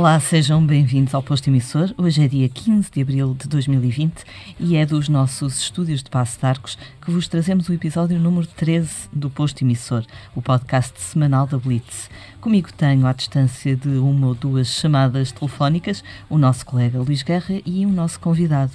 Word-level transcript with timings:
Olá, 0.00 0.18
sejam 0.18 0.64
bem-vindos 0.64 1.14
ao 1.14 1.22
Posto 1.22 1.48
Emissor. 1.48 1.92
Hoje 1.98 2.24
é 2.24 2.26
dia 2.26 2.48
15 2.48 2.90
de 2.90 3.02
abril 3.02 3.36
de 3.38 3.46
2020 3.46 4.24
e 4.58 4.74
é 4.74 4.86
dos 4.86 5.10
nossos 5.10 5.60
estúdios 5.60 6.02
de 6.02 6.08
Passo 6.08 6.40
de 6.40 6.46
Arcos 6.46 6.78
que 7.02 7.10
vos 7.10 7.28
trazemos 7.28 7.68
o 7.68 7.74
episódio 7.74 8.18
número 8.18 8.46
13 8.46 9.10
do 9.12 9.28
Posto 9.28 9.62
Emissor, 9.62 10.02
o 10.34 10.40
podcast 10.40 10.98
semanal 10.98 11.46
da 11.46 11.58
Blitz. 11.58 12.08
Comigo 12.40 12.72
tenho, 12.72 13.06
à 13.06 13.12
distância 13.12 13.76
de 13.76 13.90
uma 13.90 14.28
ou 14.28 14.34
duas 14.34 14.68
chamadas 14.68 15.32
telefónicas, 15.32 16.02
o 16.30 16.38
nosso 16.38 16.64
colega 16.64 16.98
Luís 16.98 17.22
Guerra 17.22 17.60
e 17.66 17.84
o 17.84 17.90
nosso 17.90 18.18
convidado. 18.20 18.72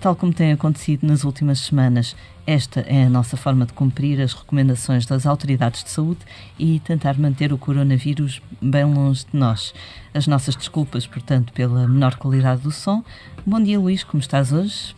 Tal 0.00 0.14
como 0.14 0.32
tem 0.32 0.52
acontecido 0.52 1.04
nas 1.04 1.24
últimas 1.24 1.58
semanas, 1.58 2.14
esta 2.46 2.80
é 2.80 3.04
a 3.04 3.10
nossa 3.10 3.36
forma 3.36 3.66
de 3.66 3.72
cumprir 3.72 4.20
as 4.20 4.32
recomendações 4.32 5.04
das 5.04 5.26
autoridades 5.26 5.82
de 5.82 5.90
saúde 5.90 6.20
e 6.56 6.78
tentar 6.80 7.18
manter 7.18 7.52
o 7.52 7.58
coronavírus 7.58 8.40
bem 8.62 8.84
longe 8.84 9.26
de 9.30 9.36
nós. 9.36 9.74
As 10.14 10.28
nossas 10.28 10.54
desculpas, 10.54 11.04
portanto, 11.04 11.52
pela 11.52 11.88
menor 11.88 12.14
qualidade 12.14 12.62
do 12.62 12.70
som. 12.70 13.02
Bom 13.44 13.60
dia, 13.60 13.78
Luís, 13.78 14.04
como 14.04 14.20
estás 14.20 14.52
hoje? 14.52 14.97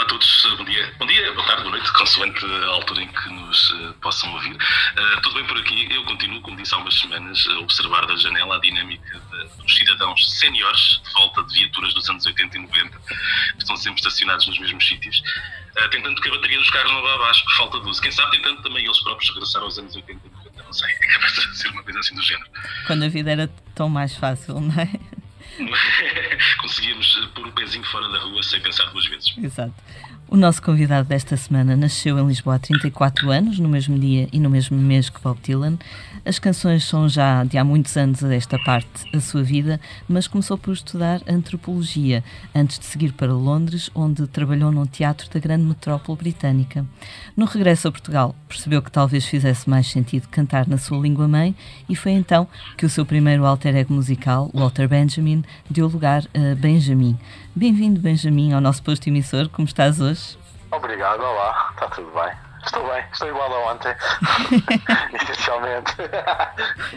Olá 0.00 0.06
a 0.06 0.08
todos, 0.08 0.46
bom 0.56 0.64
dia, 0.64 0.94
bom 0.98 1.06
dia, 1.06 1.32
boa 1.34 1.46
tarde, 1.46 1.60
boa 1.60 1.76
noite, 1.76 1.92
consoante 1.92 2.42
a 2.42 2.66
altura 2.68 3.02
em 3.02 3.08
que 3.08 3.28
nos 3.28 3.70
uh, 3.72 3.92
possam 4.00 4.32
ouvir. 4.32 4.54
Uh, 4.54 5.20
tudo 5.20 5.34
bem 5.34 5.44
por 5.44 5.58
aqui? 5.58 5.94
Eu 5.94 6.02
continuo, 6.04 6.40
como 6.40 6.56
disse 6.56 6.74
há 6.74 6.78
umas 6.78 6.98
semanas, 6.98 7.46
a 7.46 7.58
observar 7.58 8.06
da 8.06 8.16
janela 8.16 8.56
a 8.56 8.60
dinâmica 8.60 9.20
de, 9.30 9.62
dos 9.62 9.76
cidadãos 9.76 10.38
séniores 10.38 11.02
de 11.04 11.12
volta 11.12 11.42
de 11.42 11.52
viaturas 11.52 11.92
dos 11.92 12.08
anos 12.08 12.24
80 12.24 12.56
e 12.56 12.60
90, 12.62 12.98
que 12.98 13.14
estão 13.58 13.76
sempre 13.76 13.98
estacionados 14.00 14.46
nos 14.46 14.58
mesmos 14.58 14.88
sítios, 14.88 15.22
uh, 15.76 15.90
tentando 15.90 16.18
que 16.18 16.28
a 16.30 16.32
bateria 16.32 16.58
dos 16.58 16.70
carros 16.70 16.92
não 16.92 17.02
vá 17.02 17.14
abaixo 17.16 17.44
por 17.44 17.56
falta 17.56 17.80
de 17.80 17.90
uso. 17.90 18.00
Quem 18.00 18.10
sabe 18.10 18.38
tentando 18.38 18.62
também 18.62 18.82
eles 18.82 19.00
próprios 19.00 19.28
regressar 19.34 19.60
aos 19.60 19.78
anos 19.78 19.94
80 19.94 20.12
e 20.26 20.30
90, 20.30 20.62
não 20.62 20.72
sei, 20.72 20.90
é 20.98 21.06
capaz 21.08 21.34
de 21.34 21.58
ser 21.58 21.68
uma 21.68 21.82
coisa 21.82 22.00
assim 22.00 22.14
do 22.14 22.22
género. 22.22 22.48
Quando 22.86 23.02
a 23.02 23.08
vida 23.08 23.32
era 23.32 23.48
tão 23.74 23.90
mais 23.90 24.16
fácil, 24.16 24.60
não 24.60 24.80
é? 24.80 25.19
Conseguíamos 26.60 27.28
pôr 27.34 27.46
o 27.46 27.52
pezinho 27.52 27.84
fora 27.84 28.08
da 28.08 28.18
rua 28.20 28.42
sem 28.42 28.60
pensar 28.60 28.86
duas 28.90 29.06
vezes. 29.06 29.34
Exato. 29.38 29.74
O 30.32 30.36
nosso 30.36 30.62
convidado 30.62 31.08
desta 31.08 31.36
semana 31.36 31.76
nasceu 31.76 32.16
em 32.16 32.28
Lisboa 32.28 32.54
há 32.54 32.58
34 32.60 33.32
anos, 33.32 33.58
no 33.58 33.68
mesmo 33.68 33.98
dia 33.98 34.28
e 34.32 34.38
no 34.38 34.48
mesmo 34.48 34.78
mês 34.78 35.10
que 35.10 35.20
Bob 35.20 35.36
Dylan. 35.42 35.76
As 36.24 36.38
canções 36.38 36.84
são 36.84 37.08
já 37.08 37.42
de 37.42 37.58
há 37.58 37.64
muitos 37.64 37.96
anos 37.96 38.22
a 38.22 38.32
esta 38.32 38.56
parte 38.60 39.10
da 39.10 39.20
sua 39.20 39.42
vida, 39.42 39.80
mas 40.08 40.28
começou 40.28 40.56
por 40.56 40.72
estudar 40.72 41.20
antropologia 41.26 42.22
antes 42.54 42.78
de 42.78 42.84
seguir 42.84 43.12
para 43.12 43.32
Londres, 43.32 43.90
onde 43.92 44.24
trabalhou 44.28 44.70
num 44.70 44.86
teatro 44.86 45.28
da 45.30 45.40
grande 45.40 45.64
metrópole 45.64 46.18
britânica. 46.18 46.86
No 47.36 47.44
regresso 47.44 47.88
a 47.88 47.90
Portugal, 47.90 48.36
percebeu 48.48 48.80
que 48.82 48.92
talvez 48.92 49.26
fizesse 49.26 49.68
mais 49.68 49.88
sentido 49.88 50.28
cantar 50.28 50.68
na 50.68 50.78
sua 50.78 50.98
língua 50.98 51.26
mãe 51.26 51.56
e 51.88 51.96
foi 51.96 52.12
então 52.12 52.46
que 52.76 52.86
o 52.86 52.90
seu 52.90 53.04
primeiro 53.04 53.44
alter 53.44 53.74
ego 53.74 53.92
musical, 53.92 54.48
Walter 54.54 54.86
Benjamin, 54.86 55.39
deu 55.68 55.86
lugar 55.88 56.22
a 56.34 56.54
Benjamin. 56.54 57.18
Bem-vindo, 57.54 58.00
Benjamin, 58.00 58.52
ao 58.52 58.60
nosso 58.60 58.82
posto 58.82 59.08
emissor. 59.08 59.48
Como 59.48 59.66
estás 59.66 60.00
hoje? 60.00 60.38
Obrigado, 60.70 61.20
olá, 61.20 61.70
está 61.74 61.88
tudo 61.88 62.10
bem. 62.12 62.32
Estou 62.64 62.86
bem, 62.88 63.02
estou 63.10 63.28
igual 63.28 63.52
a 63.52 63.72
ontem, 63.72 63.94
essencialmente. 65.22 65.96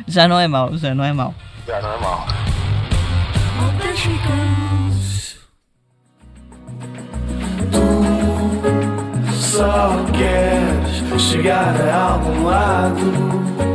Já 0.08 0.28
não 0.28 0.40
é 0.40 0.48
mau, 0.48 0.76
já 0.78 0.94
não 0.94 1.04
é 1.04 1.14
mau. 1.14 1.34
Já 1.66 1.82
não 1.82 1.94
é 1.94 1.98
mau. 2.00 2.28
Tu 7.72 9.34
só 9.34 10.04
queres 10.12 11.22
chegar 11.22 11.76
a 11.82 12.14
algum 12.14 12.46
lado. 12.46 13.73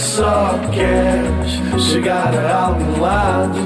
Só 0.00 0.58
queres 0.72 1.82
chegar 1.82 2.34
a 2.34 2.66
algum 2.66 3.00
lado. 3.00 3.58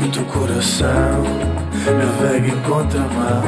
E 0.00 0.08
o 0.08 0.10
teu 0.10 0.24
coração 0.24 1.22
navega 1.86 2.48
em 2.48 2.60
contramão. 2.62 3.42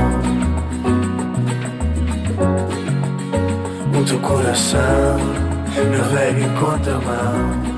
O 4.00 4.04
teu 4.04 4.20
coração 4.20 5.18
navega 5.76 6.40
em 6.40 6.54
contramão. 6.54 7.74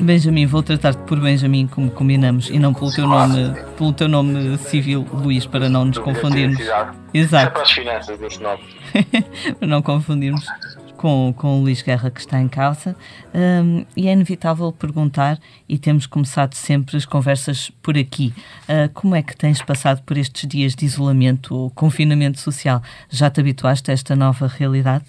Benjamin, 0.00 0.46
vou 0.46 0.64
tratar-te 0.64 1.00
por 1.04 1.20
Benjamin 1.20 1.68
como 1.68 1.88
combinamos 1.88 2.50
e 2.50 2.58
não 2.58 2.74
pelo 2.74 2.90
teu 2.90 3.06
nome, 3.06 3.54
pelo 3.78 3.92
teu 3.92 4.08
nome 4.08 4.58
civil, 4.58 5.06
Luís, 5.12 5.46
para 5.46 5.68
não 5.68 5.84
nos 5.84 5.98
confundirmos. 5.98 6.58
Exato. 7.14 7.46
É 7.46 7.50
para 7.50 7.62
as 7.62 7.70
finanças 7.70 8.18
desse 8.18 8.42
nome. 8.42 8.62
para 9.60 9.68
não 9.68 9.80
confundirmos 9.80 10.44
com, 11.02 11.34
com 11.36 11.58
o 11.58 11.62
Luís 11.62 11.82
Guerra 11.82 12.12
que 12.12 12.20
está 12.20 12.40
em 12.40 12.46
casa. 12.46 12.94
Um, 13.34 13.84
e 13.96 14.06
é 14.06 14.12
inevitável 14.12 14.70
perguntar, 14.70 15.36
e 15.68 15.76
temos 15.76 16.06
começado 16.06 16.54
sempre 16.54 16.96
as 16.96 17.04
conversas 17.04 17.72
por 17.82 17.98
aqui, 17.98 18.32
uh, 18.68 18.88
como 18.94 19.16
é 19.16 19.22
que 19.22 19.36
tens 19.36 19.60
passado 19.60 20.00
por 20.02 20.16
estes 20.16 20.48
dias 20.48 20.76
de 20.76 20.86
isolamento 20.86 21.56
ou 21.56 21.70
confinamento 21.70 22.38
social? 22.38 22.80
Já 23.10 23.28
te 23.28 23.40
habituaste 23.40 23.90
a 23.90 23.94
esta 23.94 24.14
nova 24.14 24.46
realidade? 24.46 25.06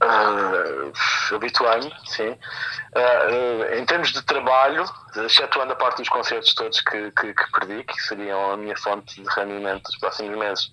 Uh, 0.00 0.92
Habituei-me, 1.34 1.92
sim. 2.06 2.30
Uh, 2.30 3.74
em 3.76 3.84
termos 3.84 4.12
de 4.12 4.22
trabalho, 4.22 4.84
excetuando 5.24 5.72
a 5.72 5.76
parte 5.76 5.98
dos 5.98 6.08
concertos 6.08 6.54
todos 6.54 6.80
que, 6.80 7.10
que, 7.10 7.34
que, 7.34 7.52
perdi, 7.52 7.82
que 7.82 8.00
seriam 8.02 8.52
a 8.52 8.56
minha 8.56 8.76
fonte 8.76 9.20
de 9.20 9.28
rendimento 9.30 9.82
dos 9.82 9.98
próximos 9.98 10.38
meses, 10.38 10.72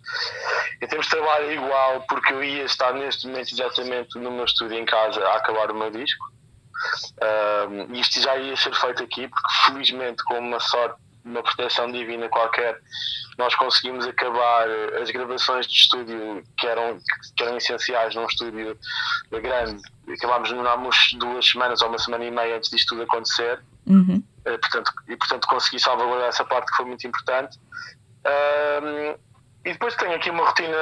em 0.81 0.87
termos 0.87 1.07
de 1.07 1.11
trabalho, 1.11 1.51
igual, 1.51 2.01
porque 2.07 2.33
eu 2.33 2.43
ia 2.43 2.63
estar 2.63 2.93
neste 2.93 3.27
momento 3.27 3.51
exatamente 3.51 4.19
no 4.19 4.31
meu 4.31 4.45
estúdio 4.45 4.77
em 4.77 4.85
casa 4.85 5.19
a 5.27 5.37
acabar 5.37 5.71
o 5.71 5.75
meu 5.75 5.89
disco. 5.89 6.25
Uh, 7.21 7.93
isto 7.93 8.21
já 8.21 8.37
ia 8.37 8.55
ser 8.55 8.75
feito 8.75 9.03
aqui, 9.03 9.27
porque 9.27 9.53
felizmente, 9.65 10.23
com 10.25 10.37
uma 10.37 10.59
sorte, 10.59 11.01
uma 11.25 11.41
proteção 11.41 11.91
divina 11.91 12.29
qualquer, 12.29 12.79
nós 13.37 13.53
conseguimos 13.55 14.07
acabar 14.07 14.67
as 15.01 15.09
gravações 15.09 15.67
de 15.67 15.73
estúdio 15.73 16.43
que 16.57 16.67
eram, 16.67 16.99
que 17.35 17.43
eram 17.43 17.57
essenciais 17.57 18.15
num 18.15 18.25
estúdio 18.25 18.77
grande. 19.31 19.81
Acabámos 20.07 20.49
demorámos 20.49 20.95
duas 21.17 21.47
semanas 21.47 21.81
ou 21.81 21.89
uma 21.89 21.97
semana 21.97 22.23
e 22.23 22.31
meia 22.31 22.57
antes 22.57 22.69
disto 22.69 22.89
tudo 22.89 23.01
acontecer. 23.03 23.59
Uhum. 23.87 24.23
Uh, 24.45 24.59
portanto, 24.59 24.91
e 25.07 25.17
portanto 25.17 25.47
consegui 25.47 25.79
salvaguardar 25.79 26.29
essa 26.29 26.45
parte 26.45 26.69
que 26.71 26.77
foi 26.77 26.85
muito 26.85 27.05
importante. 27.07 27.57
Uh, 28.25 29.19
e 29.65 29.73
depois 29.73 29.95
tenho 29.95 30.13
aqui 30.13 30.29
uma 30.29 30.45
rotina 30.45 30.77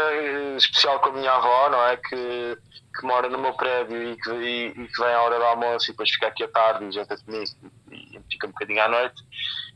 especial 0.58 1.00
com 1.00 1.10
a 1.10 1.14
minha 1.14 1.31
avó, 1.31 1.70
não 1.70 1.86
é? 1.86 1.96
Que, 1.96 2.58
que 3.00 3.06
mora 3.08 3.30
no 3.30 3.38
meu 3.38 3.54
prédio 3.54 4.12
e 4.12 4.18
que, 4.18 4.30
e, 4.30 4.68
e 4.68 4.88
que 4.88 5.02
vem 5.02 5.14
à 5.14 5.22
hora 5.22 5.38
do 5.38 5.46
almoço 5.46 5.86
e 5.86 5.94
depois 5.94 6.12
fica 6.12 6.28
aqui 6.28 6.44
à 6.44 6.50
tarde 6.50 6.86
e 6.86 6.92
janta 6.92 7.16
comigo 7.24 7.46
e, 7.90 8.18
e 8.18 8.22
fica 8.30 8.48
um 8.48 8.52
bocadinho 8.52 8.84
à 8.84 8.90
noite. 8.90 9.24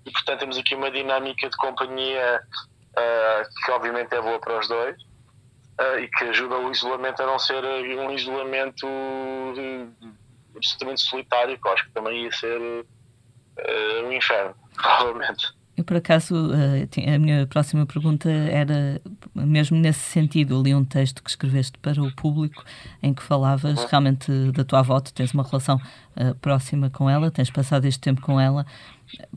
E 0.08 0.12
portanto 0.12 0.40
temos 0.40 0.58
aqui 0.58 0.74
uma 0.74 0.90
dinâmica 0.90 1.50
de 1.50 1.58
companhia 1.58 2.42
uh, 2.94 3.66
que 3.66 3.72
obviamente 3.72 4.14
é 4.16 4.22
boa 4.22 4.40
para 4.40 4.58
os 4.58 4.68
dois 4.68 4.96
uh, 5.02 6.00
e 6.00 6.08
que 6.08 6.24
ajuda 6.24 6.56
o 6.58 6.72
isolamento 6.72 7.22
a 7.22 7.26
não 7.26 7.38
ser 7.38 7.62
um 7.64 8.12
isolamento 8.12 8.88
absolutamente 10.56 11.02
solitário, 11.02 11.60
que 11.62 11.70
acho 11.70 11.86
que 11.86 11.92
também 11.92 12.24
ia 12.24 12.32
ser 12.32 12.58
uh, 12.58 14.08
um 14.08 14.14
inferno, 14.14 14.56
provavelmente. 14.74 15.58
Eu, 15.76 15.84
por 15.84 15.98
acaso, 15.98 16.34
a 16.36 17.20
minha 17.20 17.46
próxima 17.46 17.86
pergunta 17.86 18.28
era 18.32 19.00
mesmo 19.36 19.78
nesse 19.78 20.00
sentido. 20.00 20.60
Li 20.60 20.74
um 20.74 20.84
texto 20.84 21.22
que 21.22 21.30
escreveste 21.30 21.78
para 21.78 22.02
o 22.02 22.12
público 22.16 22.66
em 23.04 23.14
que 23.14 23.22
falavas 23.22 23.84
realmente 23.84 24.32
da 24.54 24.64
tua 24.64 24.80
avó, 24.80 25.00
tu 25.00 25.14
tens 25.14 25.36
uma 25.36 25.44
relação 25.44 25.76
uh, 26.16 26.34
próxima 26.42 26.90
com 26.90 27.08
ela, 27.08 27.30
tens 27.30 27.52
passado 27.52 27.86
este 27.86 28.00
tempo 28.00 28.22
com 28.22 28.42
ela. 28.42 28.66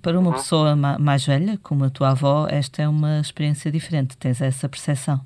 Para 0.03 0.19
uma 0.19 0.31
uhum. 0.31 0.37
pessoa 0.37 0.77
ma 0.77 0.99
mais 0.99 1.25
velha, 1.25 1.59
como 1.63 1.85
a 1.85 1.91
tua 1.91 2.11
avó, 2.11 2.47
esta 2.49 2.83
é 2.83 2.89
uma 2.89 3.21
experiência 3.21 3.71
diferente. 3.71 4.17
Tens 4.17 4.41
essa 4.41 4.69
percepção? 4.69 5.21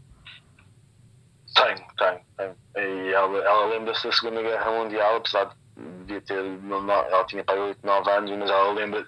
Tenho, 1.55 1.87
tenho. 1.97 2.21
tenho. 2.37 2.57
E 2.77 3.13
ela, 3.13 3.39
ela 3.39 3.67
lembra-se 3.67 4.07
da 4.07 4.13
Segunda 4.13 4.43
Guerra 4.43 4.71
Mundial, 4.71 5.17
apesar 5.17 5.51
de 6.07 6.21
ter. 6.23 6.45
Ela 6.45 7.25
tinha 7.25 7.45
para 7.45 7.61
8, 7.61 7.79
9 7.83 8.11
anos, 8.11 8.31
mas 8.39 8.51
ela 8.51 8.73
lembra. 8.73 9.05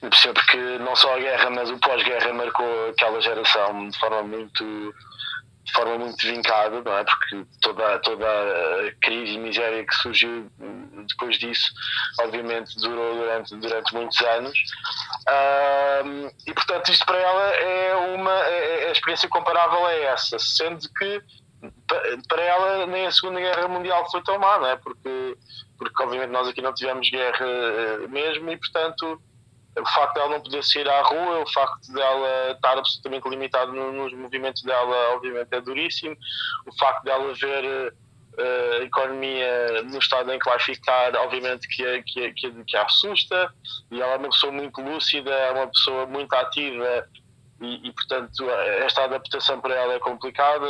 Porque, 0.00 0.32
porque 0.32 0.78
não 0.78 0.96
só 0.96 1.14
a 1.14 1.18
guerra, 1.18 1.50
mas 1.50 1.70
o 1.70 1.78
pós-guerra 1.78 2.32
marcou 2.32 2.88
aquela 2.90 3.20
geração 3.20 3.88
de 3.88 3.98
forma 3.98 4.22
muito 4.22 4.94
de 5.70 5.72
forma 5.72 5.98
muito 5.98 6.26
vincada, 6.26 6.82
não 6.82 6.98
é? 6.98 7.04
Porque 7.04 7.46
toda, 7.60 7.98
toda 8.00 8.26
a 8.26 8.92
crise 9.00 9.34
e 9.34 9.38
miséria 9.38 9.86
que 9.86 9.94
surgiu 9.94 10.50
depois 11.06 11.38
disso, 11.38 11.70
obviamente, 12.20 12.76
durou 12.80 13.14
durante, 13.14 13.54
durante 13.56 13.94
muitos 13.94 14.20
anos. 14.20 14.58
Um, 16.04 16.30
e, 16.46 16.52
portanto, 16.52 16.90
isto 16.90 17.06
para 17.06 17.18
ela 17.18 17.46
é 17.54 17.94
uma. 18.16 18.32
É, 18.32 18.88
a 18.88 18.92
experiência 18.92 19.28
comparável 19.28 19.86
é 19.88 20.04
essa, 20.04 20.38
sendo 20.38 20.88
que 20.98 21.22
para 22.28 22.42
ela 22.42 22.86
nem 22.86 23.06
a 23.06 23.12
Segunda 23.12 23.38
Guerra 23.38 23.68
Mundial 23.68 24.10
foi 24.10 24.22
tão 24.22 24.38
má, 24.38 24.58
não 24.58 24.66
é? 24.66 24.76
Porque, 24.76 25.36
porque 25.78 26.02
obviamente, 26.02 26.30
nós 26.30 26.48
aqui 26.48 26.62
não 26.62 26.72
tivemos 26.72 27.08
guerra 27.10 27.46
eh, 27.46 28.06
mesmo 28.08 28.50
e, 28.50 28.56
portanto 28.56 29.20
o 29.78 29.86
facto 29.94 30.14
dela 30.14 30.30
não 30.30 30.40
poder 30.40 30.64
sair 30.64 30.88
à 30.88 31.02
rua, 31.02 31.40
o 31.40 31.52
facto 31.52 31.92
dela 31.92 32.52
estar 32.52 32.76
absolutamente 32.76 33.28
limitada 33.28 33.70
nos 33.70 34.12
movimentos 34.12 34.62
dela, 34.62 35.14
obviamente 35.14 35.48
é 35.52 35.60
duríssimo. 35.60 36.16
O 36.66 36.78
facto 36.78 37.04
dela 37.04 37.32
ver 37.34 37.94
a 38.38 38.82
economia 38.82 39.82
no 39.84 39.98
estado 39.98 40.32
em 40.32 40.38
que 40.38 40.48
vai 40.48 40.58
ficar, 40.60 41.14
obviamente 41.16 41.68
que, 41.68 42.02
que, 42.02 42.32
que, 42.32 42.64
que 42.64 42.76
a 42.76 42.82
assusta, 42.82 43.52
e 43.90 44.00
ela 44.00 44.14
é 44.14 44.16
uma 44.16 44.30
pessoa 44.30 44.52
muito 44.52 44.80
lúcida, 44.80 45.30
é 45.30 45.50
uma 45.52 45.66
pessoa 45.66 46.06
muito 46.06 46.32
ativa, 46.34 47.08
e, 47.60 47.88
e, 47.88 47.92
portanto 47.92 48.48
esta 48.84 49.04
adaptação 49.04 49.60
para 49.60 49.74
ela 49.74 49.94
é 49.94 49.98
complicada, 49.98 50.66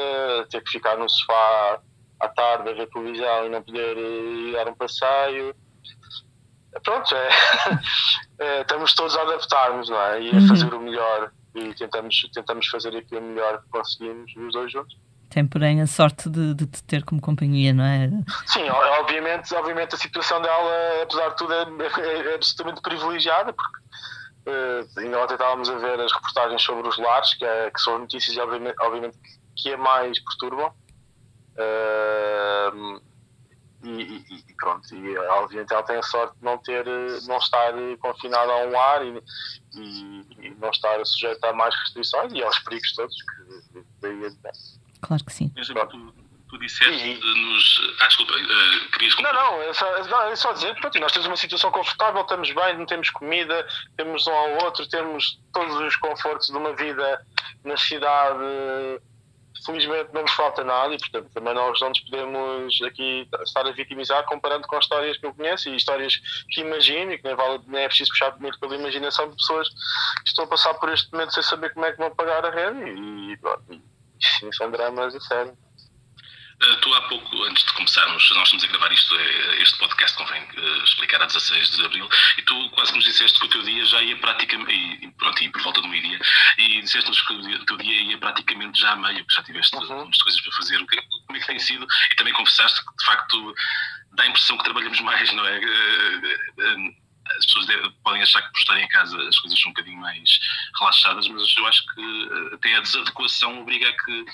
ter 0.50 0.60
que 0.62 0.70
ficar 0.70 0.96
no 0.96 1.08
sofá 1.08 1.80
à 2.18 2.28
tarde 2.28 2.68
a 2.68 2.72
ver 2.72 2.88
televisão 2.88 3.46
e 3.46 3.48
não 3.48 3.62
poder 3.62 3.96
ir 3.96 4.52
dar 4.52 4.68
um 4.68 4.74
passeio. 4.74 5.54
Pronto, 6.84 7.14
é, 7.14 7.28
é, 8.38 8.60
estamos 8.60 8.94
todos 8.94 9.16
a 9.16 9.22
adaptar-nos 9.22 9.88
não 9.88 10.00
é? 10.00 10.22
e 10.22 10.30
a 10.30 10.34
uhum. 10.34 10.48
fazer 10.48 10.72
o 10.72 10.80
melhor 10.80 11.32
e 11.54 11.74
tentamos, 11.74 12.30
tentamos 12.32 12.68
fazer 12.68 12.96
aqui 12.96 13.16
o 13.16 13.20
melhor 13.20 13.60
que 13.62 13.68
conseguimos 13.70 14.34
os 14.36 14.52
dois 14.52 14.70
juntos. 14.70 14.96
Tem, 15.28 15.46
porém, 15.46 15.80
a 15.80 15.86
sorte 15.86 16.28
de, 16.28 16.54
de 16.54 16.66
te 16.66 16.82
ter 16.82 17.04
como 17.04 17.20
companhia, 17.20 17.72
não 17.72 17.84
é? 17.84 18.10
Sim, 18.46 18.68
obviamente, 18.68 19.54
obviamente 19.54 19.94
a 19.94 19.98
situação 19.98 20.42
dela, 20.42 21.02
apesar 21.02 21.28
de 21.28 21.36
tudo, 21.36 21.52
é, 21.52 21.62
é, 21.62 22.32
é 22.32 22.34
absolutamente 22.34 22.82
privilegiada, 22.82 23.52
porque 23.52 23.78
uh, 24.50 25.00
ainda 25.00 25.22
ontem 25.22 25.34
estávamos 25.34 25.70
a 25.70 25.78
ver 25.78 26.00
as 26.00 26.12
reportagens 26.12 26.62
sobre 26.62 26.88
os 26.88 26.98
lares, 26.98 27.34
que, 27.34 27.44
é, 27.44 27.70
que 27.70 27.80
são 27.80 28.00
notícias, 28.00 28.36
obviamente, 28.38 28.74
obviamente 28.80 29.18
que 29.56 29.72
a 29.72 29.78
mais 29.78 30.18
perturbam. 30.18 30.72
Uh, 31.54 33.00
e, 33.82 34.24
e, 34.48 34.54
pronto, 34.56 34.94
e 34.94 35.16
obviamente 35.16 35.72
ela 35.72 35.82
tem 35.82 35.96
a 35.96 36.02
sorte 36.02 36.36
de 36.38 36.44
não 36.44 36.58
ter, 36.58 36.84
não 37.26 37.38
estar 37.38 37.72
confinada 37.98 38.52
a 38.52 38.56
um 38.66 38.70
lar 38.70 39.04
e, 39.04 39.22
e, 39.74 40.26
e 40.38 40.50
não 40.60 40.70
estar 40.70 41.04
sujeita 41.06 41.48
a 41.48 41.52
mais 41.52 41.74
restrições 41.74 42.32
e 42.32 42.42
aos 42.42 42.58
perigos 42.60 42.94
todos 42.94 43.16
que 43.16 43.84
daí 44.00 44.26
advém. 44.26 44.52
Claro 45.00 45.24
que 45.24 45.32
sim. 45.32 45.48
Tu, 45.48 46.14
tu 46.50 46.58
disseste 46.58 47.20
nos. 47.20 47.94
Ah, 48.00 48.06
desculpa, 48.08 48.32
uh, 48.32 48.90
querias 48.92 49.16
Não, 49.16 49.32
não, 49.32 49.62
é 49.62 49.72
só, 49.72 49.96
é 49.96 50.36
só 50.36 50.52
dizer, 50.52 50.74
pronto, 50.80 50.98
nós 51.00 51.12
temos 51.12 51.26
uma 51.26 51.36
situação 51.36 51.70
confortável, 51.70 52.20
estamos 52.20 52.52
bem, 52.52 52.76
não 52.76 52.86
temos 52.86 53.08
comida, 53.10 53.66
temos 53.96 54.26
um 54.26 54.32
ao 54.32 54.64
outro, 54.64 54.86
temos 54.88 55.40
todos 55.52 55.74
os 55.76 55.96
confortos 55.96 56.48
de 56.48 56.56
uma 56.56 56.74
vida 56.74 57.24
na 57.64 57.76
cidade. 57.76 59.00
Felizmente 59.64 60.12
não 60.12 60.22
nos 60.22 60.32
falta 60.32 60.64
nada 60.64 60.94
e, 60.94 60.98
portanto, 60.98 61.30
também 61.34 61.52
nós 61.52 61.80
não 61.80 61.90
nos 61.90 62.00
podemos 62.00 62.82
aqui 62.82 63.28
estar 63.42 63.66
a 63.66 63.72
vitimizar 63.72 64.24
comparando 64.24 64.66
com 64.66 64.76
as 64.76 64.84
histórias 64.84 65.18
que 65.18 65.26
eu 65.26 65.34
conheço 65.34 65.68
e 65.68 65.76
histórias 65.76 66.16
que 66.50 66.62
imagino 66.62 67.12
e 67.12 67.18
que 67.18 67.24
nem, 67.24 67.34
vale, 67.34 67.60
nem 67.66 67.82
é 67.82 67.88
preciso 67.88 68.10
puxar 68.10 68.38
muito 68.38 68.58
pela 68.58 68.76
imaginação 68.76 69.28
de 69.28 69.36
pessoas 69.36 69.68
que 69.68 70.28
estão 70.28 70.44
a 70.44 70.48
passar 70.48 70.74
por 70.74 70.88
este 70.88 71.12
momento 71.12 71.34
sem 71.34 71.42
saber 71.42 71.74
como 71.74 71.84
é 71.84 71.92
que 71.92 71.98
vão 71.98 72.14
pagar 72.14 72.44
a 72.44 72.50
renda 72.50 72.88
e, 72.88 73.32
e 73.32 73.36
pronto 73.36 73.90
Sim, 74.20 74.52
são 74.52 74.70
dramas 74.70 75.14
a 75.14 75.20
sério. 75.20 75.56
Uh, 76.62 76.76
tu 76.82 76.92
há 76.94 77.00
pouco, 77.08 77.42
antes 77.44 77.64
de 77.64 77.72
começarmos, 77.72 78.30
nós 78.34 78.48
estamos 78.48 78.64
a 78.64 78.66
gravar 78.66 78.92
isto, 78.92 79.16
eh, 79.16 79.62
este 79.62 79.78
podcast 79.78 80.14
convém 80.14 80.42
uh, 80.42 80.84
explicar 80.84 81.22
a 81.22 81.24
16 81.24 81.70
de 81.70 81.86
Abril, 81.86 82.06
e 82.36 82.42
tu 82.42 82.70
quase 82.70 82.94
nos 82.94 83.02
disseste 83.04 83.40
que 83.40 83.46
o 83.46 83.48
teu 83.48 83.62
dia 83.62 83.82
já 83.86 84.02
ia 84.02 84.14
praticamente, 84.18 84.74
e, 84.74 85.10
pronto, 85.12 85.42
e 85.42 85.48
por 85.48 85.62
volta 85.62 85.80
do 85.80 85.88
meio-dia, 85.88 86.20
e 86.58 86.82
disseste-nos 86.82 87.18
que 87.22 87.32
o 87.32 87.64
teu 87.64 87.78
dia 87.78 88.02
ia 88.02 88.18
praticamente 88.18 88.78
já 88.78 88.92
a 88.92 88.96
meio, 88.96 89.24
que 89.24 89.34
já 89.34 89.42
tiveste 89.42 89.74
uhum. 89.74 90.00
muitas 90.00 90.22
coisas 90.22 90.40
para 90.42 90.52
fazer, 90.52 90.86
como 91.26 91.36
é 91.38 91.40
que 91.40 91.46
tem 91.46 91.58
sido? 91.58 91.86
E 92.12 92.14
também 92.16 92.34
confessaste 92.34 92.84
que 92.84 92.94
de 92.94 93.04
facto 93.06 93.54
dá 94.12 94.24
a 94.24 94.26
impressão 94.26 94.58
que 94.58 94.64
trabalhamos 94.64 95.00
mais, 95.00 95.32
não 95.32 95.46
é? 95.46 95.60
As 97.38 97.46
pessoas 97.46 97.66
devem, 97.66 97.90
podem 98.04 98.22
achar 98.22 98.42
que 98.42 98.50
por 98.50 98.58
estarem 98.58 98.84
em 98.84 98.88
casa 98.88 99.16
as 99.16 99.38
coisas 99.38 99.58
são 99.58 99.70
um 99.70 99.72
bocadinho 99.72 99.98
mais 99.98 100.38
relaxadas, 100.78 101.26
mas 101.28 101.56
eu 101.56 101.66
acho 101.66 101.86
que 101.94 102.00
eh, 102.00 102.54
até 102.54 102.74
a 102.74 102.80
desadequação 102.80 103.60
obriga 103.60 103.88
a 103.88 103.92
que 103.92 104.24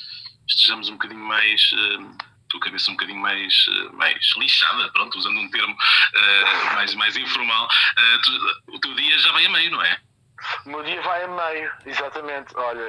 estejamos 0.49 0.89
um 0.89 0.93
bocadinho 0.93 1.25
mais. 1.25 1.61
Uh, 1.73 2.37
a 2.55 2.61
cabeça 2.61 2.91
um 2.91 2.95
bocadinho 2.95 3.21
mais, 3.21 3.67
uh, 3.67 3.93
mais 3.95 4.35
lixada, 4.39 4.91
pronto, 4.93 5.19
usando 5.19 5.39
um 5.39 5.51
termo 5.51 5.75
uh, 5.75 6.75
mais, 6.75 6.95
mais 6.95 7.17
informal, 7.17 7.67
uh, 7.67 8.23
tu, 8.23 8.73
o 8.73 8.81
teu 8.81 8.95
dia 8.95 9.19
já 9.19 9.33
vai 9.33 9.47
a 9.47 9.51
meio, 9.51 9.71
não 9.71 9.83
é? 9.83 10.01
O 10.65 10.69
meu 10.71 10.83
dia 10.83 11.01
vai 11.03 11.25
a 11.25 11.29
meio, 11.29 11.73
exatamente. 11.85 12.57
Olha, 12.57 12.83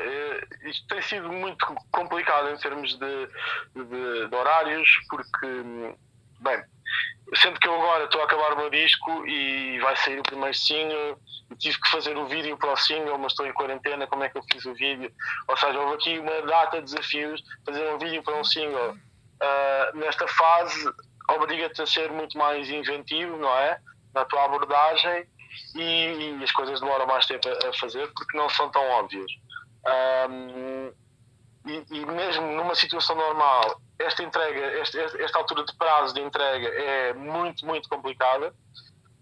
isto 0.64 0.88
tem 0.88 1.02
sido 1.02 1.32
muito 1.32 1.66
complicado 1.92 2.50
em 2.50 2.58
termos 2.58 2.98
de, 2.98 3.28
de, 3.76 4.28
de 4.28 4.36
horários, 4.36 4.90
porque, 5.10 5.48
bem, 6.40 6.64
Sendo 7.36 7.60
que 7.60 7.68
eu 7.68 7.76
agora 7.76 8.06
estou 8.06 8.22
a 8.22 8.24
acabar 8.24 8.54
o 8.54 8.58
meu 8.58 8.70
disco 8.70 9.28
e 9.28 9.78
vai 9.80 9.96
sair 9.98 10.18
o 10.18 10.24
primeiro 10.24 10.54
single, 10.54 11.20
tive 11.60 11.78
que 11.82 11.90
fazer 11.90 12.18
o 12.18 12.26
vídeo 12.26 12.58
para 12.58 12.72
o 12.72 12.78
single, 12.78 13.18
mas 13.18 13.34
estou 13.34 13.46
em 13.46 13.52
quarentena, 13.52 14.08
como 14.08 14.24
é 14.24 14.30
que 14.30 14.38
eu 14.38 14.44
fiz 14.50 14.64
o 14.66 14.74
vídeo? 14.74 15.12
Ou 15.50 15.58
seja, 15.58 15.78
houve 15.78 15.96
aqui 15.96 16.20
uma 16.20 16.42
data 16.44 16.78
de 16.78 16.86
desafios, 16.86 17.44
fazer 17.66 17.94
um 17.94 17.98
vídeo 17.98 18.24
para 18.24 18.40
um 18.40 18.46
single. 18.46 18.92
Uh, 18.92 19.98
nesta 19.98 20.26
fase, 20.26 20.90
obriga-te 21.30 21.82
a 21.82 21.86
ser 21.86 22.10
muito 22.14 22.38
mais 22.38 22.70
inventivo, 22.70 23.36
não 23.36 23.54
é? 23.58 23.78
Na 24.14 24.24
tua 24.24 24.46
abordagem 24.46 25.28
e, 25.76 25.82
e 26.40 26.44
as 26.44 26.52
coisas 26.54 26.80
demoram 26.80 27.06
mais 27.06 27.26
tempo 27.26 27.50
a, 27.50 27.70
a, 27.70 27.74
fazer 27.74 28.08
porque 28.14 28.38
não 28.38 28.50
são 28.50 28.70
tão 28.70 28.82
óbvias. 28.92 29.30
Um, 30.30 30.94
e, 31.66 31.86
e 31.92 32.06
mesmo 32.06 32.48
numa 32.54 32.74
situação 32.74 33.18
normal, 33.18 33.82
esta 34.00 34.24
entrega, 34.24 34.60
esta, 34.80 35.00
esta 35.00 35.38
altura 35.38 35.66
de 35.66 35.76
prazo 35.76 36.14
de 36.14 36.22
entrega 36.22 36.68
é 36.68 37.14
muito, 37.14 37.66
muito 37.66 37.90
complicada, 37.90 38.54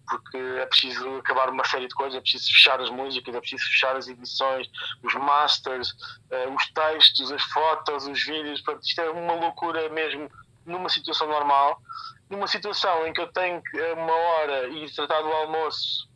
porque 0.08 0.38
é 0.38 0.66
preciso 0.66 1.18
acabar 1.18 1.50
uma 1.50 1.64
série 1.66 1.88
de 1.88 1.96
coisas, 1.96 2.16
é 2.16 2.22
preciso 2.22 2.46
fechar 2.46 2.80
as 2.80 2.90
músicas, 2.90 3.34
é 3.34 3.40
preciso 3.40 3.66
fechar 3.66 3.96
as 3.96 4.08
edições, 4.08 4.70
os 5.04 5.14
masters, 5.16 5.92
uh, 5.92 6.54
os 6.56 6.68
textos, 6.72 7.32
as 7.32 7.44
fotos, 7.46 8.06
os 8.08 8.24
vídeos, 8.24 8.62
portanto, 8.62 8.86
isto 8.86 9.02
é 9.02 9.10
uma 9.10 9.34
loucura 9.34 9.90
mesmo 9.90 10.30
numa 10.66 10.90
situação 10.90 11.28
normal. 11.28 11.82
Numa 12.30 12.48
situação 12.48 13.06
em 13.06 13.14
que 13.14 13.22
eu 13.22 13.28
tenho 13.28 13.62
uma 13.96 14.14
hora 14.14 14.68
e 14.70 14.92
tratar 14.92 15.22
do 15.22 15.32
almoço 15.32 16.10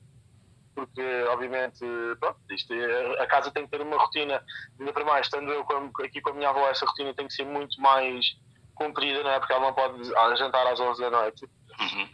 porque 0.79 1.23
obviamente 1.29 1.85
pronto, 2.19 2.39
isto, 2.51 2.73
é, 2.73 3.21
a 3.21 3.27
casa 3.27 3.51
tem 3.51 3.65
que 3.65 3.71
ter 3.71 3.81
uma 3.81 3.97
rotina, 3.97 4.41
ainda 4.79 4.93
para 4.93 5.03
mais, 5.03 5.25
estando 5.25 5.51
eu 5.51 5.65
aqui 6.03 6.21
com 6.21 6.29
a 6.29 6.33
minha 6.33 6.49
avó, 6.49 6.69
essa 6.69 6.85
rotina 6.85 7.13
tem 7.13 7.27
que 7.27 7.33
ser 7.33 7.45
muito 7.45 7.79
mais 7.81 8.37
comprida, 8.79 9.21
não 9.21 9.29
é? 9.29 9.39
Porque 9.39 9.53
ela 9.53 9.65
não 9.65 9.73
pode 9.73 10.03
jantar 10.37 10.65
às 10.65 10.79
11 10.79 11.01
da 11.01 11.09
noite. 11.11 11.45
Uhum. 11.79 12.09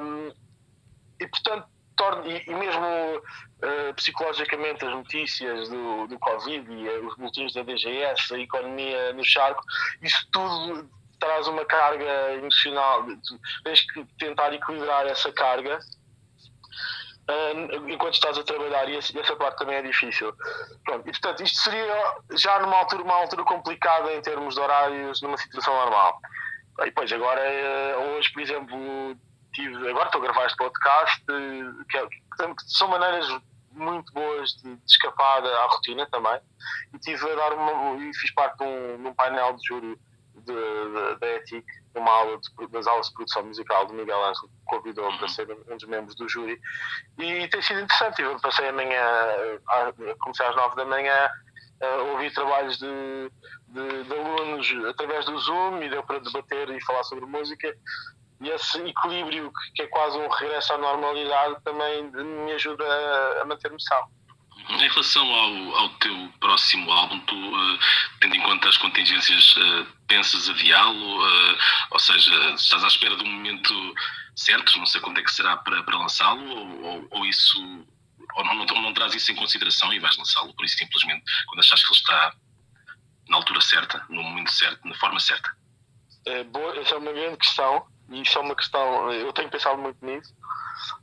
Um, 0.00 0.32
e 1.20 1.26
portanto, 1.26 1.66
torna, 1.96 2.26
e, 2.26 2.42
e 2.46 2.54
mesmo 2.54 2.86
uh, 2.86 3.94
psicologicamente 3.96 4.84
as 4.84 4.92
notícias 4.92 5.68
do, 5.68 6.06
do 6.06 6.18
Covid 6.18 6.72
e 6.72 6.88
uh, 6.88 7.06
os 7.06 7.16
boletins 7.16 7.52
da 7.52 7.62
DGS, 7.62 8.32
a 8.32 8.38
economia 8.38 9.12
no 9.12 9.24
charco, 9.24 9.62
isso 10.00 10.26
tudo 10.32 10.88
traz 11.18 11.46
uma 11.48 11.64
carga 11.64 12.34
emocional. 12.34 13.04
Tens 13.64 13.80
que 13.92 14.04
tentar 14.18 14.52
equilibrar 14.52 15.06
essa 15.06 15.32
carga 15.32 15.78
uh, 17.28 17.88
enquanto 17.88 18.14
estás 18.14 18.36
a 18.38 18.42
trabalhar 18.42 18.88
e 18.88 18.96
essa 18.96 19.36
parte 19.36 19.58
também 19.58 19.76
é 19.76 19.82
difícil. 19.82 20.32
Pronto, 20.84 21.08
e 21.08 21.12
portanto, 21.12 21.42
isto 21.42 21.58
seria 21.58 22.16
já 22.32 22.58
numa 22.60 22.76
altura, 22.76 23.02
uma 23.02 23.14
altura 23.14 23.44
complicada 23.44 24.12
em 24.12 24.20
termos 24.20 24.54
de 24.54 24.60
horários, 24.60 25.22
numa 25.22 25.36
situação 25.36 25.74
normal. 25.74 26.20
E 26.80 26.86
depois, 26.86 27.12
agora, 27.12 27.40
eh, 27.40 27.96
hoje, 27.96 28.32
por 28.32 28.42
exemplo, 28.42 29.16
tive, 29.52 29.88
agora 29.88 30.06
estou 30.06 30.20
a 30.20 30.24
gravar 30.24 30.46
este 30.46 30.56
podcast, 30.56 31.24
eh, 31.30 31.84
que, 31.88 31.98
é, 31.98 32.06
que 32.06 32.54
são 32.66 32.88
maneiras 32.88 33.28
muito 33.70 34.12
boas 34.12 34.50
de, 34.56 34.74
de, 34.74 34.82
escapar 34.86 35.44
à 35.44 35.66
rotina 35.66 36.06
também. 36.06 36.40
E 36.92 36.98
tive 36.98 37.30
a 37.30 37.34
dar 37.36 37.52
uma, 37.52 37.96
e 38.02 38.14
fiz 38.14 38.32
parte 38.34 38.58
de 38.58 38.64
um, 38.64 39.02
de 39.02 39.08
um 39.08 39.14
painel 39.14 39.54
de 39.54 39.66
júri 39.66 39.98
da 40.44 41.26
ETIC 41.36 41.64
numa 41.94 42.10
aula 42.10 42.38
de, 42.38 42.66
das 42.68 42.86
aulas 42.86 43.08
de 43.08 43.14
produção 43.14 43.44
musical 43.44 43.86
do 43.86 43.94
Miguel 43.94 44.22
Ângelo, 44.24 44.48
que 44.48 44.64
convidou-me 44.64 45.18
para 45.18 45.28
ser 45.28 45.48
um 45.50 45.76
dos 45.76 45.88
membros 45.88 46.14
do 46.16 46.28
júri. 46.28 46.60
E 47.18 47.48
tem 47.48 47.62
sido 47.62 47.80
interessante. 47.80 48.20
Eu 48.20 48.38
passei 48.40 48.68
amanhã, 48.68 49.00
a, 49.68 49.92
comecei 50.20 50.46
às 50.46 50.56
nove 50.56 50.76
da 50.76 50.84
manhã, 50.84 51.30
a 51.80 51.86
ouvir 52.12 52.32
trabalhos 52.32 52.78
de, 52.78 53.30
de, 53.68 54.04
de, 54.04 54.14
alunos 54.14 54.72
através 54.88 55.24
do 55.26 55.38
Zoom 55.38 55.82
e 55.82 55.88
deu 55.88 56.02
para 56.02 56.18
debater 56.18 56.68
e 56.70 56.84
falar 56.84 57.04
sobre 57.04 57.26
música. 57.26 57.74
E 58.40 58.50
esse 58.50 58.78
equilíbrio, 58.78 59.52
que 59.74 59.82
é 59.82 59.86
quase 59.86 60.18
um 60.18 60.28
regresso 60.28 60.72
à 60.72 60.78
normalidade, 60.78 61.56
também 61.62 62.10
me 62.10 62.52
ajuda 62.52 62.84
a, 62.84 63.42
a 63.42 63.44
manter-me 63.44 63.80
são. 63.80 64.08
Em 64.68 64.88
relação 64.88 65.26
ao, 65.26 65.76
ao 65.76 65.88
teu 65.98 66.32
próximo 66.40 66.90
álbum, 66.90 67.20
tu, 67.20 67.34
uh, 67.34 67.78
tendo 68.20 68.34
em 68.34 68.40
conta 68.40 68.68
as 68.68 68.78
contingências, 68.78 69.52
uh, 69.56 69.86
pensas 70.08 70.48
adiá-lo? 70.48 71.22
Uh, 71.22 71.58
ou 71.90 71.98
seja, 71.98 72.32
estás 72.54 72.82
à 72.82 72.88
espera 72.88 73.14
um 73.14 73.26
momento 73.26 73.94
certo, 74.34 74.78
não 74.78 74.86
sei 74.86 75.00
quando 75.00 75.18
é 75.18 75.22
que 75.22 75.32
será 75.32 75.56
para, 75.58 75.82
para 75.82 75.98
lançá-lo, 75.98 76.44
ou, 76.48 76.82
ou, 76.82 77.08
ou, 77.10 77.26
isso, 77.26 77.60
ou 78.36 78.44
não, 78.44 78.54
não, 78.54 78.82
não 78.82 78.94
traz 78.94 79.14
isso 79.14 79.30
em 79.32 79.36
consideração 79.36 79.92
e 79.92 80.00
vais 80.00 80.16
lançá-lo, 80.16 80.54
por 80.54 80.64
isso 80.64 80.76
simplesmente 80.76 81.22
quando 81.46 81.60
achas 81.60 81.82
que 81.82 81.92
ele 81.92 82.00
está 82.00 82.34
na 83.28 83.36
altura 83.36 83.60
certa, 83.60 84.04
no 84.08 84.22
momento 84.22 84.52
certo, 84.52 84.86
na 84.86 84.94
forma 84.96 85.20
certa? 85.20 85.50
É, 86.26 86.42
boa, 86.44 86.76
essa 86.78 86.94
é 86.94 86.98
uma 86.98 87.12
grande 87.12 87.36
questão. 87.36 87.86
E 88.10 88.22
isso 88.22 88.38
é 88.38 88.40
uma 88.40 88.54
questão, 88.54 89.12
eu 89.12 89.32
tenho 89.32 89.50
pensado 89.50 89.78
muito 89.78 90.04
nisso. 90.04 90.34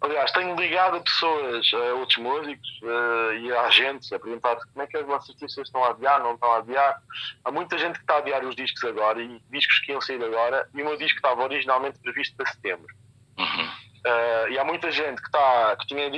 Aliás, 0.02 0.32
tenho 0.32 0.56
ligado 0.56 0.98
a 0.98 1.00
pessoas, 1.00 1.72
a 1.74 1.94
outros 1.96 2.18
músicos 2.18 2.70
uh, 2.84 3.34
e 3.34 3.52
a 3.52 3.62
agentes 3.64 4.12
a 4.12 4.20
perguntar 4.20 4.56
como 4.56 4.82
é 4.82 4.88
que 4.88 4.98
as 4.98 5.06
vossas 5.06 5.30
artistas 5.30 5.68
estão 5.68 5.84
a 5.84 5.90
adiar, 5.90 6.22
não 6.22 6.34
estão 6.34 6.52
a 6.52 6.58
adiar. 6.58 7.02
Há 7.44 7.52
muita 7.52 7.78
gente 7.78 7.96
que 7.96 8.04
está 8.04 8.16
a 8.16 8.18
adiar 8.18 8.44
os 8.46 8.56
discos 8.56 8.84
agora 8.84 9.22
e 9.22 9.42
discos 9.50 9.80
que 9.80 9.92
iam 9.92 10.02
sair 10.02 10.24
agora, 10.24 10.70
e 10.74 10.82
o 10.82 10.86
meu 10.86 10.98
disco 10.98 11.18
estava 11.18 11.44
originalmente 11.44 12.00
previsto 12.00 12.36
para 12.36 12.52
setembro. 12.52 12.94
Uhum. 13.38 13.66
Uh, 14.06 14.50
e 14.50 14.60
há 14.60 14.64
muita 14.64 14.92
gente 14.92 15.22
que, 15.22 15.28
está, 15.28 15.76
que 15.78 15.88
tinha, 15.88 16.10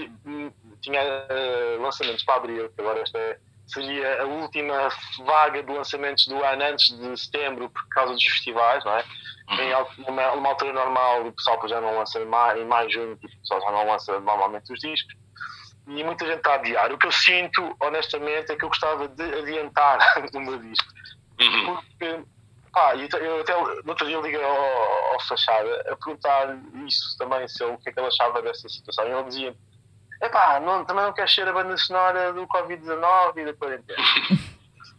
tinha 0.82 1.02
uh, 1.02 1.82
lançamentos 1.82 2.24
para 2.24 2.36
abril, 2.36 2.70
que 2.70 2.82
agora 2.82 3.02
esta 3.02 3.18
é, 3.18 3.40
seria 3.68 4.22
a 4.22 4.26
última 4.26 4.90
vaga 5.26 5.64
de 5.64 5.72
lançamentos 5.72 6.28
do 6.28 6.44
ano 6.44 6.64
antes 6.64 6.98
de 6.98 7.18
setembro 7.18 7.70
por 7.70 7.88
causa 7.90 8.14
dos 8.14 8.24
festivais, 8.24 8.84
não 8.84 8.98
é? 8.98 9.06
Uhum. 9.50 9.60
Em 9.60 10.10
uma, 10.10 10.32
uma, 10.34 10.50
altura 10.50 10.74
normal, 10.74 11.28
o 11.28 11.34
pessoal 11.34 11.68
já 11.68 11.82
não 11.82 11.98
lança 11.98 12.20
em 12.20 12.26
maio, 12.26 12.90
junho, 12.90 13.16
tipo, 13.18 13.34
o 13.34 13.40
pessoal 13.40 13.62
já 13.62 13.72
não 13.72 13.88
lança 13.88 14.20
normalmente 14.20 14.72
os 14.72 14.80
discos. 14.80 15.16
E 15.88 16.04
muita 16.04 16.26
gente 16.26 16.38
está 16.38 16.52
a 16.52 16.56
adiar. 16.56 16.92
O 16.92 16.98
que 16.98 17.08
eu 17.08 17.12
sinto, 17.12 17.76
honestamente, 17.82 18.52
é 18.52 18.56
que 18.56 18.64
eu 18.64 18.70
gostava 18.70 19.08
de 19.08 19.24
adiantar 19.24 20.00
o 20.34 20.40
meu 20.40 20.58
disco. 20.60 20.88
Uhum. 21.42 21.76
Porque, 21.76 22.24
pá, 22.72 22.96
eu 22.96 23.42
até 23.42 23.54
no 23.54 23.90
outro 23.90 24.08
dia 24.08 24.22
liguei 24.22 24.42
ao, 24.42 25.14
ao 25.14 25.20
Fachada 25.28 25.82
a 25.92 25.96
perguntar 25.98 26.58
isso 26.88 27.18
também, 27.18 27.46
se 27.50 27.62
ele, 27.64 27.74
o 27.74 27.78
que 27.78 27.90
é 27.90 27.92
que 27.92 28.00
ele 28.00 28.08
achava 28.08 28.42
dessa 28.42 28.70
situação. 28.70 29.06
E 29.06 29.12
ele 29.12 29.24
dizia: 29.24 29.56
epá, 30.24 30.60
não, 30.60 30.86
também 30.86 31.04
não 31.04 31.14
queres 31.14 31.34
ser 31.34 31.48
a 31.48 31.54
banda 31.54 31.76
sonora 31.78 32.34
do 32.34 32.48
Covid-19 32.48 33.38
e 33.38 33.46
da 33.46 33.54
quarentena. 33.54 34.00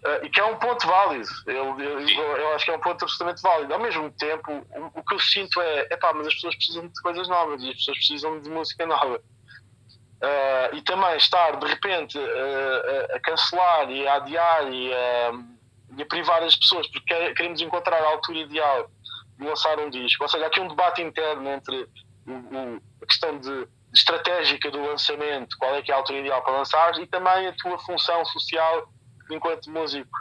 Uh, 0.05 0.25
e 0.25 0.31
que 0.31 0.41
é 0.41 0.45
um 0.45 0.57
ponto 0.57 0.87
válido. 0.87 1.29
Eu, 1.47 1.81
eu, 1.81 2.01
eu, 2.01 2.55
acho 2.55 2.65
que 2.65 2.71
é 2.71 2.77
um 2.77 2.81
ponto 2.81 3.03
absolutamente 3.03 3.43
válido. 3.43 3.73
Ao 3.73 3.81
mesmo 3.81 4.11
tempo, 4.13 4.53
o, 4.53 5.01
o 5.01 5.05
que 5.05 5.15
eu 5.15 5.19
sinto 5.19 5.61
é: 5.61 5.89
epá, 5.91 6.13
mas 6.13 6.27
as 6.27 6.35
pessoas 6.35 6.55
precisam 6.57 6.87
de 6.87 7.03
coisas 7.03 7.29
novas 7.29 7.63
e 7.63 7.71
as 7.71 7.77
pessoas 7.77 7.97
precisam 7.99 8.41
de 8.41 8.51
música 8.51 8.87
nova. 8.87 9.21
Uh, 10.25 10.77
e 10.77 10.83
também 10.83 11.17
estar 11.17 11.57
de 11.57 11.67
repente 11.67 12.19
uh, 12.19 13.15
a 13.15 13.21
cancelar 13.21 13.91
e 13.91 14.07
a 14.07 14.15
adiar 14.15 14.73
e 14.73 14.95
a, 14.95 15.33
e 15.99 16.03
a 16.03 16.07
privar 16.07 16.43
as 16.43 16.57
pessoas 16.57 16.87
porque 16.89 17.35
queremos 17.35 17.61
encontrar 17.61 18.01
a 18.01 18.09
altura 18.09 18.39
ideal 18.39 18.89
de 19.39 19.45
lançar 19.45 19.79
um 19.79 19.91
disco. 19.91 20.23
Ou 20.23 20.29
seja, 20.29 20.45
há 20.45 20.49
aqui 20.49 20.61
um 20.61 20.69
debate 20.69 21.03
interno 21.03 21.49
entre 21.51 21.89
o, 22.27 22.33
o, 22.33 22.83
a 23.03 23.07
questão 23.07 23.39
de 23.39 23.69
estratégica 23.95 24.71
do 24.71 24.83
lançamento, 24.83 25.57
qual 25.59 25.75
é 25.77 25.83
que 25.83 25.91
é 25.91 25.95
a 25.95 25.99
altura 25.99 26.19
ideal 26.19 26.43
para 26.43 26.59
lançar 26.59 26.99
e 26.99 27.07
também 27.07 27.47
a 27.47 27.53
tua 27.53 27.79
função 27.79 28.25
social 28.25 28.89
enquanto 29.31 29.71
músico 29.71 30.19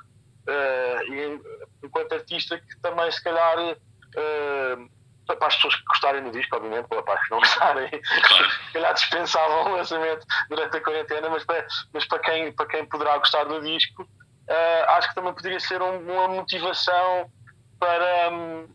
uh, 0.48 1.13
e 1.13 1.42
enquanto 1.84 2.13
artista 2.13 2.58
que 2.60 2.80
também 2.82 3.12
se 3.12 3.24
calhar 3.24 3.58
uh, 3.60 4.89
para 5.25 5.48
as 5.48 5.56
pessoas 5.56 5.75
que 5.75 5.84
gostarem 5.86 6.24
do 6.24 6.32
disco, 6.32 6.56
obviamente, 6.56 6.88
para 6.88 7.13
as 7.13 7.24
que 7.24 7.32
não 7.32 7.39
gostarem, 7.39 7.89
claro. 7.89 8.51
se 8.68 8.74
calhar 8.74 8.94
dispensavam 8.94 9.72
o 9.72 9.75
lançamento 9.77 10.25
durante 10.50 10.77
a 10.77 10.82
quarentena, 10.82 11.30
mas 11.30 11.44
para, 11.46 11.65
mas 11.94 12.06
para, 12.06 12.20
quem, 12.20 12.51
para 12.51 12.65
quem 12.68 12.86
poderá 12.86 13.18
gostar 13.18 13.46
do 13.46 13.62
disco, 13.62 14.03
uh, 14.03 14.89
acho 14.89 15.10
que 15.10 15.15
também 15.15 15.34
poderia 15.34 15.60
ser 15.60 15.82
um, 15.82 15.98
uma 15.98 16.27
motivação 16.27 17.32
para 17.80 18.30
um, 18.32 18.68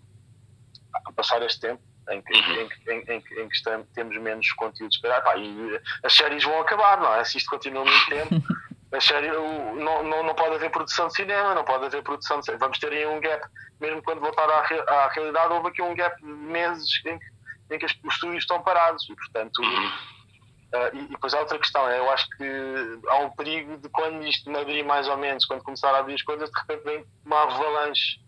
passar 1.15 1.43
este 1.43 1.61
tempo 1.61 1.88
em 2.11 2.23
que, 2.23 2.33
em, 2.33 2.69
em, 2.89 3.05
em, 3.09 3.17
em 3.17 3.49
que 3.49 3.57
estamos, 3.57 3.87
temos 3.95 4.17
menos 4.19 4.51
conteúdos 4.53 4.97
para. 4.99 5.21
Pá, 5.21 5.37
e 5.37 5.81
as 6.03 6.13
séries 6.13 6.45
vão 6.45 6.61
acabar, 6.61 7.01
não 7.01 7.15
é? 7.15 7.25
Se 7.25 7.39
isto 7.39 7.51
continua 7.51 7.85
muito 7.85 8.07
tempo, 8.07 8.43
a 8.93 9.01
série, 9.01 9.29
não, 9.29 10.03
não, 10.03 10.23
não 10.23 10.35
pode 10.35 10.55
haver 10.55 10.71
produção 10.71 11.09
de 11.09 11.15
cinema, 11.15 11.55
não 11.55 11.65
pode 11.65 11.87
haver 11.87 12.03
produção 12.03 12.41
de. 12.41 12.57
Vamos 12.57 12.79
ter 12.79 12.93
aí 12.93 13.07
um 13.07 13.21
gap, 13.21 13.47
mesmo 13.81 14.03
quando 14.03 14.21
voltar 14.21 14.49
à, 14.49 15.05
à 15.05 15.09
realidade, 15.09 15.53
houve 15.53 15.69
aqui 15.69 15.83
um 15.83 15.95
gap 15.95 16.17
de 16.21 16.27
meses 16.27 16.89
em 17.05 17.19
que, 17.19 17.27
em 17.75 17.79
que 17.79 17.87
os 17.87 17.93
estúdios 17.93 18.45
estão 18.45 18.63
parados 18.63 19.09
e, 19.09 19.15
portanto. 19.15 19.59
Uh, 19.61 20.95
e, 20.95 20.99
e 20.99 21.09
depois 21.09 21.33
há 21.33 21.41
outra 21.41 21.59
questão, 21.59 21.89
é, 21.89 21.99
eu 21.99 22.11
acho 22.11 22.29
que 22.37 22.99
há 23.09 23.17
um 23.21 23.31
perigo 23.31 23.79
de 23.79 23.89
quando 23.89 24.23
isto 24.27 24.51
me 24.51 24.59
abrir 24.59 24.85
mais 24.85 25.09
ou 25.09 25.17
menos, 25.17 25.47
quando 25.47 25.63
começar 25.63 25.95
a 25.95 25.99
abrir 25.99 26.15
as 26.15 26.23
coisas, 26.23 26.51
de 26.51 26.61
repente 26.61 26.85
vem 26.85 27.07
uma 27.25 27.43
avalanche 27.45 28.21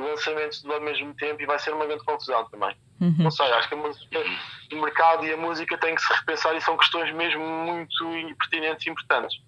de 0.00 0.08
lançamentos 0.08 0.64
ao 0.64 0.80
mesmo 0.80 1.14
tempo 1.14 1.42
e 1.42 1.46
vai 1.46 1.58
ser 1.58 1.72
uma 1.72 1.86
grande 1.86 2.04
confusão 2.04 2.44
também. 2.50 2.76
Uhum. 3.00 3.16
Não 3.18 3.30
sei, 3.30 3.46
acho 3.52 3.68
que 3.68 3.74
a 3.74 3.78
música, 3.78 4.24
o 4.72 4.76
mercado 4.76 5.24
e 5.24 5.32
a 5.32 5.36
música 5.36 5.78
têm 5.78 5.94
que 5.94 6.02
se 6.02 6.12
repensar 6.12 6.54
e 6.54 6.60
são 6.60 6.76
questões 6.76 7.12
mesmo 7.14 7.44
muito 7.44 8.04
pertinentes 8.38 8.86
e 8.86 8.90
importantes. 8.90 9.40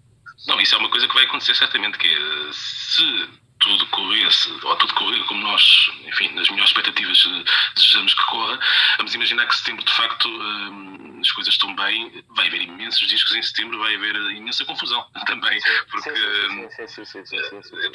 Não, 0.47 0.61
isso 0.61 0.75
é 0.75 0.79
uma 0.79 0.91
coisa 0.91 1.07
que 1.07 1.15
vai 1.15 1.25
acontecer 1.25 1.55
certamente, 1.55 1.99
que 1.99 2.07
é, 2.07 2.53
se 2.53 3.42
tudo 3.63 3.87
corresse, 3.87 4.51
ou 4.63 4.77
tudo 4.77 4.95
correr 4.95 5.23
como 5.25 5.41
nós, 5.41 5.91
enfim, 6.05 6.29
nas 6.35 6.49
melhores 6.49 6.71
expectativas 6.71 7.25
eh, 7.27 7.45
desejamos 7.77 8.13
que 8.13 8.27
corra, 8.27 8.59
vamos 8.97 9.15
imaginar 9.15 9.47
que 9.47 9.57
setembro, 9.57 9.85
de 9.85 9.93
facto, 9.93 10.29
eh, 10.29 11.21
as 11.21 11.31
coisas 11.31 11.55
estão 11.55 11.75
bem, 11.77 12.25
vai 12.31 12.49
haver 12.49 12.63
imensos 12.63 13.09
discos 13.09 13.37
em 13.37 13.43
setembro, 13.43 13.79
vai 13.79 13.95
haver 13.95 14.17
imensa 14.33 14.65
confusão 14.65 15.07
também, 15.27 15.61
porque 15.91 16.11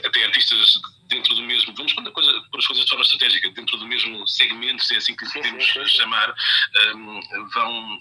até 0.05 0.24
artistas 0.24 0.81
dentro 1.09 1.36
do 1.36 1.41
mesmo, 1.41 1.74
vamos 1.75 1.93
a 1.97 2.12
coisa, 2.12 2.31
por 2.50 2.59
as 2.59 2.67
coisas 2.67 2.86
de 2.86 2.89
forma 2.89 3.03
estratégica, 3.03 3.50
dentro 3.50 3.77
do 3.77 3.86
mesmo 3.86 4.25
segmento, 4.25 4.83
se 4.83 4.95
é 4.95 4.97
assim 4.97 5.15
que 5.15 5.25
lhe 5.25 5.31
podemos 5.31 5.65
chamar, 5.91 6.29
eh, 6.29 6.93
vão 7.53 8.00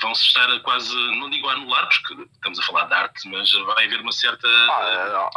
vão-se 0.00 0.22
estar 0.26 0.60
quase, 0.60 0.94
não 0.94 1.28
digo 1.28 1.48
a 1.48 1.54
anular, 1.54 1.88
porque 1.88 2.22
estamos 2.34 2.58
a 2.60 2.62
falar 2.62 2.84
de 2.84 2.94
arte, 2.94 3.28
mas 3.28 3.50
vai 3.50 3.86
haver 3.86 4.00
uma 4.00 4.12
certa. 4.12 4.46
Ah, 4.46 5.30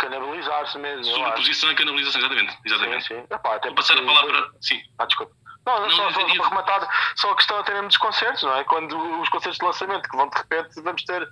canibalizar-se 0.00 0.78
mesmo. 0.78 1.04
Sobreposição 1.04 1.70
e 1.70 1.74
canibalização, 1.74 2.20
exatamente. 2.20 2.58
exatamente. 2.64 3.06
Sim, 3.06 3.20
sim. 3.20 3.34
Epá, 3.34 3.58
Vou 3.58 3.74
passar 3.74 3.98
a 3.98 4.02
palavra. 4.02 4.50
Sim. 4.60 4.80
Ah, 4.98 5.06
desculpa. 5.06 5.32
Não, 5.66 5.78
não, 5.78 5.90
só, 5.90 6.10
só, 6.10 6.24
para 6.24 6.48
rematar, 6.48 6.88
só 7.16 7.30
a 7.32 7.36
questão 7.36 7.58
até 7.58 7.72
mesmo 7.72 7.88
dos 7.88 7.98
concertos, 7.98 8.42
não 8.42 8.56
é? 8.56 8.64
Quando 8.64 8.96
os 9.20 9.28
concertos 9.28 9.58
de 9.58 9.64
lançamento 9.66 10.08
que 10.08 10.16
vão 10.16 10.28
de 10.28 10.38
repente, 10.38 10.80
vamos 10.82 11.04
ter. 11.04 11.28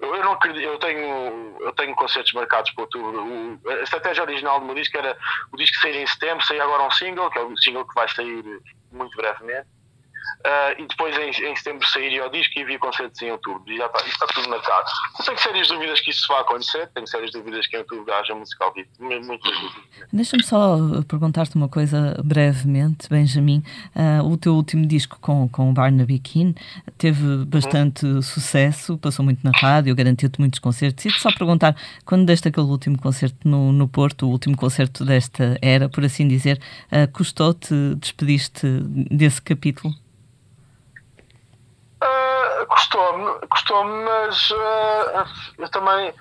Eu 0.00 0.22
não 0.22 0.32
acredito, 0.32 0.64
eu 0.64 0.78
tenho, 0.78 1.56
eu 1.60 1.72
tenho 1.72 1.94
concertos 1.94 2.32
marcados 2.32 2.70
para 2.72 2.84
outubro. 2.84 3.24
O, 3.24 3.60
a 3.68 3.82
estratégia 3.82 4.22
original 4.22 4.60
do 4.60 4.66
meu 4.66 4.74
disco 4.74 4.96
era 4.98 5.16
o 5.52 5.56
disco 5.56 5.80
sair 5.80 5.96
em 5.96 6.06
setembro, 6.06 6.44
sair 6.44 6.60
agora 6.60 6.82
um 6.82 6.90
single, 6.90 7.30
que 7.30 7.38
é 7.38 7.42
o 7.42 7.56
single 7.56 7.86
que 7.88 7.94
vai 7.94 8.08
sair 8.08 8.44
muito 8.92 9.16
brevemente 9.16 9.68
Uh, 10.40 10.82
e 10.82 10.86
depois 10.86 11.16
em, 11.16 11.50
em 11.50 11.56
setembro 11.56 11.86
sairia 11.88 12.26
o 12.26 12.30
disco 12.30 12.58
e 12.58 12.62
havia 12.62 12.78
concertos 12.78 13.20
em 13.22 13.30
outubro. 13.30 13.62
E 13.70 13.76
já 13.76 13.86
está, 13.86 14.06
está 14.06 14.26
tudo 14.28 14.48
marcado. 14.48 14.90
Não 15.18 15.24
tenho 15.26 15.38
sérias 15.38 15.68
dúvidas 15.68 16.00
que 16.00 16.10
isso 16.10 16.26
vá 16.28 16.40
acontecer, 16.40 16.88
tenho 16.94 17.06
sérias 17.06 17.30
dúvidas 17.32 17.66
que 17.66 17.76
em 17.76 17.80
outubro 17.80 18.12
haja 18.14 18.34
música 18.34 18.64
ao 18.64 18.72
vivo. 18.72 18.88
Muitas 18.98 19.52
dúvidas. 19.52 19.82
Deixa-me 20.12 20.42
só 20.42 20.76
perguntar-te 21.06 21.56
uma 21.56 21.68
coisa 21.68 22.20
brevemente, 22.24 23.08
Benjamin. 23.08 23.62
Uh, 23.94 24.26
o 24.26 24.36
teu 24.36 24.54
último 24.54 24.86
disco 24.86 25.18
com, 25.20 25.48
com 25.48 25.70
o 25.70 25.72
Barnaby 25.72 26.18
Keane 26.18 26.54
teve 26.96 27.44
bastante 27.44 28.06
uhum. 28.06 28.22
sucesso, 28.22 28.96
passou 28.98 29.24
muito 29.24 29.40
na 29.44 29.50
rádio, 29.50 29.94
garantiu-te 29.94 30.40
muitos 30.40 30.58
concertos. 30.58 31.04
E 31.04 31.10
só 31.10 31.30
perguntar, 31.32 31.76
quando 32.04 32.24
deste 32.24 32.48
aquele 32.48 32.66
último 32.66 32.98
concerto 32.98 33.48
no, 33.48 33.72
no 33.72 33.88
Porto, 33.88 34.26
o 34.26 34.30
último 34.30 34.56
concerto 34.56 35.04
desta 35.04 35.58
era, 35.60 35.88
por 35.88 36.04
assim 36.04 36.26
dizer, 36.26 36.60
uh, 36.90 37.10
custou-te, 37.12 37.74
despediste 37.96 38.66
desse 39.10 39.40
capítulo? 39.42 39.94
Custou-me, 42.70 43.46
custou-me, 43.48 44.04
mas 44.04 44.50
uh, 44.52 45.26
eu 45.58 45.68
também 45.70 46.14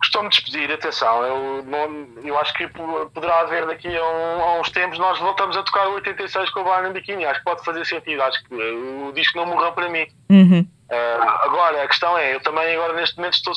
costumo 0.00 0.30
despedir, 0.30 0.72
atenção, 0.72 1.22
eu, 1.22 1.62
não, 1.64 2.08
eu 2.24 2.38
acho 2.38 2.54
que 2.54 2.66
poderá 2.68 3.40
haver 3.40 3.66
daqui 3.66 3.94
a, 3.94 4.02
um, 4.02 4.42
a, 4.42 4.60
uns 4.60 4.70
tempos 4.70 4.98
nós 4.98 5.18
voltamos 5.18 5.56
a 5.58 5.62
tocar 5.62 5.86
o 5.88 5.94
86 5.96 6.50
com 6.50 6.60
o 6.60 6.64
Barnum 6.64 6.92
Bikini, 6.92 7.26
acho 7.26 7.40
que 7.40 7.44
pode 7.44 7.62
fazer 7.62 7.84
sentido, 7.84 8.22
acho 8.22 8.42
que 8.44 8.54
o 8.54 9.12
disco 9.12 9.36
não 9.36 9.44
morreu 9.44 9.72
para 9.72 9.90
mim. 9.90 10.06
Uhum. 10.30 10.66
Uh, 10.90 11.28
agora, 11.42 11.84
a 11.84 11.86
questão 11.86 12.16
é, 12.16 12.34
eu 12.34 12.40
também 12.40 12.74
agora 12.74 12.94
neste 12.94 13.16
momento 13.18 13.34
estou, 13.34 13.52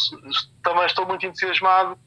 também 0.61 0.85
estou 0.85 1.07
muito 1.07 1.25
entusiasmado 1.25 1.97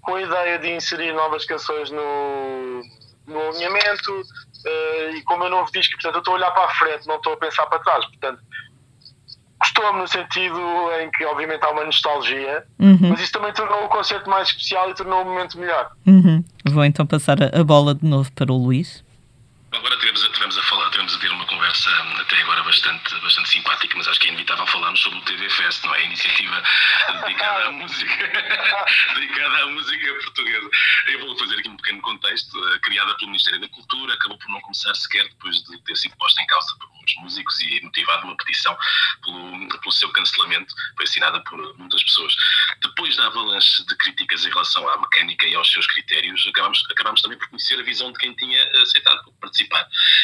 com 0.00 0.14
a 0.14 0.22
ideia 0.22 0.58
de 0.58 0.70
inserir 0.70 1.12
novas 1.12 1.44
canções 1.44 1.90
no, 1.90 2.82
no 3.26 3.48
alinhamento 3.48 4.10
uh, 4.10 5.10
e 5.14 5.22
como 5.24 5.44
eu 5.44 5.50
novo 5.50 5.70
disco, 5.70 5.92
portanto 5.92 6.14
eu 6.14 6.18
estou 6.20 6.34
a 6.34 6.36
olhar 6.38 6.50
para 6.52 6.64
a 6.64 6.70
frente, 6.70 7.06
não 7.06 7.16
estou 7.16 7.34
a 7.34 7.36
pensar 7.36 7.66
para 7.66 7.78
trás, 7.80 8.06
portanto 8.06 8.40
Gostou-me 9.76 10.00
no 10.00 10.08
sentido 10.08 10.58
em 11.02 11.10
que, 11.10 11.24
obviamente, 11.26 11.62
há 11.62 11.70
uma 11.70 11.84
nostalgia, 11.84 12.64
uhum. 12.78 13.10
mas 13.10 13.20
isso 13.20 13.32
também 13.32 13.52
tornou 13.52 13.84
o 13.84 13.88
concerto 13.88 14.28
mais 14.28 14.48
especial 14.48 14.90
e 14.90 14.94
tornou 14.94 15.20
o 15.20 15.24
momento 15.26 15.58
melhor. 15.58 15.90
Uhum. 16.06 16.42
Vou 16.64 16.84
então 16.84 17.04
passar 17.04 17.36
a, 17.42 17.62
bola 17.62 17.94
de 17.94 18.04
novo 18.06 18.32
para 18.32 18.50
o 18.50 18.56
Luís. 18.56 19.04
Agora 19.76 19.94
tivemos, 19.98 20.22
tivemos, 20.22 20.56
a 20.56 20.62
falar, 20.62 20.90
tivemos 20.90 21.14
a 21.14 21.18
ter 21.18 21.30
uma 21.30 21.46
conversa 21.46 21.90
até 22.18 22.40
agora 22.40 22.62
bastante, 22.62 23.14
bastante 23.20 23.50
simpática, 23.50 23.94
mas 23.98 24.08
acho 24.08 24.18
que 24.18 24.26
é 24.26 24.30
inevitável 24.30 24.66
falarmos 24.66 25.00
sobre 25.00 25.18
o 25.18 25.22
TV 25.22 25.50
Fest, 25.50 25.84
não 25.84 25.94
é? 25.94 25.98
A 25.98 26.02
iniciativa 26.02 26.62
dedicada 27.20 27.66
à 27.66 27.72
música, 27.72 28.26
dedicada 29.14 29.62
à 29.62 29.66
música 29.66 30.14
portuguesa. 30.14 30.70
Eu 31.08 31.20
vou 31.20 31.38
fazer 31.38 31.58
aqui 31.58 31.68
um 31.68 31.76
pequeno 31.76 32.00
contexto, 32.00 32.68
eh, 32.68 32.78
criada 32.78 33.14
pelo 33.16 33.32
Ministério 33.32 33.60
da 33.60 33.68
Cultura, 33.68 34.14
acabou 34.14 34.38
por 34.38 34.48
não 34.48 34.60
começar 34.62 34.94
sequer 34.94 35.28
depois 35.28 35.62
de 35.62 35.78
ter 35.82 35.96
sido 35.96 36.16
posta 36.16 36.42
em 36.42 36.46
causa 36.46 36.74
por 36.78 36.88
muitos 36.96 37.14
músicos 37.16 37.60
e 37.60 37.80
motivado 37.82 38.26
uma 38.26 38.36
petição 38.38 38.76
pelo, 39.22 39.68
pelo 39.68 39.92
seu 39.92 40.08
cancelamento, 40.10 40.74
foi 40.96 41.04
assinada 41.04 41.40
por 41.44 41.76
muitas 41.76 42.02
pessoas. 42.02 42.34
depois 42.82 43.14
da 43.16 43.26
avalanche 43.26 43.84
de 43.84 43.96
críticas 43.96 44.44
em 44.46 44.48
relação 44.48 44.88
à 44.88 44.98
mecânica 44.98 45.46
e 45.46 45.54
aos 45.54 45.70
seus 45.70 45.86
critérios, 45.86 46.46
acabamos, 46.48 46.82
acabamos 46.90 47.20
também 47.20 47.38
por 47.38 47.48
conhecer 47.48 47.78
a 47.78 47.82
visão 47.82 48.10
de 48.12 48.18
quem 48.18 48.34
tinha 48.34 48.82
aceitado 48.82 49.32
participar. 49.40 49.65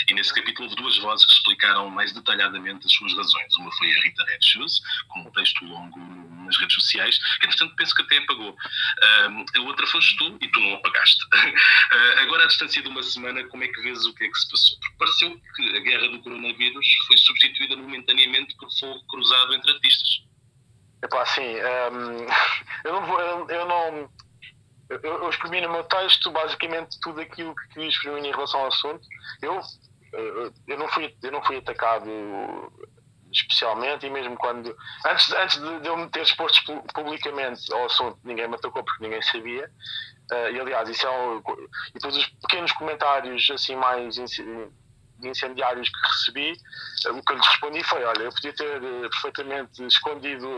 E 0.09 0.15
nesse 0.15 0.35
capítulo 0.35 0.69
houve 0.69 0.81
duas 0.81 0.99
vozes 0.99 1.25
que 1.25 1.33
explicaram 1.33 1.91
mais 1.91 2.13
detalhadamente 2.13 2.87
as 2.87 2.93
suas 2.93 3.15
razões. 3.15 3.57
Uma 3.57 3.73
foi 3.73 3.91
a 3.91 4.03
Rita 4.03 4.25
Red 4.25 4.43
Shoes, 4.43 4.81
com 5.09 5.21
um 5.21 5.31
texto 5.33 5.65
longo 5.65 5.99
nas 6.45 6.57
redes 6.59 6.75
sociais, 6.75 7.19
que 7.39 7.47
entretanto 7.47 7.75
penso 7.77 7.95
que 7.95 8.03
até 8.03 8.19
apagou. 8.19 8.57
a 9.57 9.61
outra 9.61 9.87
foste 9.87 10.17
tu 10.17 10.39
e 10.41 10.49
tu 10.49 10.61
não 10.61 10.75
apagaste. 10.75 11.25
Uh, 11.25 12.19
agora, 12.23 12.45
à 12.45 12.47
distância 12.47 12.83
de 12.83 12.89
uma 12.89 13.03
semana, 13.03 13.45
como 13.45 13.65
é 13.65 13.69
que 13.69 13.83
vês 13.83 14.05
o 14.07 14.15
que 14.15 14.25
é 14.25 14.29
que 14.29 14.39
se 14.39 14.51
passou? 14.51 14.79
Porque 14.81 14.97
pareceu 14.99 15.41
que 15.57 15.77
a 15.77 15.81
guerra 15.81 16.09
do 16.09 16.21
coronavírus 16.21 16.87
foi 17.07 17.17
substituída 17.17 17.77
momentaneamente 17.77 18.57
por 18.57 18.71
fogo 18.79 19.05
cruzado 19.07 19.55
entre 19.55 19.73
artistas. 19.73 20.23
Epá, 21.03 21.23
assim, 21.23 21.43
um, 21.43 22.27
eu 22.85 22.93
não 22.93 23.21
eu, 23.21 23.49
eu 23.49 23.67
não. 23.67 24.11
Eu, 25.03 25.23
eu 25.23 25.31
escrevi 25.31 25.61
no 25.61 25.71
meu 25.71 25.85
texto 25.85 26.31
basicamente 26.31 26.99
tudo 27.01 27.21
aquilo 27.21 27.55
que 27.55 27.69
queria 27.69 27.89
exprimir 27.89 28.25
em 28.25 28.31
relação 28.31 28.61
ao 28.61 28.69
assunto. 28.69 29.07
Eu, 29.41 29.61
eu, 30.67 30.79
não, 30.79 30.89
fui, 30.89 31.15
eu 31.23 31.33
não 31.33 31.43
fui 31.43 31.59
atacado 31.59 32.11
especialmente, 33.33 34.07
e 34.07 34.11
mesmo 34.11 34.37
quando. 34.37 34.77
Antes, 35.07 35.33
antes 35.33 35.59
de, 35.59 35.89
eu 35.89 35.97
me 35.97 36.09
ter 36.11 36.23
exposto 36.23 36.83
publicamente 36.95 37.73
ao 37.73 37.87
assunto, 37.87 38.19
ninguém 38.23 38.47
me 38.47 38.55
atacou 38.55 38.85
porque 38.85 39.03
ninguém 39.03 39.23
sabia. 39.23 39.71
Uh, 40.31 40.51
e 40.51 40.61
aliás, 40.61 40.89
isso 40.89 41.07
é 41.07 41.11
um, 41.11 41.43
E 41.95 41.99
todos 41.99 42.17
os 42.17 42.27
pequenos 42.27 42.73
comentários 42.73 43.51
assim 43.51 43.75
mais 43.77 44.17
incendiários 45.29 45.88
que 45.88 46.07
recebi, 46.07 46.52
o 47.11 47.23
que 47.23 47.33
eu 47.33 47.37
lhes 47.37 47.47
respondi 47.47 47.85
foi: 47.85 48.05
olha, 48.05 48.23
eu 48.23 48.33
podia 48.33 48.52
ter 48.52 48.83
uh, 48.83 49.11
perfeitamente 49.11 49.85
escondido 49.85 50.49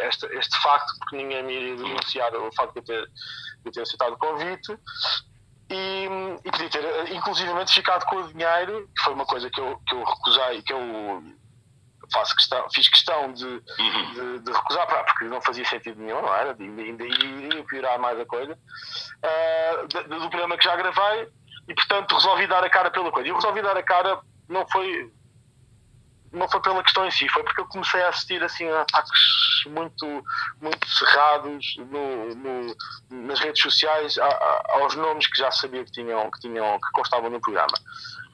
este, 0.00 0.26
este 0.36 0.62
facto, 0.62 0.92
porque 0.98 1.16
ninguém 1.16 1.42
me 1.42 1.54
iria 1.54 1.76
denunciar 1.76 2.34
o 2.34 2.52
facto 2.52 2.74
de 2.74 2.80
eu 2.80 2.84
ter, 2.84 3.10
de 3.64 3.70
ter 3.72 3.82
aceitado 3.82 4.12
o 4.12 4.18
convite. 4.18 4.78
E, 5.68 6.08
e 6.44 6.50
podia 6.50 6.70
ter, 6.70 6.84
uh, 6.84 7.14
inclusivamente, 7.14 7.72
ficado 7.72 8.04
com 8.06 8.16
o 8.16 8.32
dinheiro, 8.32 8.88
que 8.96 9.02
foi 9.02 9.14
uma 9.14 9.26
coisa 9.26 9.50
que 9.50 9.60
eu, 9.60 9.80
que 9.86 9.94
eu 9.94 10.04
recusei, 10.04 10.62
que 10.62 10.72
eu 10.72 11.22
faço 12.12 12.34
questão, 12.36 12.66
fiz 12.72 12.88
questão 12.88 13.32
de, 13.32 13.44
uhum. 13.44 14.12
de, 14.14 14.38
de, 14.40 14.52
recusar, 14.52 14.86
porque 14.86 15.24
não 15.24 15.40
fazia 15.40 15.64
sentido 15.64 16.00
nenhum, 16.00 16.22
não 16.22 16.34
era? 16.34 16.56
Ainda 16.58 17.04
iria 17.04 17.64
piorar 17.64 17.98
mais 17.98 18.18
a 18.18 18.26
coisa, 18.26 18.52
uh, 18.52 19.86
do 20.08 20.30
programa 20.30 20.56
que 20.56 20.64
já 20.64 20.76
gravei, 20.76 21.28
e 21.68 21.74
portanto 21.74 22.14
resolvi 22.14 22.46
dar 22.46 22.64
a 22.64 22.70
cara 22.70 22.90
pela 22.90 23.10
coisa. 23.10 23.28
E 23.28 23.30
eu 23.30 23.36
resolvi 23.36 23.62
dar 23.62 23.76
a 23.76 23.82
cara 23.82 24.20
não 24.48 24.66
foi 24.68 25.12
não 26.32 26.48
foi 26.48 26.60
pela 26.60 26.82
questão 26.82 27.06
em 27.06 27.10
si, 27.10 27.28
foi 27.30 27.42
porque 27.42 27.60
eu 27.60 27.66
comecei 27.66 28.02
a 28.02 28.08
assistir 28.08 28.42
assim 28.42 28.68
a 28.68 28.82
ataques 28.82 29.10
muito, 29.66 30.24
muito 30.60 30.86
cerrados 30.88 31.76
no, 31.78 32.34
no, 32.34 32.76
nas 33.10 33.40
redes 33.40 33.62
sociais 33.62 34.18
a, 34.18 34.26
a, 34.26 34.64
aos 34.80 34.94
nomes 34.96 35.26
que 35.26 35.38
já 35.38 35.50
sabia 35.50 35.84
que 35.84 35.92
tinham, 35.92 36.30
que 36.30 36.40
tinham 36.40 36.78
que 36.78 36.90
constavam 36.92 37.30
no 37.30 37.40
programa. 37.40 37.74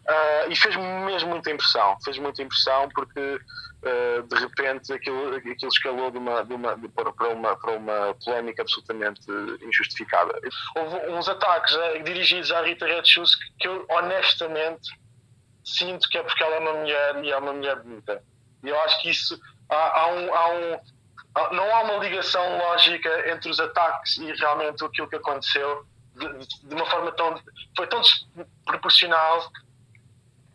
Uh, 0.03 0.51
e 0.51 0.57
fez 0.57 0.75
mesmo 0.75 1.31
muita 1.31 1.51
impressão, 1.51 1.97
fez 2.05 2.19
muita 2.19 2.43
impressão 2.43 2.89
porque 2.93 3.39
uh, 3.83 4.23
de 4.23 4.41
repente 4.41 4.93
aquilo, 4.93 5.37
aquilo 5.37 5.69
escalou 5.69 6.11
de 6.11 6.19
uma, 6.19 6.45
de 6.45 6.55
uma, 6.55 6.77
de, 6.77 6.89
para, 6.89 7.29
uma, 7.29 7.57
para 7.57 7.73
uma 7.73 8.15
polémica 8.25 8.63
absolutamente 8.63 9.21
injustificada. 9.63 10.39
Houve 10.77 11.11
uns 11.11 11.29
ataques 11.29 11.75
uh, 11.75 12.03
dirigidos 12.05 12.51
à 12.53 12.63
Rita 12.63 12.87
Red 12.87 13.05
Shoes 13.05 13.35
que, 13.59 13.69
eu 13.69 13.87
honestamente 13.91 14.89
sinto 15.65 16.09
que 16.09 16.19
é 16.19 16.23
porque 16.23 16.43
ela 16.43 16.57
é 16.57 16.59
uma 16.59 16.73
mulher 16.75 17.25
e 17.25 17.31
é 17.31 17.37
uma 17.37 17.53
mulher 17.53 17.77
bonita. 17.81 18.23
E 18.65 18.69
eu 18.69 18.81
acho 18.83 19.03
que 19.03 19.11
isso 19.11 19.39
há, 19.69 20.01
há 20.01 20.07
um, 20.09 20.35
há 20.35 20.49
um 20.55 20.81
não 21.53 21.75
há 21.75 21.83
uma 21.83 21.97
ligação 21.97 22.59
lógica 22.59 23.31
entre 23.31 23.51
os 23.51 23.59
ataques 23.59 24.19
e 24.19 24.33
realmente 24.33 24.85
aquilo 24.85 25.09
que 25.09 25.17
aconteceu 25.17 25.87
de, 26.15 26.69
de 26.69 26.75
uma 26.75 26.85
forma 26.85 27.11
tão 27.13 27.41
foi 27.75 27.87
tão 27.87 28.03
desproporcional 28.03 29.51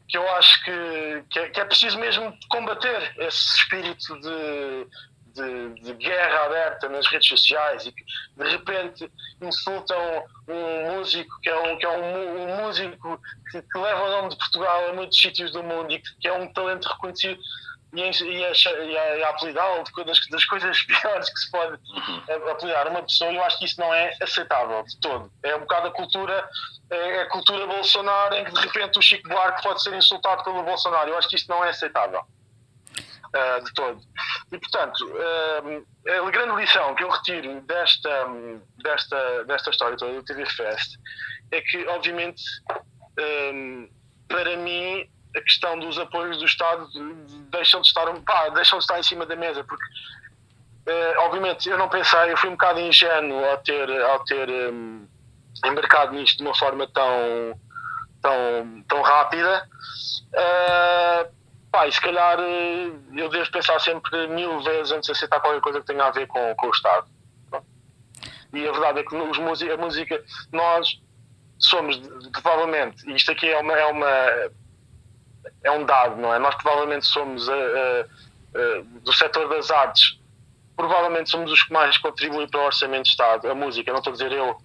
que 0.07 0.17
eu 0.17 0.27
acho 0.35 0.63
que, 0.63 1.23
que 1.29 1.39
é, 1.39 1.49
que, 1.49 1.59
é, 1.59 1.65
preciso 1.65 1.99
mesmo 1.99 2.33
combater 2.49 3.13
esse 3.17 3.57
espírito 3.57 4.19
de, 4.21 4.87
de, 5.33 5.81
de, 5.81 5.93
guerra 5.95 6.45
aberta 6.45 6.87
nas 6.87 7.05
redes 7.07 7.27
sociais 7.27 7.85
e 7.85 7.91
que 7.91 8.05
de 8.37 8.49
repente 8.49 9.12
insultam 9.41 10.23
um 10.47 10.95
músico 10.95 11.39
que 11.41 11.49
é 11.49 11.60
um, 11.60 11.77
que 11.77 11.86
é 11.86 11.89
um, 11.89 12.43
um 12.43 12.63
músico 12.63 13.21
que, 13.51 13.62
que, 13.62 13.77
leva 13.77 14.03
o 14.03 14.12
nome 14.12 14.29
de 14.29 14.38
Portugal 14.38 14.89
a 14.89 14.93
muitos 14.93 15.19
sítios 15.19 15.51
do 15.51 15.62
mundo 15.62 15.91
e 15.91 15.99
que, 15.99 16.15
que 16.21 16.27
é 16.27 16.34
um 16.34 16.51
talento 16.53 16.88
reconhecido 16.88 17.39
e 17.93 18.04
a, 18.04 18.12
e 18.12 18.45
a, 18.45 19.17
e 19.17 19.23
a 19.23 19.30
apelidá-lo 19.30 19.84
das, 20.06 20.19
das 20.30 20.45
coisas 20.45 20.82
piores 20.84 21.30
que 21.30 21.39
se 21.39 21.52
pode 21.52 21.73
uhum. 21.73 22.52
apelidar 22.52 22.88
uma 22.88 23.02
pessoa, 23.02 23.32
eu 23.32 23.43
acho 23.43 23.58
que 23.60 23.65
isso 23.65 23.80
não 23.80 23.93
é 23.93 24.15
aceitável 24.21 24.84
de 24.84 25.00
todo. 25.00 25.32
É 25.43 25.56
um 25.56 25.62
bocado 25.62 25.88
a 25.88 25.91
cultura, 25.91 26.50
é 26.89 27.21
a 27.21 27.30
cultura 27.30 27.65
Bolsonaro 27.65 28.36
em 28.36 28.45
que 28.45 28.52
de 28.52 28.60
repente 28.60 29.00
o 29.00 29.02
Chico 29.02 29.30
Buarque 29.30 29.63
pode 29.63 29.82
ser 29.82 29.93
insultado 29.93 30.43
pelo 30.43 30.63
Bolsonaro. 30.63 31.10
Eu 31.10 31.17
acho 31.17 31.30
que 31.30 31.36
isso 31.36 31.50
não 31.50 31.63
é 31.63 31.69
aceitável. 31.69 32.21
Uh, 33.28 33.62
de 33.62 33.73
todo. 33.73 34.02
E, 34.54 34.58
portanto, 34.58 35.02
uh, 35.06 36.26
a 36.26 36.32
grande 36.32 36.62
lição 36.62 36.95
que 36.95 37.04
eu 37.04 37.10
retiro 37.10 37.60
desta, 37.62 38.26
desta, 38.82 39.43
desta 39.43 39.69
história 39.69 39.97
toda 39.97 40.13
do 40.13 40.23
TV 40.23 40.45
Fest 40.45 40.97
é 41.52 41.60
que, 41.60 41.86
obviamente, 41.88 42.41
um, 43.19 43.89
para 44.30 44.56
mim, 44.58 45.10
a 45.38 45.41
questão 45.41 45.78
dos 45.80 45.97
apoios 46.00 46.38
do 46.38 46.45
Estado 46.45 46.88
deixam 47.52 47.82
de 47.82 47.88
estar, 47.88 48.06
pá, 48.21 48.50
deixam 48.50 48.80
de 48.80 48.84
estar 48.84 49.00
em 49.00 49.04
cima 49.04 49.26
da 49.26 49.36
mesa, 49.36 49.63
porque 49.63 49.86
uh, 50.88 51.19
obviamente 51.19 51.69
eu 51.69 51.78
não 51.78 51.88
pensei, 51.88 52.32
eu 52.32 52.38
fui 52.38 52.50
um 52.50 52.54
bocado 52.54 52.80
ingênuo 52.80 53.45
ao 53.45 53.58
ter, 53.60 53.89
ao 54.04 54.23
ter 54.26 54.50
um, 54.50 55.08
embarcado 55.65 56.13
nisto 56.13 56.38
de 56.38 56.43
uma 56.43 56.56
forma 56.56 56.88
tão, 56.88 57.60
tão, 58.21 58.84
tão 58.88 59.02
rápida. 59.02 59.67
Uh, 60.30 61.38
pá, 61.71 61.88
e 61.88 61.91
se 61.91 62.02
calhar 62.02 62.39
eh, 62.39 62.91
eu 63.15 63.30
devo 63.30 63.52
pensar 63.52 63.80
sempre 63.80 64.28
mil 64.28 64.62
vezes 64.62 64.91
antes 64.91 65.08
de 65.08 65.12
aceitar 65.12 65.39
qualquer 65.39 65.62
coisa 65.62 65.80
que 65.80 65.86
tenha 65.88 66.04
a 66.04 66.12
ver 66.12 66.28
com, 66.28 66.56
com 66.56 66.67
o 66.67 66.71
Estado. 66.71 67.08
E 68.54 68.67
a 68.67 68.71
verdade 68.71 69.00
é 69.00 69.04
que 69.04 69.15
os, 69.15 69.38
a 69.38 69.78
música, 69.78 70.23
nós 70.54 71.02
somos 71.60 71.97
provavelmente, 72.32 73.12
isto 73.13 73.32
aqui 73.32 73.50
é 73.50 73.60
uma, 73.60 73.73
é 73.73 73.86
uma 73.88 74.52
é 75.63 75.71
um 75.71 75.86
dado, 75.86 76.15
não 76.17 76.33
é? 76.33 76.39
Nós 76.39 76.55
provavelmente 76.55 77.05
somos 77.05 77.47
uh, 77.47 77.51
uh, 77.51 78.83
do 79.01 79.13
setor 79.13 79.49
das 79.49 79.71
artes, 79.71 80.19
provavelmente 80.75 81.29
somos 81.29 81.51
os 81.51 81.63
que 81.63 81.73
mais 81.73 81.97
contribuem 81.97 82.47
para 82.47 82.62
o 82.62 82.65
orçamento 82.65 83.03
de 83.03 83.10
Estado. 83.10 83.49
A 83.49 83.55
música, 83.55 83.91
não 83.91 83.99
estou 83.99 84.12
a 84.12 84.15
dizer 84.15 84.31
eu, 84.31 84.57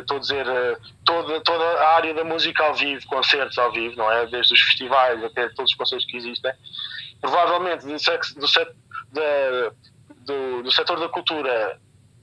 estou 0.00 0.16
a 0.16 0.20
dizer 0.20 0.46
toda, 1.04 1.40
toda 1.42 1.64
a 1.64 1.94
área 1.94 2.12
da 2.14 2.24
música 2.24 2.64
ao 2.64 2.74
vivo, 2.74 3.06
concertos 3.06 3.56
ao 3.58 3.70
vivo, 3.70 3.96
não 3.96 4.10
é? 4.10 4.26
Desde 4.26 4.52
os 4.52 4.60
festivais 4.60 5.22
até 5.22 5.48
todos 5.50 5.70
os 5.70 5.76
concertos 5.76 6.06
que 6.06 6.16
existem. 6.16 6.52
Provavelmente 7.20 7.86
do, 7.86 7.96
do, 9.12 9.74
do, 10.26 10.62
do 10.64 10.72
setor 10.72 10.98
da 10.98 11.08
cultura 11.08 11.80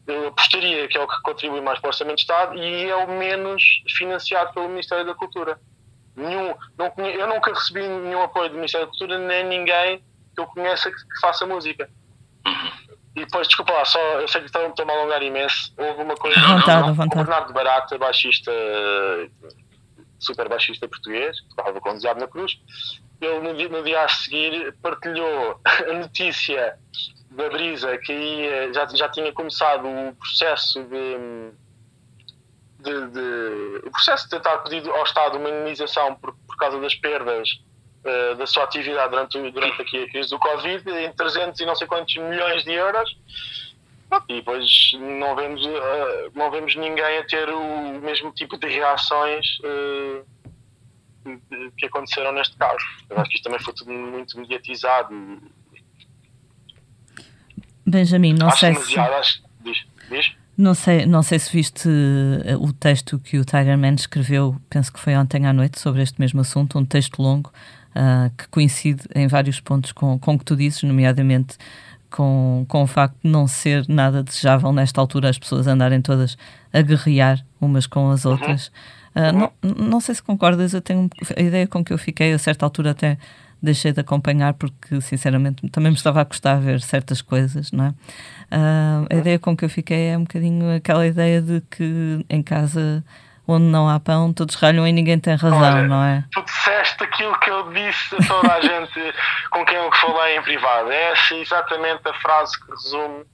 eu 0.09 0.27
apostaria 0.27 0.87
que 0.87 0.97
é 0.97 1.01
o 1.01 1.07
que 1.07 1.21
contribui 1.21 1.61
mais 1.61 1.79
para 1.79 1.87
o 1.87 1.89
Orçamento 1.89 2.17
de 2.17 2.21
Estado 2.21 2.57
e 2.57 2.89
é 2.89 2.95
o 2.95 3.07
menos 3.07 3.63
financiado 3.95 4.53
pelo 4.53 4.67
Ministério 4.67 5.05
da 5.05 5.13
Cultura. 5.13 5.59
Nenhum, 6.19 6.53
não, 6.77 7.05
eu 7.05 7.27
nunca 7.27 7.53
recebi 7.53 7.87
nenhum 7.87 8.21
apoio 8.21 8.49
do 8.49 8.55
Ministério 8.55 8.85
da 8.85 8.91
Cultura, 8.91 9.17
nem 9.17 9.45
ninguém 9.45 10.03
que 10.35 10.41
eu 10.41 10.45
conheça 10.47 10.91
que, 10.91 10.97
que 10.97 11.19
faça 11.21 11.45
música. 11.45 11.89
E 13.15 13.21
depois, 13.25 13.47
desculpa 13.47 13.71
lá, 13.71 13.85
só, 13.85 13.99
eu 14.19 14.27
sei 14.27 14.41
que 14.41 14.47
estou, 14.47 14.67
estou 14.67 14.89
a 14.89 14.91
alongar 14.91 15.23
imenso. 15.23 15.73
Houve 15.77 16.03
uma 16.03 16.15
coisa. 16.15 16.39
Vontade, 16.39 16.87
não, 16.87 16.93
vontade. 16.93 17.21
O 17.21 17.25
Bernardo 17.25 17.53
Barata, 17.53 17.97
baixista, 17.97 18.51
super 20.19 20.49
baixista 20.49 20.87
português, 20.87 21.39
que 21.39 21.47
estava 21.47 21.79
com 21.79 21.91
o 21.91 21.97
Diabo 21.97 22.19
na 22.19 22.27
Cruz, 22.27 22.59
ele 23.21 23.39
no 23.39 23.55
dia, 23.55 23.69
no 23.69 23.83
dia 23.83 24.03
a 24.03 24.09
seguir 24.09 24.73
partilhou 24.81 25.59
a 25.65 25.93
notícia 25.93 26.77
da 27.31 27.49
Brisa 27.49 27.97
que 27.97 28.11
ia, 28.11 28.73
já, 28.73 28.85
já 28.87 29.09
tinha 29.09 29.31
começado 29.31 29.87
o 29.87 30.13
processo 30.15 30.83
de 30.83 31.51
de, 32.79 33.07
de, 33.11 33.87
o 33.87 33.91
processo 33.91 34.23
de 34.25 34.29
tentar 34.31 34.57
pedir 34.59 34.89
ao 34.89 35.03
Estado 35.03 35.37
uma 35.37 35.49
indemnização 35.49 36.15
por, 36.15 36.33
por 36.47 36.55
causa 36.57 36.79
das 36.79 36.95
perdas 36.95 37.49
uh, 38.05 38.35
da 38.35 38.47
sua 38.47 38.63
atividade 38.63 39.11
durante, 39.11 39.51
durante 39.51 39.81
aqui 39.81 40.03
a 40.03 40.09
crise 40.09 40.29
do 40.29 40.39
Covid 40.39 40.89
em 40.89 41.11
300 41.11 41.59
e 41.59 41.65
não 41.65 41.75
sei 41.75 41.87
quantos 41.87 42.15
milhões 42.15 42.63
de 42.63 42.71
euros 42.71 43.17
e 44.27 44.35
depois 44.35 44.91
não 45.19 45.35
vemos, 45.35 45.63
uh, 45.65 46.31
não 46.33 46.49
vemos 46.49 46.75
ninguém 46.75 47.19
a 47.19 47.25
ter 47.25 47.49
o 47.49 47.99
mesmo 48.01 48.31
tipo 48.31 48.57
de 48.57 48.67
reações 48.67 49.45
uh, 49.59 50.25
que 51.77 51.85
aconteceram 51.85 52.31
neste 52.31 52.57
caso. 52.57 52.83
Eu 53.09 53.17
acho 53.17 53.29
que 53.29 53.35
isto 53.35 53.43
também 53.43 53.59
foi 53.59 53.73
tudo 53.73 53.91
muito 53.91 54.39
mediatizado. 54.39 55.13
Benjamin, 57.85 58.33
não 58.33 58.47
acho 58.47 58.59
sei 58.59 58.75
se... 58.75 58.99
Acho, 58.99 59.43
diz, 59.61 59.85
diz? 60.09 60.35
Não 60.59 60.73
sei, 60.73 61.05
não 61.05 61.23
sei 61.23 61.39
se 61.39 61.53
viste 61.53 61.87
uh, 61.87 62.61
o 62.61 62.73
texto 62.73 63.17
que 63.17 63.39
o 63.39 63.45
Tiger 63.45 63.77
Man 63.77 63.93
escreveu, 63.93 64.57
penso 64.69 64.91
que 64.91 64.99
foi 64.99 65.15
ontem 65.15 65.47
à 65.47 65.53
noite, 65.53 65.79
sobre 65.79 66.01
este 66.01 66.19
mesmo 66.19 66.41
assunto, 66.41 66.77
um 66.77 66.83
texto 66.83 67.21
longo 67.21 67.49
uh, 67.95 68.29
que 68.37 68.45
coincide 68.49 69.03
em 69.15 69.25
vários 69.25 69.61
pontos 69.61 69.93
com, 69.93 70.19
com 70.19 70.33
o 70.33 70.37
que 70.37 70.43
tu 70.43 70.57
dizes, 70.57 70.83
nomeadamente 70.83 71.55
com, 72.11 72.65
com 72.67 72.83
o 72.83 72.87
facto 72.87 73.15
de 73.23 73.31
não 73.31 73.47
ser 73.47 73.85
nada 73.87 74.21
desejável 74.21 74.73
nesta 74.73 74.99
altura 74.99 75.29
as 75.29 75.39
pessoas 75.39 75.65
andarem 75.65 76.01
todas 76.01 76.37
a 76.73 76.81
guerrear 76.81 77.41
umas 77.61 77.87
com 77.87 78.11
as 78.11 78.25
outras. 78.25 78.69
Uhum. 79.15 79.29
Uh, 79.29 79.51
não, 79.63 79.85
não 79.87 80.01
sei 80.01 80.15
se 80.15 80.21
concordas, 80.21 80.73
eu 80.73 80.81
tenho 80.81 81.09
a 81.37 81.41
ideia 81.41 81.67
com 81.67 81.81
que 81.85 81.93
eu 81.93 81.97
fiquei 81.97 82.33
a 82.33 82.37
certa 82.37 82.65
altura 82.65 82.91
até 82.91 83.17
deixei 83.61 83.91
de 83.91 83.99
acompanhar 83.99 84.53
porque 84.53 85.01
sinceramente 85.01 85.67
também 85.69 85.91
me 85.91 85.97
estava 85.97 86.21
a 86.21 86.25
custar 86.25 86.59
ver 86.59 86.81
certas 86.81 87.21
coisas, 87.21 87.71
não 87.71 87.85
é? 87.85 87.89
Uh, 87.89 89.07
a 89.11 89.15
ideia 89.15 89.39
com 89.39 89.55
que 89.55 89.65
eu 89.65 89.69
fiquei 89.69 90.09
é 90.09 90.17
um 90.17 90.23
bocadinho 90.23 90.75
aquela 90.75 91.05
ideia 91.05 91.41
de 91.41 91.61
que 91.69 92.25
em 92.29 92.41
casa 92.41 93.03
onde 93.47 93.65
não 93.65 93.89
há 93.89 93.99
pão, 93.99 94.31
todos 94.31 94.55
ralham 94.55 94.87
e 94.87 94.91
ninguém 94.91 95.19
tem 95.19 95.35
razão, 95.35 95.59
Olha, 95.59 95.87
não 95.87 96.03
é? 96.03 96.23
Tu 96.31 96.41
disseste 96.43 97.03
aquilo 97.03 97.37
que 97.39 97.49
eu 97.49 97.73
disse 97.73 98.15
a 98.15 98.27
toda 98.27 98.53
a 98.53 98.61
gente 98.61 99.13
com 99.49 99.65
quem 99.65 99.75
eu 99.75 99.91
falei 99.93 100.37
em 100.37 100.41
privado. 100.43 100.91
É 100.91 101.11
essa 101.11 101.33
exatamente 101.33 102.07
a 102.07 102.13
frase 102.13 102.59
que 102.59 102.71
resume 102.71 103.25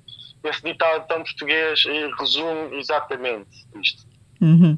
esse 0.45 0.63
ditado 0.63 1.05
tão 1.07 1.21
português 1.23 1.83
e 1.85 2.11
resume 2.17 2.77
exatamente 2.77 3.49
isto. 3.81 4.05
Uhum. 4.39 4.77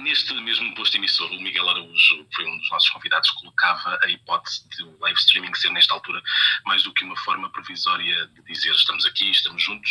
Neste 0.00 0.32
mesmo 0.34 0.74
posto 0.74 0.96
emissor, 0.96 1.30
o 1.30 1.40
Miguel 1.40 1.68
Araújo, 1.68 2.24
que 2.26 2.36
foi 2.36 2.46
um 2.46 2.58
dos 2.58 2.70
nossos 2.70 2.88
convidados, 2.90 3.30
colocava 3.30 3.98
a 4.02 4.08
hipótese 4.08 4.68
de 4.68 4.82
o 4.84 4.98
live 5.00 5.18
streaming 5.18 5.54
ser, 5.54 5.70
nesta 5.70 5.94
altura, 5.94 6.22
mais 6.64 6.82
do 6.82 6.92
que 6.92 7.04
uma 7.04 7.16
forma 7.16 7.50
provisória 7.50 8.26
de 8.28 8.42
dizer 8.42 8.70
estamos 8.72 9.04
aqui, 9.04 9.30
estamos 9.30 9.62
juntos, 9.62 9.90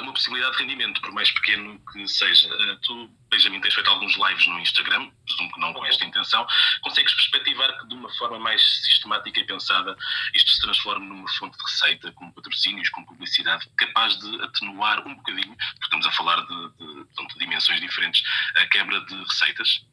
uma 0.00 0.12
possibilidade 0.12 0.56
de 0.56 0.62
rendimento, 0.62 1.00
por 1.00 1.12
mais 1.12 1.30
pequeno 1.30 1.80
que 1.92 2.06
seja. 2.06 2.48
Uh, 2.48 2.76
tu, 2.82 3.10
Benjamin, 3.30 3.60
tens 3.60 3.74
feito 3.74 3.90
alguns 3.90 4.16
lives 4.16 4.46
no 4.46 4.58
Instagram, 4.60 5.10
presumo 5.26 5.52
que 5.52 5.60
não 5.60 5.72
com 5.72 5.84
esta 5.86 6.04
intenção. 6.04 6.46
Consegues 6.82 7.12
perspectivar 7.14 7.78
que 7.78 7.88
de 7.88 7.94
uma 7.94 8.12
forma 8.14 8.38
mais 8.38 8.62
sistemática 8.84 9.40
e 9.40 9.44
pensada 9.44 9.96
isto 10.34 10.50
se 10.50 10.60
transforme 10.60 11.06
numa 11.06 11.28
fonte 11.32 11.56
de 11.56 11.64
receita, 11.64 12.12
com 12.12 12.30
patrocínios, 12.32 12.88
com 12.90 13.04
publicidade, 13.04 13.68
capaz 13.76 14.18
de 14.18 14.42
atenuar 14.42 15.06
um 15.06 15.14
bocadinho, 15.14 15.56
porque 15.56 15.84
estamos 15.84 16.06
a 16.06 16.12
falar 16.12 16.40
de, 16.46 16.70
de, 16.78 17.04
de 17.04 17.38
dimensões 17.38 17.80
diferentes, 17.80 18.22
a 18.56 18.66
quebra 18.66 19.00
de 19.00 19.16
receitas? 19.24 19.86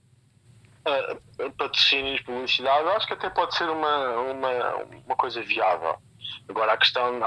Uh, 0.85 1.51
patrocínios, 1.53 2.21
publicidade, 2.21 2.87
acho 2.89 3.07
que 3.07 3.13
até 3.13 3.29
pode 3.29 3.55
ser 3.55 3.69
uma, 3.69 4.19
uma, 4.19 4.75
uma 5.05 5.15
coisa 5.15 5.41
viável 5.41 6.01
Agora 6.49 6.73
a 6.73 6.77
questão, 6.77 7.19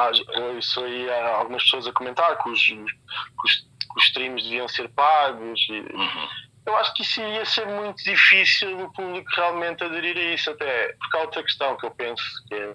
isso 0.59 0.83
aí 0.85 1.11
há 1.11 1.37
algumas 1.37 1.63
pessoas 1.65 1.87
a 1.87 1.93
comentar 1.93 2.37
que 2.43 2.51
os, 2.51 2.61
que 2.61 2.75
os, 2.75 3.53
que 3.55 3.99
os 3.99 4.05
streams 4.05 4.45
deviam 4.45 4.69
ser 4.69 4.89
pagos. 4.91 5.61
E, 5.69 5.81
uhum. 5.81 6.29
Eu 6.67 6.77
acho 6.77 6.95
que 6.95 7.03
isso 7.03 7.21
ia 7.21 7.45
ser 7.45 7.67
muito 7.67 8.03
difícil 8.03 8.85
o 8.85 8.93
público 8.93 9.29
realmente 9.35 9.85
aderir 9.85 10.17
a 10.17 10.35
isso, 10.35 10.51
até 10.51 10.95
porque 10.99 11.17
há 11.17 11.21
outra 11.21 11.43
questão 11.43 11.77
que 11.77 11.87
eu 11.87 11.91
penso 11.91 12.25
que 12.49 12.55
é 12.55 12.75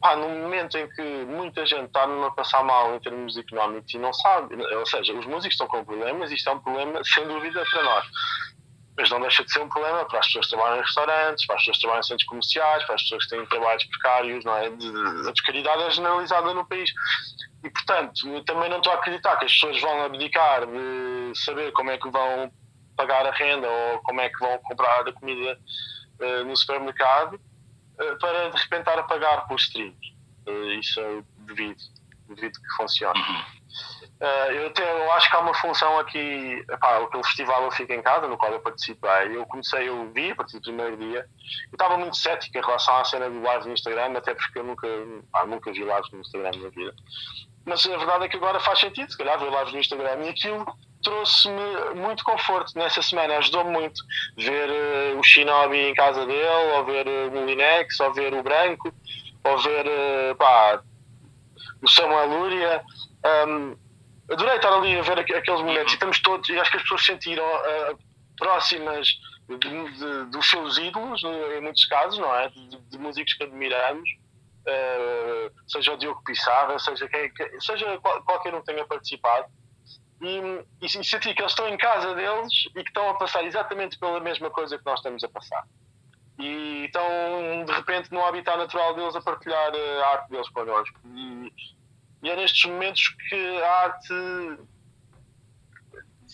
pá, 0.00 0.14
no 0.16 0.28
momento 0.28 0.76
em 0.76 0.88
que 0.90 1.02
muita 1.24 1.64
gente 1.64 1.86
está 1.86 2.04
a 2.04 2.30
passar 2.32 2.62
mal 2.62 2.94
em 2.94 3.00
termos 3.00 3.36
económicos 3.38 3.94
e 3.94 3.98
não 3.98 4.12
sabe, 4.12 4.54
ou 4.54 4.86
seja, 4.86 5.14
os 5.14 5.24
músicos 5.24 5.54
estão 5.54 5.66
com 5.66 5.84
problemas, 5.84 6.30
isto 6.30 6.50
é 6.50 6.52
um 6.52 6.60
problema 6.60 7.02
sem 7.02 7.26
dúvida 7.26 7.64
para 7.70 7.82
nós 7.82 8.06
mas 8.96 9.10
não 9.10 9.20
deixa 9.20 9.44
de 9.44 9.52
ser 9.52 9.60
um 9.60 9.68
problema 9.68 10.04
para 10.06 10.18
as 10.20 10.26
pessoas 10.26 10.46
que 10.46 10.52
trabalham 10.52 10.78
em 10.78 10.82
restaurantes, 10.82 11.46
para 11.46 11.56
as 11.56 11.60
pessoas 11.62 11.76
que 11.76 11.80
trabalham 11.82 12.00
em 12.00 12.02
centros 12.04 12.28
comerciais, 12.28 12.84
para 12.84 12.94
as 12.94 13.02
pessoas 13.02 13.24
que 13.24 13.36
têm 13.36 13.46
trabalhos 13.46 13.84
precários, 13.84 14.44
não 14.44 14.56
é? 14.56 14.66
a 14.66 15.32
descaridade 15.32 15.82
é 15.82 15.90
generalizada 15.90 16.54
no 16.54 16.66
país. 16.66 16.90
E, 17.62 17.70
portanto, 17.70 18.44
também 18.44 18.70
não 18.70 18.78
estou 18.78 18.92
a 18.92 18.96
acreditar 18.96 19.36
que 19.36 19.44
as 19.44 19.52
pessoas 19.52 19.80
vão 19.80 20.04
abdicar 20.04 20.66
de 20.66 21.32
saber 21.34 21.72
como 21.72 21.90
é 21.90 21.98
que 21.98 22.08
vão 22.10 22.50
pagar 22.96 23.26
a 23.26 23.30
renda 23.30 23.68
ou 23.68 23.98
como 24.00 24.20
é 24.20 24.28
que 24.28 24.38
vão 24.38 24.56
comprar 24.58 25.06
a 25.06 25.12
comida 25.12 25.58
uh, 26.20 26.44
no 26.44 26.56
supermercado 26.56 27.34
uh, 27.34 28.18
para, 28.18 28.50
de 28.50 28.56
repente, 28.56 28.80
estar 28.80 28.98
a 28.98 29.02
pagar 29.02 29.46
por 29.46 29.56
streams. 29.56 30.14
Uh, 30.46 30.72
isso 30.78 31.00
é 31.00 31.22
devido, 31.40 31.82
devido 32.28 32.58
que 32.58 32.76
funcione. 32.76 33.18
Uhum. 33.20 33.55
Uh, 34.18 34.50
eu, 34.50 34.66
até, 34.68 34.82
eu 34.82 35.12
acho 35.12 35.30
que 35.30 35.36
há 35.36 35.40
uma 35.40 35.54
função 35.54 35.98
aqui, 35.98 36.64
epá, 36.70 36.98
aquele 36.98 37.22
festival 37.24 37.64
Eu 37.64 37.70
Fico 37.70 37.92
em 37.92 38.00
Casa, 38.00 38.26
no 38.26 38.38
qual 38.38 38.50
eu 38.50 38.60
participei. 38.60 39.36
Eu 39.36 39.44
comecei, 39.46 39.88
eu 39.88 40.10
vi 40.12 40.30
a 40.30 40.36
partir 40.36 40.58
do 40.58 40.62
primeiro 40.62 40.96
dia. 40.96 41.26
Eu 41.70 41.72
estava 41.72 41.98
muito 41.98 42.16
cético 42.16 42.56
em 42.56 42.62
relação 42.62 42.96
à 42.96 43.04
cena 43.04 43.28
do 43.28 43.42
live 43.42 43.66
no 43.66 43.74
Instagram, 43.74 44.16
até 44.16 44.34
porque 44.34 44.58
eu 44.58 44.64
nunca, 44.64 44.88
nunca 45.46 45.70
vi 45.70 45.80
lives 45.80 46.10
no 46.12 46.20
Instagram 46.20 46.50
na 46.62 46.70
vida. 46.70 46.94
Mas 47.66 47.84
a 47.84 47.96
verdade 47.96 48.24
é 48.24 48.28
que 48.28 48.36
agora 48.36 48.58
faz 48.60 48.78
sentido, 48.78 49.10
se 49.10 49.18
calhar, 49.18 49.38
ver 49.38 49.50
lives 49.50 49.72
no 49.72 49.80
Instagram 49.80 50.24
e 50.24 50.28
aquilo 50.30 50.64
trouxe-me 51.02 51.94
muito 51.94 52.24
conforto 52.24 52.72
nessa 52.76 53.02
semana, 53.02 53.36
ajudou-me 53.38 53.70
muito 53.70 54.02
ver 54.36 54.70
uh, 54.70 55.18
o 55.18 55.22
Shinobi 55.22 55.90
em 55.90 55.94
casa 55.94 56.24
dele, 56.24 56.72
ou 56.76 56.84
ver 56.84 57.06
uh, 57.06 57.28
o 57.28 57.32
Molinex, 57.32 58.00
ou 58.00 58.14
ver 58.14 58.32
o 58.32 58.42
Branco, 58.42 58.92
ou 59.44 59.58
ver 59.58 60.34
pá, 60.36 60.80
o 61.82 61.88
Samuel 61.88 62.28
Lúria. 62.28 62.82
Um, 63.46 63.85
adorei 64.30 64.56
estar 64.56 64.72
ali 64.72 64.98
a 64.98 65.02
ver 65.02 65.18
aqueles 65.18 65.60
momentos 65.60 65.92
e 65.92 65.96
estamos 65.96 66.20
todos, 66.20 66.48
e 66.48 66.58
acho 66.58 66.70
que 66.70 66.76
as 66.76 66.82
pessoas 66.82 67.04
sentiram 67.04 67.44
uh, 67.44 67.98
próximas 68.36 69.08
dos 70.30 70.50
seus 70.50 70.76
ídolos, 70.78 71.22
em 71.24 71.60
muitos 71.60 71.84
casos, 71.86 72.18
não 72.18 72.34
é? 72.34 72.48
De, 72.48 72.80
de 72.80 72.98
músicos 72.98 73.34
que 73.34 73.44
admiramos, 73.44 74.08
uh, 74.66 75.52
seja 75.68 75.92
o 75.92 75.96
Diogo 75.96 76.22
Pissarra, 76.24 76.78
seja, 76.78 77.08
quem, 77.08 77.30
seja 77.60 77.98
qualquer 77.98 78.54
um 78.54 78.60
que 78.60 78.66
tenha 78.66 78.84
participado. 78.84 79.46
E, 80.20 80.40
e, 80.80 80.86
e 80.86 80.88
sentir 80.88 81.34
que 81.34 81.42
eles 81.42 81.52
estão 81.52 81.68
em 81.68 81.76
casa 81.76 82.14
deles 82.14 82.50
e 82.74 82.82
que 82.82 82.88
estão 82.88 83.10
a 83.10 83.14
passar 83.14 83.44
exatamente 83.44 83.98
pela 83.98 84.18
mesma 84.18 84.50
coisa 84.50 84.78
que 84.78 84.84
nós 84.84 84.98
estamos 84.98 85.22
a 85.22 85.28
passar. 85.28 85.64
E 86.38 86.86
estão, 86.86 87.64
de 87.64 87.72
repente, 87.72 88.10
no 88.12 88.24
habitat 88.24 88.56
natural 88.56 88.94
deles 88.94 89.14
a 89.14 89.20
partilhar 89.20 89.72
a 89.74 90.08
arte 90.08 90.30
deles 90.30 90.48
connosco. 90.48 90.98
E, 91.14 91.52
e 92.22 92.30
é 92.30 92.36
nestes 92.36 92.64
momentos 92.70 93.08
que 93.28 93.62
a 93.62 93.70
arte 93.84 94.58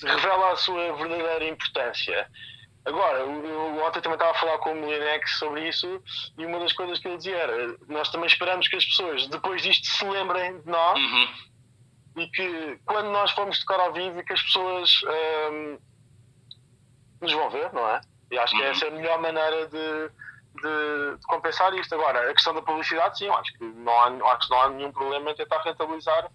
revela 0.02 0.52
a 0.52 0.56
sua 0.56 0.96
verdadeira 0.96 1.48
importância. 1.48 2.28
Agora, 2.84 3.18
eu 3.18 3.84
ontem 3.84 4.00
também 4.00 4.16
estava 4.16 4.32
a 4.32 4.40
falar 4.40 4.58
com 4.58 4.72
o 4.72 4.74
Molinex 4.74 5.38
sobre 5.38 5.68
isso 5.68 6.02
e 6.36 6.44
uma 6.44 6.58
das 6.58 6.72
coisas 6.72 6.98
que 6.98 7.06
ele 7.06 7.16
dizia 7.16 7.36
era 7.36 7.76
nós 7.88 8.10
também 8.10 8.26
esperamos 8.26 8.66
que 8.66 8.74
as 8.74 8.84
pessoas 8.84 9.28
depois 9.28 9.62
disto 9.62 9.86
se 9.86 10.04
lembrem 10.04 10.60
de 10.60 10.68
nós 10.68 10.98
uhum. 10.98 11.28
e 12.16 12.26
que 12.28 12.80
quando 12.84 13.10
nós 13.10 13.30
formos 13.30 13.60
tocar 13.60 13.78
ao 13.78 13.92
vivo 13.92 14.24
que 14.24 14.32
as 14.32 14.42
pessoas 14.42 15.00
um, 15.52 15.78
nos 17.20 17.32
vão 17.32 17.50
ver, 17.50 17.72
não 17.72 17.88
é? 17.88 18.00
E 18.32 18.38
acho 18.38 18.56
que 18.56 18.62
uhum. 18.62 18.68
essa 18.68 18.84
é 18.86 18.88
a 18.88 18.90
melhor 18.90 19.20
maneira 19.20 19.68
de, 19.68 20.08
de, 20.56 21.16
de, 21.18 21.26
compensar 21.26 21.72
isto. 21.74 21.94
Agora, 21.94 22.30
a 22.30 22.34
questão 22.34 22.52
da 22.52 22.62
publicidade, 22.62 23.18
sim, 23.18 23.28
acho 23.28 23.52
que 23.58 23.64
não 23.82 23.92
há, 23.92 24.34
acho 24.34 24.48
que 24.48 24.54
não 24.54 24.62
há 24.62 24.70
nenhum 24.70 24.92
problema 24.92 25.30
em 25.30 25.34
tentar 25.34 25.60
rentabilizar 25.62 26.30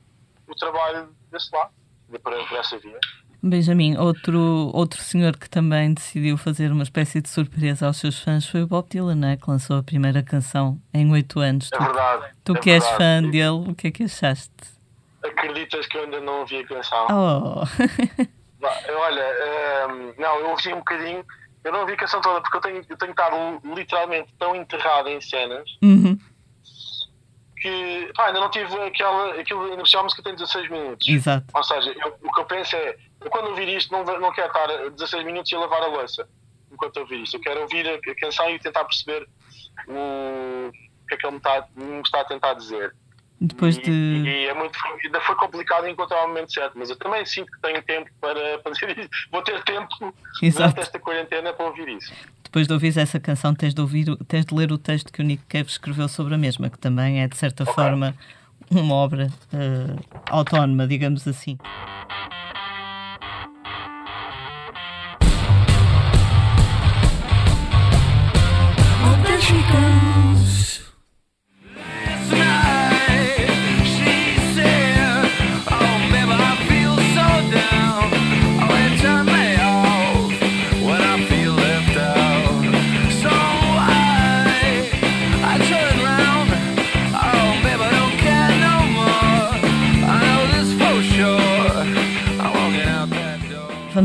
o 0.48 0.56
trabalho 0.56 1.10
desse 1.32 1.54
lado, 1.56 1.72
de, 2.10 2.20
por, 2.20 2.34
por 2.48 2.58
essa 2.58 2.78
via. 2.80 3.00
Benjamin, 3.42 3.98
outro, 3.98 4.72
outro 4.74 5.02
senhor 5.02 5.38
que 5.38 5.50
também 5.50 5.94
decidiu 5.94 6.38
fazer 6.38 6.72
uma 6.72 6.84
espécie 6.84 7.22
de 7.22 7.30
surpresa 7.30 7.86
aos 7.86 7.98
seus 7.98 8.20
fãs 8.20 8.48
foi 8.48 8.64
o 8.64 8.68
Bob 8.68 8.88
Dylan, 8.90 9.16
né? 9.16 9.38
que 9.38 9.50
lançou 9.50 9.78
a 9.78 9.84
primeira 9.84 10.24
canção 10.24 10.80
em 10.94 11.12
oito 11.12 11.40
anos. 11.40 11.70
É 11.72 11.78
tu, 11.78 11.84
verdade. 11.84 12.32
Tu 12.44 12.56
é 12.56 12.60
que 12.60 12.72
és 12.72 12.88
fã 12.90 13.22
dele, 13.22 13.70
o 13.70 13.76
que 13.76 13.88
é 13.88 13.92
que 13.92 14.04
achaste? 14.04 14.52
Acreditas 15.24 15.86
que 15.88 15.98
eu 15.98 16.04
ainda 16.04 16.20
não 16.20 16.40
ouvi 16.40 16.58
a 16.58 16.68
canção? 16.68 17.08
Oh! 17.12 17.64
Olha, 19.00 19.22
ehm, 19.22 20.14
não, 20.18 20.40
eu 20.40 20.50
ouvi 20.50 20.74
um 20.74 20.80
bocadinho 20.80 21.24
eu 21.68 21.74
não 21.74 21.86
vi 21.86 21.94
a 21.94 21.98
canção 21.98 22.22
toda 22.22 22.40
porque 22.40 22.56
eu 22.56 22.62
tenho, 22.62 22.86
eu 22.88 22.98
tenho 22.98 23.12
estado 23.12 23.36
literalmente 23.76 24.34
tão 24.40 24.56
enterrado 24.56 25.10
em 25.10 25.20
cenas 25.20 25.70
uhum. 25.84 26.18
Que 27.68 28.14
pá, 28.14 28.28
ainda 28.28 28.40
não 28.40 28.50
tive 28.50 28.74
aquela. 28.82 29.40
Aquilo, 29.40 29.64
ainda 29.64 29.84
música 30.04 30.24
tem 30.24 30.36
16 30.36 30.70
minutos. 30.70 31.08
Exato. 31.08 31.46
Ou 31.54 31.64
seja, 31.64 31.92
eu, 31.92 32.18
o 32.24 32.32
que 32.32 32.42
eu 32.42 32.46
penso 32.46 32.76
é, 32.76 32.98
eu 33.22 33.30
quando 33.30 33.50
ouvir 33.50 33.68
isto 33.70 33.92
não, 33.92 34.04
não 34.04 34.32
quero 34.32 34.48
estar 34.48 34.68
16 34.92 35.26
minutos 35.26 35.52
e 35.52 35.56
a 35.56 35.60
lavar 35.60 35.84
a 35.84 35.88
louça 35.88 36.28
enquanto 36.72 36.98
ouvir 36.98 37.22
isto. 37.22 37.38
Eu 37.38 37.42
quero 37.42 37.62
ouvir 37.62 37.88
a, 37.88 37.96
a 37.96 38.16
canção 38.16 38.50
e 38.50 38.60
tentar 38.60 38.86
perceber 38.86 39.28
o, 39.88 40.70
o 40.70 41.08
que 41.08 41.16
é 41.16 41.18
que 41.18 41.26
ele 41.26 41.34
me 41.34 41.38
está, 41.38 41.68
me 41.76 42.02
está 42.02 42.22
a 42.22 42.26
tentar 42.26 42.54
dizer. 42.54 42.96
Depois 43.40 43.78
de... 43.78 43.92
E, 43.92 44.46
é 44.48 44.54
muito, 44.54 44.78
ainda 45.04 45.22
foi 45.22 45.36
complicado 45.36 45.88
encontrar 45.88 46.26
o 46.26 46.28
momento 46.28 46.52
certo, 46.52 46.74
mas 46.76 46.90
eu 46.90 46.96
também 46.98 47.24
sinto 47.26 47.52
que 47.52 47.62
tenho 47.62 47.82
tempo 47.84 48.10
para 48.20 48.60
fazer 48.64 48.98
isso. 48.98 49.10
Vou 49.32 49.44
ter 49.44 49.64
tempo 49.64 50.14
Exato. 50.42 50.70
durante 50.70 50.80
esta 50.80 51.00
quarentena 51.00 51.54
para 51.54 51.68
ouvir 51.68 51.88
isso. 51.90 52.12
Depois 52.44 52.66
de 52.66 52.74
ouvir 52.74 52.98
essa 52.98 53.20
canção, 53.20 53.54
tens 53.54 53.74
de, 53.74 53.82
ouvir, 53.82 54.06
tens 54.28 54.46
de 54.46 54.56
ler 54.56 54.72
o 54.72 54.78
texto 54.78 55.12
que 55.12 55.22
o 55.22 55.24
Nick 55.24 55.44
Cave 55.48 55.70
escreveu 55.70 56.08
sobre 56.08 56.34
a 56.34 56.38
mesma, 56.38 56.70
que 56.70 56.80
também 56.80 57.22
é, 57.22 57.28
de 57.28 57.38
certa 57.38 57.64
okay. 57.64 57.76
forma, 57.76 58.16
uma 58.72 58.96
obra 58.96 59.28
uh, 59.54 60.22
autónoma, 60.30 60.88
digamos 60.88 61.28
assim. 61.28 61.58
Onde? 69.04 70.07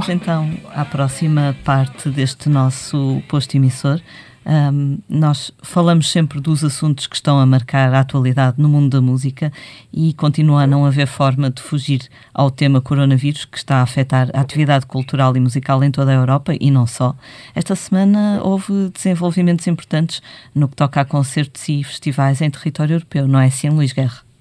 Vamos 0.03 0.21
então 0.21 0.51
à 0.75 0.85
próxima 0.85 1.57
parte 1.63 2.09
deste 2.11 2.49
nosso 2.49 3.23
posto 3.29 3.55
emissor. 3.57 4.01
Um, 4.45 4.99
nós 5.09 5.53
falamos 5.63 6.11
sempre 6.11 6.41
dos 6.41 6.65
assuntos 6.65 7.07
que 7.07 7.15
estão 7.15 7.39
a 7.39 7.47
marcar 7.47 7.95
a 7.95 8.01
atualidade 8.01 8.61
no 8.61 8.69
mundo 8.69 8.91
da 8.91 9.01
música 9.01 9.53
e 9.93 10.13
continua 10.15 10.65
a 10.65 10.67
não 10.67 10.85
haver 10.85 11.07
forma 11.07 11.49
de 11.51 11.63
fugir 11.63 12.09
ao 12.35 12.51
tema 12.51 12.81
coronavírus 12.81 13.45
que 13.45 13.57
está 13.57 13.77
a 13.77 13.83
afetar 13.83 14.29
a 14.35 14.41
atividade 14.41 14.87
cultural 14.87 15.37
e 15.37 15.41
musical 15.41 15.85
em 15.85 15.93
toda 15.93 16.11
a 16.11 16.15
Europa 16.15 16.53
e 16.61 16.69
não 16.69 16.85
só. 16.85 17.15
Esta 17.55 17.77
semana 17.77 18.41
houve 18.43 18.89
desenvolvimentos 18.89 19.69
importantes 19.69 20.21
no 20.53 20.67
que 20.67 20.75
toca 20.75 21.01
a 21.01 21.05
concertos 21.05 21.69
e 21.69 21.85
festivais 21.85 22.41
em 22.41 22.51
território 22.51 22.95
europeu, 22.95 23.29
não 23.29 23.39
é 23.39 23.47
assim, 23.47 23.69
Luís 23.69 23.93
Guerra? 23.93 24.32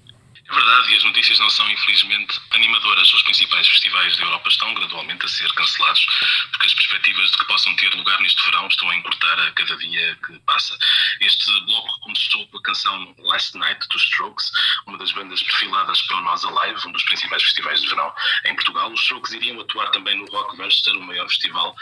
É 0.51 0.53
verdade, 0.53 0.91
e 0.91 0.97
as 0.97 1.03
notícias 1.05 1.39
não 1.39 1.49
são, 1.49 1.69
infelizmente, 1.71 2.37
animadoras. 2.49 3.13
Os 3.13 3.23
principais 3.23 3.65
festivais 3.69 4.17
da 4.17 4.23
Europa 4.25 4.49
estão 4.49 4.73
gradualmente 4.73 5.25
a 5.25 5.29
ser 5.29 5.49
cancelados, 5.53 6.05
porque 6.51 6.65
as 6.65 6.73
perspectivas 6.73 7.31
de 7.31 7.37
que 7.37 7.45
possam 7.45 7.73
ter 7.77 7.93
lugar 7.95 8.19
neste 8.19 8.43
verão 8.43 8.67
estão 8.67 8.89
a 8.89 8.95
encurtar 8.97 9.39
a 9.39 9.51
cada 9.51 9.77
dia 9.77 10.19
que 10.25 10.37
passa. 10.39 10.77
Este 11.21 11.49
bloco 11.61 11.99
começou 12.01 12.45
com 12.49 12.57
a 12.57 12.61
canção 12.63 13.15
Last 13.19 13.57
Night 13.57 13.87
dos 13.93 14.03
Strokes, 14.03 14.51
uma 14.87 14.97
das 14.97 15.13
bandas 15.13 15.41
perfiladas 15.41 16.01
para 16.01 16.17
o 16.17 16.21
Nós 16.21 16.43
Alive, 16.43 16.85
um 16.85 16.91
dos 16.91 17.03
principais 17.03 17.43
festivais 17.43 17.81
de 17.81 17.87
verão 17.87 18.13
em 18.43 18.53
Portugal. 18.53 18.91
Os 18.91 18.99
Strokes 18.99 19.31
iriam 19.31 19.61
atuar 19.61 19.89
também 19.91 20.17
no 20.17 20.25
Rock 20.25 20.57
Manchester, 20.57 20.97
o 20.97 21.01
maior 21.01 21.29
festival 21.29 21.73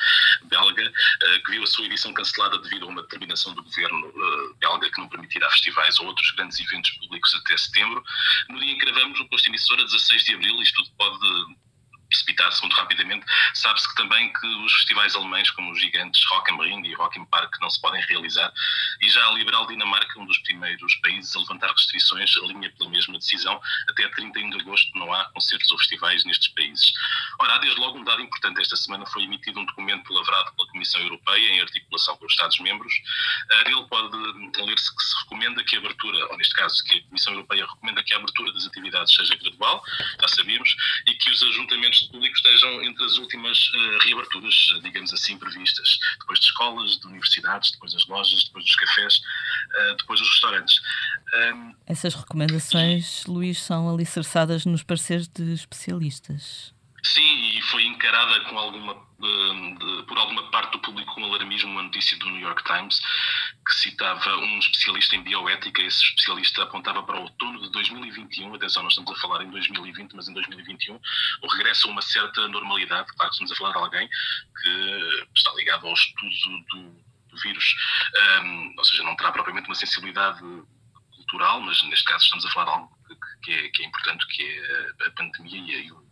belga, 0.43 0.93
eh, 1.23 1.39
que 1.39 1.51
viu 1.51 1.63
a 1.63 1.67
sua 1.67 1.85
edição 1.85 2.13
cancelada 2.13 2.59
devido 2.59 2.85
a 2.85 2.89
uma 2.89 3.01
determinação 3.01 3.51
do 3.55 3.63
governo 3.63 4.13
eh, 4.15 4.53
belga 4.59 4.91
que 4.91 4.99
não 4.99 5.09
permitirá 5.09 5.49
festivais 5.49 5.97
ou 5.99 6.05
outros 6.05 6.29
grandes 6.31 6.59
eventos 6.59 6.91
públicos 6.91 7.33
até 7.33 7.57
setembro 7.57 8.03
no 8.47 8.58
dia 8.59 8.71
em 8.71 8.77
que 8.77 8.85
gravamos 8.85 9.19
o 9.19 9.27
posto 9.27 9.49
emissora, 9.49 9.83
16 9.83 10.23
de 10.23 10.35
abril, 10.35 10.61
isto 10.61 10.83
tudo 10.83 10.95
pode 10.97 11.55
precipitar-se 12.09 12.61
muito 12.61 12.75
rapidamente. 12.75 13.25
Sabe-se 13.53 13.87
que 13.89 13.95
também 13.95 14.31
que 14.33 14.47
os 14.65 14.73
festivais 14.73 15.15
alemães, 15.15 15.49
como 15.51 15.71
os 15.71 15.79
gigantes 15.79 16.23
Rock 16.29 16.51
am 16.51 16.61
Ring 16.61 16.85
e 16.85 16.93
Rock 16.95 17.17
im 17.19 17.25
Park, 17.25 17.55
não 17.61 17.69
se 17.69 17.79
podem 17.79 18.01
realizar 18.01 18.51
e 19.01 19.09
já 19.09 19.25
a 19.27 19.31
liberal 19.31 19.65
Dinamarca, 19.67 20.19
um 20.19 20.25
dos 20.25 20.37
primeiros 20.39 20.95
países 20.95 21.35
a 21.35 21.39
levantar 21.39 21.71
restrições, 21.71 22.35
alinha 22.37 22.71
pela 22.71 22.89
mesma 22.89 23.17
decisão. 23.17 23.61
Até 23.87 24.07
31 24.09 24.49
de 24.49 24.59
agosto 24.61 24.97
não 24.97 25.13
há 25.13 25.25
concertos 25.25 25.71
ou 25.71 25.77
festivais 25.77 26.25
nestes 26.25 26.49
países. 26.49 26.91
Ora, 27.39 27.55
há 27.55 27.57
desde 27.59 27.79
logo 27.79 27.99
um 27.99 28.03
dado 28.03 28.21
importante. 28.21 28.61
Esta 28.61 28.75
semana 28.75 29.05
foi 29.05 29.23
emitido 29.23 29.59
um 29.59 29.65
documento 29.65 30.13
lavrado 30.13 30.53
pela 30.55 30.67
Comissão 30.69 31.01
Europeia 31.01 31.49
em 31.51 31.61
articulação 31.61 32.17
com 32.17 32.25
os 32.25 32.33
Estados-membros. 32.33 32.93
Nele 33.65 33.87
pode 33.87 34.17
ler-se 34.17 34.95
que 34.95 35.03
se 35.03 35.19
recomenda 35.23 35.63
que 35.63 35.75
a 35.75 35.79
abertura, 35.79 36.25
ou 36.27 36.37
neste 36.37 36.55
caso, 36.55 36.83
que 36.83 36.97
a 36.97 37.03
Comissão 37.03 37.33
Europeia 37.33 37.65
recomenda 37.65 38.03
que 38.03 38.13
a 38.13 38.17
abertura 38.17 38.51
das 38.53 38.65
atividades 38.65 39.13
seja 39.15 39.35
gradual, 39.35 39.83
já 40.21 40.27
sabíamos, 40.27 40.75
e 41.07 41.13
que 41.13 41.29
os 41.29 41.43
ajuntamentos 41.43 41.98
de 42.01 42.09
público 42.09 42.35
estejam 42.35 42.83
entre 42.83 43.03
as 43.03 43.17
últimas 43.17 43.57
uh, 43.69 43.97
reaberturas, 44.03 44.53
digamos 44.83 45.13
assim, 45.13 45.37
previstas. 45.37 45.99
Depois 46.19 46.39
de 46.39 46.45
escolas, 46.45 46.99
de 46.99 47.07
universidades, 47.07 47.71
depois 47.71 47.93
das 47.93 48.05
lojas, 48.07 48.43
depois 48.45 48.65
dos 48.65 48.75
cafés, 48.75 49.17
uh, 49.17 49.95
depois 49.97 50.19
dos 50.19 50.29
restaurantes. 50.29 50.81
Essas 51.85 52.15
recomendações, 52.15 53.25
Luís, 53.25 53.61
são 53.61 53.93
alicerçadas 53.93 54.65
nos 54.65 54.83
pareceres 54.83 55.27
de 55.27 55.53
especialistas. 55.53 56.73
Sim, 57.03 57.57
e 57.57 57.61
foi 57.63 57.83
encarada 57.85 58.39
com 58.41 58.57
alguma, 58.57 58.93
de, 59.19 59.75
de, 59.77 60.03
por 60.03 60.17
alguma 60.17 60.49
parte 60.51 60.71
do 60.73 60.79
público 60.79 61.13
com 61.13 61.23
alarmismo 61.23 61.71
uma 61.71 61.83
notícia 61.83 62.17
do 62.17 62.29
New 62.29 62.41
York 62.41 62.63
Times 62.63 62.99
que 63.65 63.73
citava 63.73 64.37
um 64.37 64.59
especialista 64.59 65.15
em 65.15 65.23
bioética. 65.23 65.81
Esse 65.81 66.03
especialista 66.03 66.63
apontava 66.63 67.03
para 67.03 67.19
o 67.19 67.23
outono 67.23 67.61
de 67.61 67.71
2021, 67.71 68.53
atenção, 68.55 68.83
nós 68.83 68.93
estamos 68.93 69.11
a 69.11 69.21
falar 69.21 69.43
em 69.43 69.49
2020, 69.49 70.13
mas 70.13 70.27
em 70.27 70.33
2021, 70.33 70.99
o 71.41 71.47
regresso 71.47 71.87
a 71.87 71.91
uma 71.91 72.01
certa 72.01 72.47
normalidade. 72.47 73.07
Claro 73.15 73.31
estamos 73.31 73.51
a 73.51 73.55
falar 73.55 73.71
de 73.71 73.77
alguém 73.77 74.09
que 74.09 75.25
está 75.35 75.53
ligado 75.53 75.87
ao 75.87 75.93
estudo 75.93 76.29
do, 76.71 77.09
do 77.29 77.37
vírus, 77.37 77.75
um, 78.43 78.73
ou 78.77 78.83
seja, 78.83 79.03
não 79.03 79.15
terá 79.15 79.31
propriamente 79.31 79.67
uma 79.67 79.75
sensibilidade 79.75 80.41
cultural, 81.15 81.61
mas 81.61 81.81
neste 81.83 82.05
caso 82.05 82.23
estamos 82.23 82.45
a 82.45 82.51
falar 82.51 82.65
de 82.65 82.71
algo 82.71 82.99
que, 83.07 83.15
que, 83.43 83.51
é, 83.51 83.69
que 83.69 83.83
é, 83.83 83.85
importante, 83.85 84.27
que 84.27 84.43
é 84.43 85.07
a 85.07 85.11
pandemia 85.11 85.79
e 85.79 85.91
o 85.91 86.08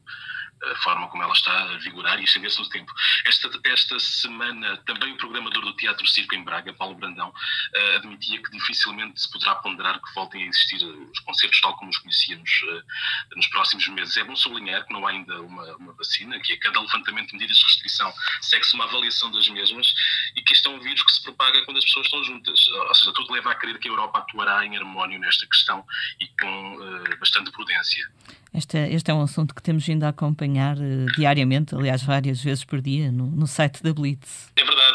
a 0.64 0.76
forma 0.78 1.08
como 1.08 1.24
ela 1.24 1.34
está 1.34 1.64
a 1.64 1.78
vigorar 1.78 2.20
e 2.20 2.24
estender-se 2.24 2.60
no 2.60 2.70
tempo. 2.70 2.92
Esta, 3.26 3.50
esta 3.66 4.00
semana, 4.00 4.78
também 4.86 5.14
o 5.14 5.18
programador 5.18 5.64
do 5.64 5.74
Teatro 5.76 6.08
Circo 6.08 6.36
em 6.36 6.44
Braga, 6.44 6.74
Paulo 6.74 6.96
Brandão, 6.96 7.30
uh, 7.30 7.96
admitia 7.98 8.42
que 8.42 8.52
dificilmente 8.52 9.22
se 9.22 9.32
poderá 9.32 9.56
ponderar 9.56 10.02
que 10.02 10.14
voltem 10.14 10.44
a 10.44 10.48
existir 10.48 10.84
os 10.84 11.20
concertos 11.20 11.62
tal 11.62 11.76
como 11.78 11.90
os 11.90 11.98
conhecíamos 11.98 12.50
uh, 12.64 13.36
nos 13.36 13.48
próximos 13.48 13.88
meses. 13.90 14.18
É 14.18 14.24
bom 14.24 14.36
sublinhar 14.36 14.86
que 14.86 14.94
não 14.94 15.06
há 15.06 15.12
ainda 15.12 15.42
uma, 15.42 15.76
uma 15.78 15.94
vacina, 15.94 16.40
que 16.40 16.54
a 16.54 16.60
cada 16.60 16.80
levantamento 16.80 17.30
de 17.30 17.34
medidas 17.34 17.58
de 17.58 17.64
restrição 17.64 18.14
segue-se 18.42 18.74
uma 18.76 18.86
avaliação 18.86 19.32
das 19.32 19.48
mesmas 19.50 19.94
e 20.36 20.42
que 20.42 20.54
este 20.54 20.68
é 20.68 20.70
um 20.70 20.80
vírus 20.80 21.04
que 21.04 21.12
se 21.12 21.24
propaga 21.24 21.64
quando 21.66 21.78
as 21.78 21.86
pessoas 21.86 22.08
estão 22.08 22.24
juntas. 22.24 22.68
Ou 22.68 22.96
seja, 22.96 23.14
tudo 23.14 23.34
leva 23.34 23.52
a 23.52 23.56
crer 23.56 23.78
que 23.80 23.88
a 23.88 23.92
Europa 23.92 24.20
atuará 24.20 24.66
em 24.66 24.76
harmónio 24.78 25.20
nesta 25.20 25.46
questão 25.48 25.86
e 26.20 26.28
com 26.40 26.76
uh, 26.78 27.20
bastante 27.20 27.52
prudência. 27.52 28.10
Este 28.58 28.76
é, 28.76 28.92
este 28.92 29.12
é 29.12 29.14
um 29.14 29.22
assunto 29.22 29.54
que 29.54 29.62
temos 29.62 29.86
vindo 29.86 30.04
a 30.04 30.10
acompanhar 30.10 30.80
uh, 30.80 31.06
diariamente, 31.16 31.76
aliás, 31.76 32.02
várias 32.02 32.42
vezes 32.42 32.64
por 32.64 32.82
dia, 32.82 33.12
no, 33.12 33.28
no 33.28 33.46
site 33.46 33.84
da 33.84 33.94
Blitz. 33.94 34.52
É 34.58 34.66
verdade, 34.66 34.87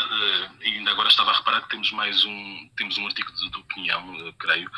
agora 1.03 1.11
estava 1.11 1.31
a 1.33 1.37
reparar 1.37 1.63
que 1.63 1.71
temos 1.71 1.91
mais 1.91 2.25
um, 2.25 2.71
temos 2.77 2.97
um 2.97 3.07
artigo 3.07 3.33
de, 3.33 3.51
de 3.51 3.59
opinião, 3.59 4.15
uh, 4.15 4.33
creio, 4.35 4.71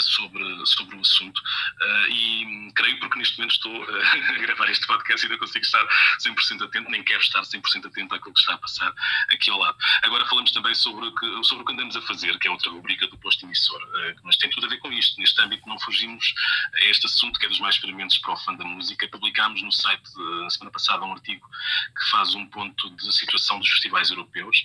sobre, 0.00 0.66
sobre 0.66 0.96
o 0.96 1.00
assunto, 1.00 1.40
e 2.10 2.72
creio 2.74 2.98
porque 2.98 3.18
neste 3.18 3.38
momento 3.38 3.52
estou 3.52 3.72
a 3.82 4.38
gravar 4.38 4.70
este 4.70 4.86
podcast 4.86 5.24
e 5.24 5.26
ainda 5.26 5.38
consigo 5.38 5.64
estar 5.64 5.86
100% 6.20 6.64
atento, 6.64 6.90
nem 6.90 7.02
quero 7.02 7.20
estar 7.20 7.40
100% 7.42 7.86
atento 7.86 8.14
àquilo 8.14 8.34
que 8.34 8.40
está 8.40 8.54
a 8.54 8.58
passar 8.58 8.92
aqui 9.30 9.50
ao 9.50 9.58
lado. 9.58 9.78
Agora 10.02 10.26
falamos 10.26 10.52
também 10.52 10.74
sobre, 10.74 11.10
que, 11.12 11.44
sobre 11.44 11.62
o 11.62 11.66
que 11.66 11.72
andamos 11.72 11.96
a 11.96 12.02
fazer, 12.02 12.38
que 12.38 12.46
é 12.46 12.50
outra 12.50 12.70
rubrica 12.70 13.06
do 13.06 13.16
posto 13.18 13.46
emissor, 13.46 13.80
mas 14.22 14.36
tem 14.36 14.50
tudo 14.50 14.66
a 14.66 14.68
ver 14.68 14.78
com 14.78 14.92
isto. 14.92 15.18
Neste 15.18 15.40
âmbito 15.40 15.66
não 15.66 15.78
fugimos 15.80 16.34
a 16.74 16.84
este 16.84 17.06
assunto, 17.06 17.38
que 17.38 17.46
é 17.46 17.48
dos 17.48 17.60
mais 17.60 17.76
experimentos 17.76 18.18
para 18.18 18.34
o 18.34 18.36
fã 18.36 18.54
da 18.54 18.64
música. 18.64 19.08
Publicámos 19.08 19.62
no 19.62 19.72
site, 19.72 20.10
na 20.42 20.50
semana 20.50 20.70
passada, 20.70 21.04
um 21.04 21.12
artigo 21.12 21.48
que 21.96 22.10
faz 22.10 22.34
um 22.34 22.46
ponto 22.46 22.90
de 22.96 23.12
situação 23.12 23.58
dos 23.58 23.68
festivais 23.70 24.10
europeus 24.10 24.62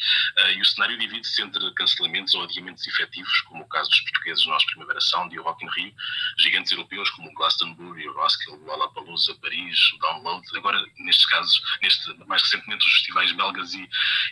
e 0.55 0.61
o 0.61 0.65
cenário 0.65 0.88
divide-se 0.97 1.41
entre 1.41 1.71
cancelamentos 1.73 2.33
ou 2.33 2.43
adiamentos 2.43 2.85
efetivos, 2.87 3.41
como 3.41 3.63
o 3.63 3.67
caso 3.67 3.89
dos 3.89 4.01
portugueses 4.01 4.45
nosso 4.45 4.65
Primavera 4.67 5.01
Sound 5.01 5.33
e 5.33 5.39
o 5.39 5.43
Rock 5.43 5.65
in 5.65 5.69
Rio, 5.69 5.93
gigantes 6.39 6.71
europeus 6.71 7.09
como 7.11 7.29
o 7.29 7.33
Glastonbury, 7.33 8.07
o 8.07 8.13
Roskilde, 8.13 8.61
o 8.63 8.65
Lollapalooza, 8.65 9.35
Paris, 9.35 9.91
o 9.93 9.97
Download, 9.99 10.45
agora, 10.57 10.83
nestes 10.99 11.25
casos, 11.25 11.61
neste, 11.81 12.13
mais 12.27 12.41
recentemente, 12.41 12.85
os 12.85 12.93
festivais 12.93 13.31
belgas 13.33 13.73
e, 13.73 13.89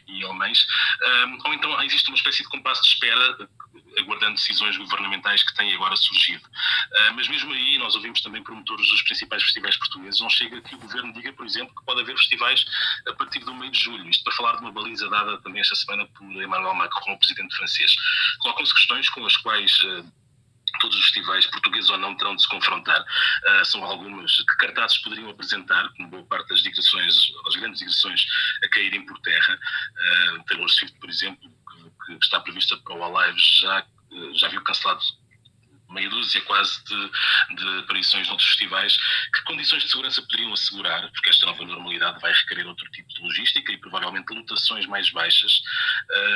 e 0.08 0.24
alemães, 0.24 0.63
uh, 0.63 1.48
ou 1.48 1.54
então 1.54 1.82
existe 1.84 2.10
uma 2.10 2.17
espécie 2.17 2.43
de 2.43 2.50
compasso 2.50 2.82
de 2.82 2.88
espera 2.89 3.50
aguardando 4.00 4.36
decisões 4.36 4.78
governamentais 4.78 5.43
que 5.43 5.56
têm 5.56 5.74
agora 5.74 5.96
surgido. 5.96 6.43
Uh, 6.46 7.13
mas 7.15 7.28
mesmo 7.28 7.52
aí, 7.54 7.78
nós 7.78 7.96
ouvimos 7.96 8.22
também 8.22 8.43
promotores 8.43 8.88
dos 8.89 9.02
principais 9.02 9.43
festivais 9.43 9.76
portugueses. 9.78 10.20
Não 10.20 10.30
chega 10.30 10.62
que 10.62 10.76
o 10.76 10.80
governo 10.80 11.13
diga, 11.13 11.34
por 11.34 11.46
exemplo, 11.46 11.74
que 11.76 11.86
pode 11.86 12.02
haver 12.02 12.15
festivais 12.17 12.65
a 13.08 13.13
partir 13.13 13.39
do 13.39 13.54
meio 13.54 13.72
de 13.72 13.80
julho. 13.80 14.08
Isto 14.10 14.24
para 14.24 14.34
falar 14.34 14.56
de 14.56 14.62
uma 14.62 14.72
baliza 14.72 15.10
dada 15.10 15.38
também 15.39 15.62
esta 15.62 15.76
semana 15.76 16.08
por 16.08 16.24
Emmanuel 16.47 16.73
Macron, 16.73 17.13
o 17.13 17.19
presidente 17.19 17.55
francês. 17.55 17.95
Colocam-se 18.39 18.73
questões 18.73 19.10
com 19.10 19.25
as 19.25 19.38
quais. 19.38 19.71
Uh, 19.81 20.12
todos 20.79 20.95
os 20.95 21.05
festivais, 21.05 21.47
portugueses 21.47 21.89
ou 21.89 21.97
não, 21.97 22.15
terão 22.15 22.36
de 22.36 22.41
se 22.41 22.49
confrontar. 22.49 23.01
Uh, 23.01 23.65
são 23.65 23.83
algumas 23.83 24.31
que 24.38 24.57
cartazes 24.57 24.97
poderiam 24.99 25.29
apresentar, 25.29 25.89
como 25.93 26.10
boa 26.10 26.23
parte 26.25 26.49
das 26.49 26.62
digressões, 26.62 27.15
as 27.47 27.55
grandes 27.55 27.79
digressões 27.79 28.25
a 28.63 28.69
caírem 28.69 29.05
por 29.05 29.17
terra. 29.19 29.60
Uh, 30.36 30.43
Taylor 30.43 30.69
Swift, 30.69 30.99
por 30.99 31.10
exemplo, 31.10 31.49
que, 31.49 32.15
que 32.17 32.25
está 32.25 32.39
prevista 32.41 32.77
para 32.77 32.95
o 32.95 33.03
Alive, 33.03 33.39
já, 33.39 33.86
já 34.36 34.47
viu 34.49 34.62
cancelado 34.62 35.01
meia 35.89 36.10
dúzia 36.10 36.41
quase 36.41 36.84
de, 36.86 37.56
de 37.56 37.80
aparições 37.80 38.28
noutros 38.28 38.47
festivais, 38.50 38.97
que 39.34 39.43
condições 39.43 39.84
de 39.84 39.89
segurança 39.89 40.21
poderiam 40.21 40.54
assegurar, 40.54 41.10
porque 41.12 41.30
esta 41.30 41.45
nova 41.45 41.63
normalidade 41.65 42.19
vai 42.19 42.34
requerer 42.34 42.65
outro 42.65 42.89
tipo 42.91 43.08
de 43.13 43.21
logística 43.21 43.71
e 43.71 43.78
provavelmente 43.78 44.34
lotações 44.34 44.86
mais 44.86 45.10
baixas, 45.12 45.62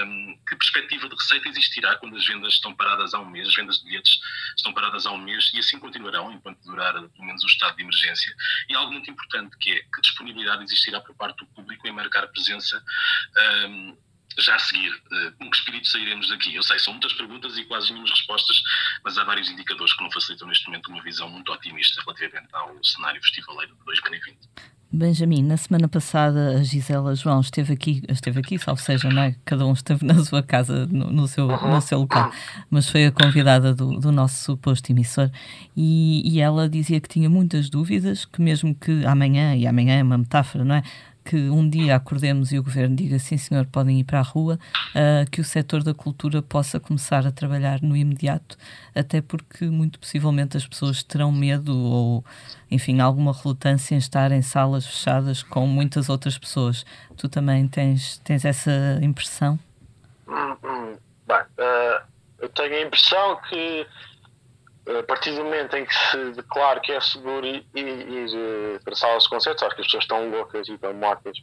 um, 0.05 0.39
que 0.47 0.55
perspectiva 0.55 1.09
de 1.09 1.15
receita 1.15 1.49
existirá 1.49 1.95
quando 1.97 2.15
as 2.15 2.25
vendas 2.25 2.53
estão 2.53 2.73
paradas 2.75 3.13
há 3.13 3.19
um 3.19 3.29
mês, 3.29 3.47
as 3.47 3.55
vendas 3.55 3.79
de 3.79 3.85
bilhetes 3.85 4.19
estão 4.55 4.73
paradas 4.73 5.05
há 5.05 5.11
um 5.11 5.17
mês 5.17 5.51
e 5.53 5.59
assim 5.59 5.79
continuarão 5.79 6.31
enquanto 6.31 6.61
durar 6.63 6.93
pelo 6.93 7.25
menos 7.25 7.43
o 7.43 7.47
estado 7.47 7.75
de 7.75 7.83
emergência. 7.83 8.35
E 8.69 8.75
algo 8.75 8.91
muito 8.91 9.09
importante 9.09 9.55
que 9.57 9.71
é 9.71 9.79
que 9.81 10.01
disponibilidade 10.01 10.63
existirá 10.63 11.01
por 11.01 11.15
parte 11.15 11.37
do 11.37 11.45
público 11.47 11.87
em 11.87 11.91
marcar 11.91 12.27
presença? 12.27 12.83
Um, 13.67 13.97
já 14.39 14.55
a 14.55 14.59
seguir, 14.59 14.89
uh, 14.91 15.31
com 15.37 15.49
que 15.49 15.57
espírito 15.57 15.87
sairemos 15.87 16.29
daqui? 16.29 16.55
Eu 16.55 16.63
sei, 16.63 16.79
são 16.79 16.93
muitas 16.93 17.13
perguntas 17.13 17.57
e 17.57 17.65
quase 17.65 17.91
nenhuma 17.91 18.09
respostas, 18.09 18.61
mas 19.03 19.17
há 19.17 19.23
vários 19.23 19.49
indicadores 19.49 19.93
que 19.93 20.03
não 20.03 20.11
facilitam 20.11 20.47
neste 20.47 20.65
momento 20.67 20.91
uma 20.91 21.01
visão 21.03 21.29
muito 21.29 21.51
otimista 21.51 22.01
relativamente 22.01 22.49
ao 22.53 22.83
cenário 22.83 23.21
festivaleiro 23.21 23.75
de 23.75 23.85
2020. 23.85 24.39
Benjamin, 24.93 25.41
na 25.43 25.55
semana 25.55 25.87
passada 25.87 26.57
a 26.57 26.63
Gisela 26.63 27.15
João 27.15 27.39
esteve 27.39 27.71
aqui, 27.71 28.03
esteve 28.09 28.41
aqui, 28.41 28.59
salvo 28.59 28.81
seja, 28.81 29.09
não 29.09 29.21
é? 29.21 29.35
Cada 29.45 29.65
um 29.65 29.71
esteve 29.71 30.05
na 30.05 30.21
sua 30.25 30.43
casa, 30.43 30.85
no, 30.87 31.09
no 31.09 31.27
seu, 31.29 31.47
no 31.47 31.81
seu 31.81 31.99
local, 31.99 32.29
mas 32.69 32.89
foi 32.89 33.05
a 33.05 33.11
convidada 33.11 33.73
do, 33.73 33.97
do 33.97 34.11
nosso 34.11 34.43
suposto 34.43 34.91
emissor 34.91 35.31
e, 35.77 36.21
e 36.29 36.41
ela 36.41 36.67
dizia 36.67 36.99
que 36.99 37.07
tinha 37.07 37.29
muitas 37.29 37.69
dúvidas, 37.69 38.25
que 38.25 38.41
mesmo 38.41 38.75
que 38.75 39.05
amanhã, 39.05 39.55
e 39.55 39.65
amanhã 39.65 39.97
é 39.97 40.03
uma 40.03 40.17
metáfora, 40.17 40.65
não 40.65 40.75
é? 40.75 40.83
Que 41.31 41.49
um 41.49 41.69
dia 41.69 41.95
acordemos 41.95 42.51
e 42.51 42.59
o 42.59 42.63
governo 42.63 42.93
diga 42.93 43.17
sim, 43.17 43.37
senhor, 43.37 43.65
podem 43.65 44.01
ir 44.01 44.03
para 44.03 44.19
a 44.19 44.21
rua, 44.21 44.59
uh, 44.89 45.31
que 45.31 45.39
o 45.39 45.45
setor 45.45 45.81
da 45.81 45.93
cultura 45.93 46.41
possa 46.41 46.77
começar 46.77 47.25
a 47.25 47.31
trabalhar 47.31 47.81
no 47.81 47.95
imediato, 47.95 48.57
até 48.93 49.21
porque 49.21 49.63
muito 49.63 49.97
possivelmente 49.97 50.57
as 50.57 50.67
pessoas 50.67 51.01
terão 51.03 51.31
medo 51.31 51.73
ou, 51.73 52.25
enfim, 52.69 52.99
alguma 52.99 53.31
relutância 53.31 53.95
em 53.95 53.97
estar 53.97 54.29
em 54.33 54.41
salas 54.41 54.85
fechadas 54.85 55.41
com 55.41 55.65
muitas 55.65 56.09
outras 56.09 56.37
pessoas. 56.37 56.85
Tu 57.15 57.29
também 57.29 57.65
tens, 57.65 58.17
tens 58.25 58.43
essa 58.43 58.99
impressão? 59.01 59.57
Hum, 60.27 60.57
hum. 60.61 60.97
Bem, 61.25 61.43
uh, 61.59 62.03
eu 62.39 62.49
tenho 62.49 62.75
a 62.75 62.81
impressão 62.81 63.39
que 63.47 63.87
a 64.87 65.03
partir 65.03 65.31
do 65.35 65.43
momento 65.43 65.75
em 65.75 65.85
que 65.85 65.93
se 65.93 66.31
declara 66.31 66.79
que 66.79 66.91
é 66.91 66.99
seguro 66.99 67.45
ir 67.45 67.65
para 68.83 68.95
salas 68.95 69.23
de 69.23 69.29
concertos, 69.29 69.63
acho 69.63 69.75
que 69.75 69.81
as 69.81 69.87
pessoas 69.87 70.03
estão 70.03 70.29
loucas 70.29 70.67
e 70.67 70.73
estão 70.73 70.93
mortas. 70.93 71.37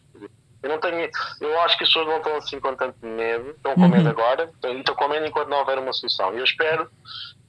Eu 0.61 0.69
não 0.71 0.79
tenho, 0.81 1.09
eu 1.41 1.61
acho 1.61 1.79
que 1.79 1.85
as 1.85 1.91
pessoas 1.91 2.09
não 2.09 2.17
estão 2.17 2.37
assim 2.37 2.59
com 2.59 2.75
tanto 2.75 3.07
medo, 3.07 3.51
estão 3.51 3.75
com 3.75 3.89
medo 3.89 4.05
uhum. 4.05 4.11
agora, 4.11 4.51
estão 4.63 4.95
com 4.95 5.09
medo 5.09 5.27
enquanto 5.27 5.49
não 5.49 5.59
houver 5.59 5.79
uma 5.79 5.93
solução. 5.93 6.33
Eu 6.35 6.43
espero 6.43 6.91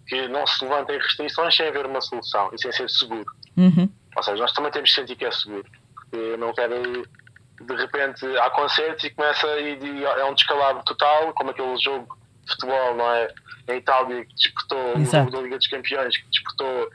que 0.08 0.28
não 0.28 0.46
se 0.46 0.64
levantem 0.64 0.98
restrições 0.98 1.56
sem 1.56 1.68
haver 1.68 1.88
uma 1.88 2.02
solução 2.02 2.50
e 2.54 2.62
sem 2.62 2.72
ser 2.72 2.90
seguro. 2.90 3.26
Uhum. 3.58 3.90
Ou 4.16 4.24
seja, 4.24 4.42
nós 4.42 4.52
também 4.54 4.72
temos 4.72 4.90
que 4.90 5.02
sentir 5.02 5.16
que 5.16 5.26
é 5.26 5.32
seguro. 5.32 5.66
Porque 5.96 6.18
eu 6.18 6.38
não 6.38 6.54
quero, 6.54 7.04
de 7.62 7.76
repente, 7.76 8.26
há 8.38 8.50
concertos 8.52 9.04
e 9.06 9.10
começa 9.10 9.48
e 9.60 10.04
é 10.04 10.26
um 10.26 10.34
descalabro 10.36 10.84
total, 10.84 11.34
como 11.34 11.50
aquele 11.50 11.78
jogo 11.78 12.16
de 12.16 12.19
futebol, 12.50 12.96
não 12.96 13.12
é? 13.12 13.28
Em 13.68 13.78
Itália, 13.78 14.26
que 14.26 14.36
disputou 14.36 14.94
Exato. 14.98 15.18
o 15.18 15.20
jogo 15.20 15.32
da 15.32 15.42
Liga 15.42 15.58
dos 15.58 15.68
Campeões, 15.68 16.18
que 16.18 16.30
disputou, 16.30 16.90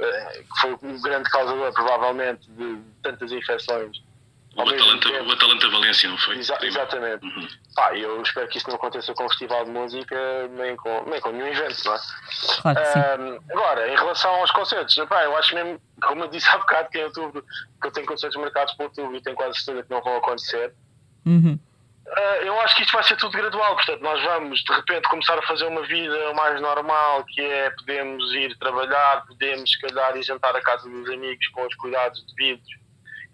eh, 0.00 0.42
que 0.42 0.60
foi 0.60 0.72
o 0.72 1.00
grande 1.00 1.30
causador, 1.30 1.72
provavelmente, 1.72 2.50
de 2.50 2.78
tantas 3.02 3.30
infecções 3.32 4.02
o 4.56 4.62
Atalanta, 4.62 5.08
o 5.08 5.32
Atalanta 5.32 5.68
Valência, 5.68 6.08
não 6.08 6.16
foi? 6.16 6.38
Exa 6.38 6.56
exatamente. 6.62 7.24
Uhum. 7.24 7.48
Pá, 7.74 7.96
eu 7.96 8.22
espero 8.22 8.46
que 8.48 8.58
isso 8.58 8.68
não 8.68 8.76
aconteça 8.76 9.12
com 9.12 9.24
o 9.24 9.28
Festival 9.28 9.64
de 9.64 9.70
Música, 9.72 10.48
nem 10.48 10.76
com, 10.76 11.04
nem 11.10 11.20
com 11.20 11.32
nenhum 11.32 11.48
evento, 11.48 11.84
não 11.84 11.94
é? 11.94 11.98
Claro 12.62 13.20
um, 13.20 13.38
agora, 13.50 13.88
em 13.88 13.96
relação 13.96 14.30
aos 14.36 14.50
concertos, 14.52 14.94
pá, 15.08 15.24
eu 15.24 15.36
acho 15.36 15.54
mesmo, 15.54 15.80
como 16.00 16.22
eu 16.22 16.28
disse 16.28 16.48
há 16.48 16.58
bocado, 16.58 16.88
que 16.88 16.98
em 16.98 17.04
outubro, 17.04 17.44
que 17.80 17.86
eu 17.88 17.90
tenho 17.90 18.06
concertos 18.06 18.40
marcados 18.40 18.74
para 18.74 18.86
outubro 18.86 19.16
e 19.16 19.20
tenho 19.20 19.36
quase 19.36 19.58
certeza 19.58 19.82
que 19.82 19.90
não 19.90 20.02
vão 20.02 20.16
acontecer. 20.16 20.72
Uhum. 21.26 21.58
Uh, 22.06 22.44
eu 22.44 22.60
acho 22.60 22.76
que 22.76 22.82
isto 22.82 22.92
vai 22.92 23.02
ser 23.02 23.16
tudo 23.16 23.36
gradual, 23.36 23.74
portanto, 23.76 24.02
nós 24.02 24.22
vamos 24.22 24.62
de 24.62 24.74
repente 24.74 25.08
começar 25.08 25.38
a 25.38 25.42
fazer 25.42 25.64
uma 25.64 25.82
vida 25.82 26.34
mais 26.34 26.60
normal, 26.60 27.24
que 27.24 27.40
é 27.40 27.70
podemos 27.70 28.32
ir 28.34 28.56
trabalhar, 28.58 29.24
podemos, 29.26 29.70
se 29.70 29.80
calhar, 29.80 30.16
ir 30.16 30.22
jantar 30.22 30.54
a 30.54 30.60
casa 30.60 30.88
dos 30.88 31.08
amigos 31.10 31.46
com 31.48 31.66
os 31.66 31.74
cuidados 31.76 32.22
devidos 32.26 32.84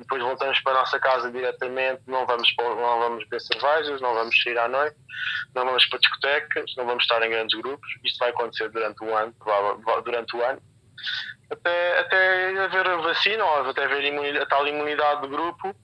depois 0.01 0.23
voltamos 0.23 0.59
para 0.61 0.73
a 0.73 0.81
nossa 0.81 0.99
casa 0.99 1.31
diretamente, 1.31 2.03
não 2.07 2.27
vamos, 2.27 2.49
não 2.59 2.99
vamos 3.01 3.25
beber 3.25 3.41
cervejas, 3.41 4.01
não 4.01 4.15
vamos 4.15 4.43
sair 4.43 4.59
à 4.59 4.67
noite, 4.67 4.97
não 5.55 5.65
vamos 5.65 5.85
para 5.87 5.99
discotecas, 5.99 6.75
não 6.77 6.87
vamos 6.87 7.05
estar 7.05 7.23
em 7.23 7.31
grandes 7.31 7.61
grupos. 7.61 7.89
Isto 8.05 8.19
vai 8.19 8.31
acontecer 8.31 8.71
durante 8.71 9.05
o 9.05 9.15
ano, 9.15 9.35
durante 10.05 10.37
o 10.37 10.43
ano, 10.43 10.61
até, 11.51 11.99
até 11.99 12.59
haver 12.61 12.89
a 12.89 12.97
vacina 12.97 13.45
ou 13.45 13.71
até 13.71 13.85
haver 13.85 14.41
a 14.41 14.47
tal 14.47 14.67
imunidade 14.67 15.23
do 15.23 15.29
grupo 15.29 15.75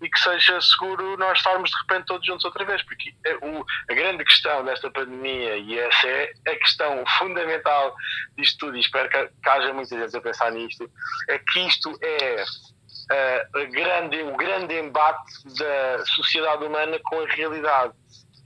e 0.00 0.08
que 0.08 0.18
seja 0.18 0.60
seguro 0.60 1.16
nós 1.16 1.38
estarmos 1.38 1.70
de 1.70 1.76
repente 1.78 2.06
todos 2.06 2.26
juntos 2.26 2.44
outra 2.44 2.64
vez, 2.64 2.82
porque 2.82 3.14
é 3.24 3.34
o, 3.36 3.64
a 3.90 3.94
grande 3.94 4.24
questão 4.24 4.64
desta 4.64 4.90
pandemia, 4.90 5.56
e 5.56 5.78
essa 5.78 6.06
é 6.06 6.32
a 6.48 6.56
questão 6.56 7.04
fundamental 7.18 7.94
disto 8.36 8.66
tudo, 8.66 8.76
e 8.76 8.80
espero 8.80 9.08
que, 9.08 9.26
que 9.42 9.48
haja 9.48 9.72
muita 9.72 9.98
gente 9.98 10.16
a 10.16 10.20
pensar 10.20 10.52
nisto, 10.52 10.90
é 11.28 11.38
que 11.38 11.60
isto 11.60 11.98
é 12.02 12.44
uh, 12.44 13.70
grande, 13.70 14.22
o 14.22 14.36
grande 14.36 14.74
embate 14.78 15.32
da 15.58 16.04
sociedade 16.06 16.64
humana 16.64 16.98
com 17.04 17.20
a 17.20 17.26
realidade, 17.26 17.94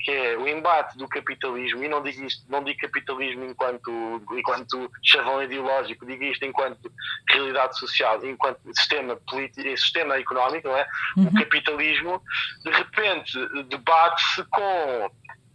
que 0.05 0.11
é 0.11 0.37
o 0.37 0.49
embate 0.49 0.97
do 0.97 1.09
capitalismo, 1.09 1.85
e 1.85 1.89
não 1.89 2.03
digo 2.03 2.25
isto, 2.25 2.45
não 2.49 2.63
digo 2.65 2.81
capitalismo 2.81 3.45
enquanto, 3.45 4.23
enquanto 4.33 4.91
chavão 5.05 5.43
ideológico, 5.43 6.07
digo 6.07 6.25
isto 6.25 6.45
enquanto 6.45 6.91
realidade 7.29 7.79
social, 7.79 8.25
enquanto 8.25 8.61
sistema 8.75 9.17
político, 9.29 9.69
sistema 9.77 10.17
económico, 10.17 10.69
não 10.69 10.77
é? 10.77 10.87
Uhum. 11.17 11.27
O 11.27 11.35
capitalismo, 11.35 12.23
de 12.65 12.71
repente, 12.71 13.65
debate-se 13.69 14.45
com 14.45 15.11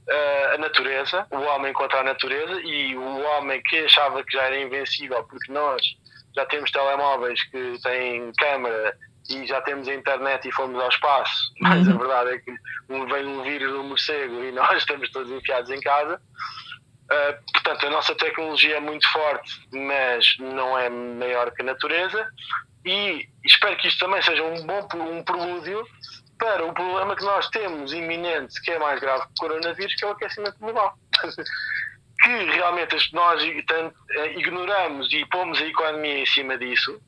Uh, 0.08 0.54
a 0.54 0.58
natureza, 0.60 1.26
o 1.32 1.38
homem 1.38 1.74
contra 1.74 2.02
a 2.02 2.04
natureza 2.04 2.62
e 2.62 2.96
o 2.96 3.22
homem 3.24 3.60
que 3.64 3.86
achava 3.86 4.24
que 4.24 4.38
já 4.38 4.44
era 4.44 4.62
invencível 4.62 5.24
porque 5.24 5.52
nós 5.52 5.82
já 6.36 6.46
temos 6.46 6.70
telemóveis 6.70 7.42
que 7.50 7.74
têm 7.82 8.32
câmera 8.38 8.96
e 9.30 9.46
já 9.46 9.62
temos 9.62 9.88
a 9.88 9.94
internet 9.94 10.48
e 10.48 10.52
fomos 10.52 10.82
ao 10.82 10.90
espaço, 10.90 11.54
mas 11.62 11.88
uhum. 11.88 11.96
a 11.96 11.98
verdade 11.98 12.30
é 12.32 12.40
que 12.40 12.52
vem 12.90 13.26
um 13.26 13.44
vírus 13.44 13.72
do 13.72 13.84
morcego 13.84 14.44
e 14.44 14.52
nós 14.54 14.78
estamos 14.78 15.10
todos 15.12 15.32
enfiados 15.32 15.70
em 15.72 15.80
casa. 15.80 16.22
Uh, 17.06 17.54
portanto, 17.54 17.86
a 17.86 17.90
nossa 17.92 18.16
tecnologia 18.16 18.78
é 18.78 18.80
muito 18.80 19.08
forte, 19.12 19.52
mas 19.72 20.36
não 20.40 20.78
é 20.78 20.90
maior 20.90 21.52
que 21.52 21.62
a 21.62 21.66
natureza. 21.66 22.28
E 22.84 23.28
espero 23.44 23.78
que 23.78 23.88
isto 23.88 24.00
também 24.00 24.22
seja 24.22 24.44
um 24.44 24.66
bom 24.66 24.88
um 24.96 25.24
prelúdio 25.24 25.86
para 26.38 26.66
o 26.66 26.74
problema 26.74 27.16
que 27.16 27.24
nós 27.24 27.48
temos 27.50 27.94
iminente, 27.94 28.60
que 28.62 28.72
é 28.72 28.80
mais 28.80 29.00
grave 29.00 29.24
que 29.24 29.32
o 29.32 29.36
coronavírus, 29.40 29.96
que 29.96 30.04
é 30.04 30.08
o 30.08 30.12
aquecimento 30.12 30.58
global. 30.60 30.96
que 32.24 32.30
realmente 32.30 33.14
nós 33.14 33.42
eh, 33.44 34.34
ignoramos 34.38 35.12
e 35.14 35.26
pomos 35.28 35.62
a 35.62 35.66
economia 35.66 36.20
em 36.20 36.26
cima 36.26 36.58
disso, 36.58 37.00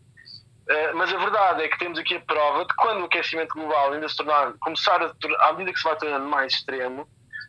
eh, 0.69 0.93
mas 0.93 1.13
a 1.13 1.17
verdade 1.17 1.63
é 1.63 1.67
que 1.67 1.80
temos 1.80 1.97
aqui 1.97 2.15
a 2.15 2.19
prova 2.19 2.65
de 2.65 2.75
quando 2.75 3.01
o 3.01 3.06
aquecimento 3.06 3.53
global 3.53 3.93
ainda 3.93 4.08
se 4.10 4.17
tornar, 4.17 4.53
começar 4.60 5.01
a, 5.01 5.12
à 5.47 5.53
medida 5.53 5.73
que 5.73 5.80
se 5.80 5.84
vai 5.84 5.95
tornando 5.97 6.27
mais 6.27 6.53
extremo, 6.53 7.08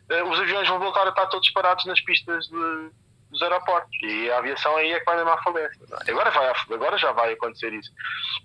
eh, 0.09 0.23
os 0.23 0.39
aviões 0.39 0.67
vão 0.67 0.79
voltar 0.79 1.05
a 1.05 1.09
estar 1.09 1.27
todos 1.27 1.49
parados 1.51 1.85
nas 1.85 1.99
pistas 2.01 2.47
de, 2.47 2.91
dos 3.29 3.41
aeroportos 3.41 3.97
e 4.01 4.31
a 4.31 4.37
aviação 4.37 4.75
aí 4.77 4.91
é 4.91 4.99
que 4.99 5.05
vai 5.05 5.15
mesmo 5.15 5.31
à 5.31 5.41
falência. 5.41 5.79
É? 6.07 6.11
Agora, 6.11 6.31
vai, 6.31 6.53
agora 6.73 6.97
já 6.97 7.11
vai 7.11 7.33
acontecer 7.33 7.73
isso. 7.73 7.91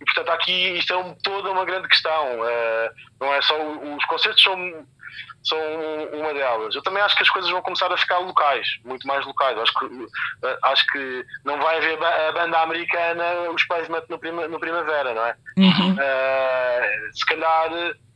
E 0.01 0.05
portanto, 0.05 0.31
aqui 0.31 0.79
isto 0.79 0.93
é 0.93 0.97
um, 0.97 1.15
toda 1.23 1.51
uma 1.51 1.65
grande 1.65 1.89
questão. 1.89 2.27
não 3.21 3.35
é 3.35 3.43
só 3.43 3.57
os 3.61 4.05
concertos 4.07 4.43
são 4.43 4.87
são 5.45 5.59
uma 6.13 6.33
delas. 6.33 6.75
Eu 6.75 6.83
também 6.83 7.03
acho 7.03 7.17
que 7.17 7.23
as 7.23 7.31
coisas 7.31 7.51
vão 7.51 7.63
começar 7.63 7.93
a 7.93 7.97
ficar 7.97 8.19
locais, 8.19 8.67
muito 8.85 9.07
mais 9.07 9.25
locais. 9.27 9.59
Acho 9.59 9.75
que, 9.75 10.09
eh, 10.45 10.59
acho 10.63 10.87
que 10.87 11.25
não 11.45 11.59
vai 11.61 11.77
haver 11.77 12.03
a 12.03 12.33
banda 12.33 12.61
americana, 12.61 13.51
o 13.51 13.59
Spacement 13.59 14.05
no, 14.09 14.19
prima, 14.19 14.49
no 14.49 14.59
Primavera, 14.59 15.13
não 15.13 15.27
é? 15.27 15.37
Uhum. 15.59 15.93
Uh, 15.93 17.13
se 17.13 17.27
calhar 17.27 17.71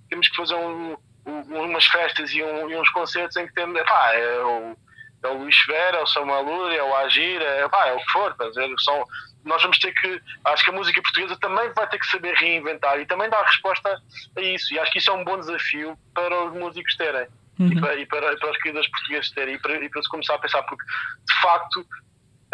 temos 0.09 0.29
que 0.29 0.37
fazer 0.37 0.55
um, 0.55 0.97
um, 1.27 1.65
umas 1.65 1.85
festas 1.87 2.31
e, 2.31 2.43
um, 2.43 2.71
e, 2.71 2.77
uns 2.77 2.89
concertos 2.91 3.37
em 3.37 3.47
que 3.47 3.55
temos. 3.55 3.79
Epá, 3.79 4.15
é 4.15 4.39
o, 4.41 4.77
é 5.23 5.29
o 5.29 5.39
Luís 5.39 5.57
Vera, 5.67 5.99
é 5.99 6.03
o 6.03 6.07
Samuel 6.07 6.43
Lúria, 6.43 6.79
é 6.79 6.83
o 6.83 6.97
Agir, 6.97 7.41
é, 7.43 7.65
epá, 7.65 7.87
é 7.87 7.93
o 7.93 7.99
que 7.99 8.11
for. 8.11 8.35
Dizer, 8.39 8.69
são, 8.79 9.05
nós 9.45 9.61
vamos 9.63 9.79
ter 9.79 9.93
que. 9.93 10.21
Acho 10.45 10.65
que 10.65 10.71
a 10.71 10.75
música 10.75 11.03
portuguesa 11.03 11.37
também 11.41 11.73
vai 11.73 11.89
ter 11.89 11.99
que 11.99 12.07
saber 12.07 12.35
reinventar 12.35 12.99
e 13.01 13.07
também 13.07 13.29
dar 13.29 13.43
resposta 13.43 14.01
a 14.37 14.41
isso. 14.41 14.73
E 14.73 14.79
acho 14.79 14.93
que 14.93 14.99
isso 14.99 15.11
é 15.11 15.15
um 15.15 15.25
bom 15.25 15.39
desafio 15.39 15.99
para 16.15 16.45
os 16.45 16.53
músicos 16.53 16.97
terem 16.97 17.27
uhum. 17.59 17.69
e, 17.69 17.81
para, 17.81 17.95
e, 17.97 18.07
para, 18.07 18.37
para, 18.37 18.51
os 18.51 18.59
criadores 18.59 18.89
portugueses 18.91 19.31
terem 19.33 19.55
e 19.55 19.59
para, 19.59 19.85
e 19.85 19.89
para 19.89 20.03
se 20.03 20.09
começar 20.09 20.35
a 20.35 20.39
pensar, 20.39 20.63
porque 20.63 20.85
de 20.85 21.41
facto 21.41 21.87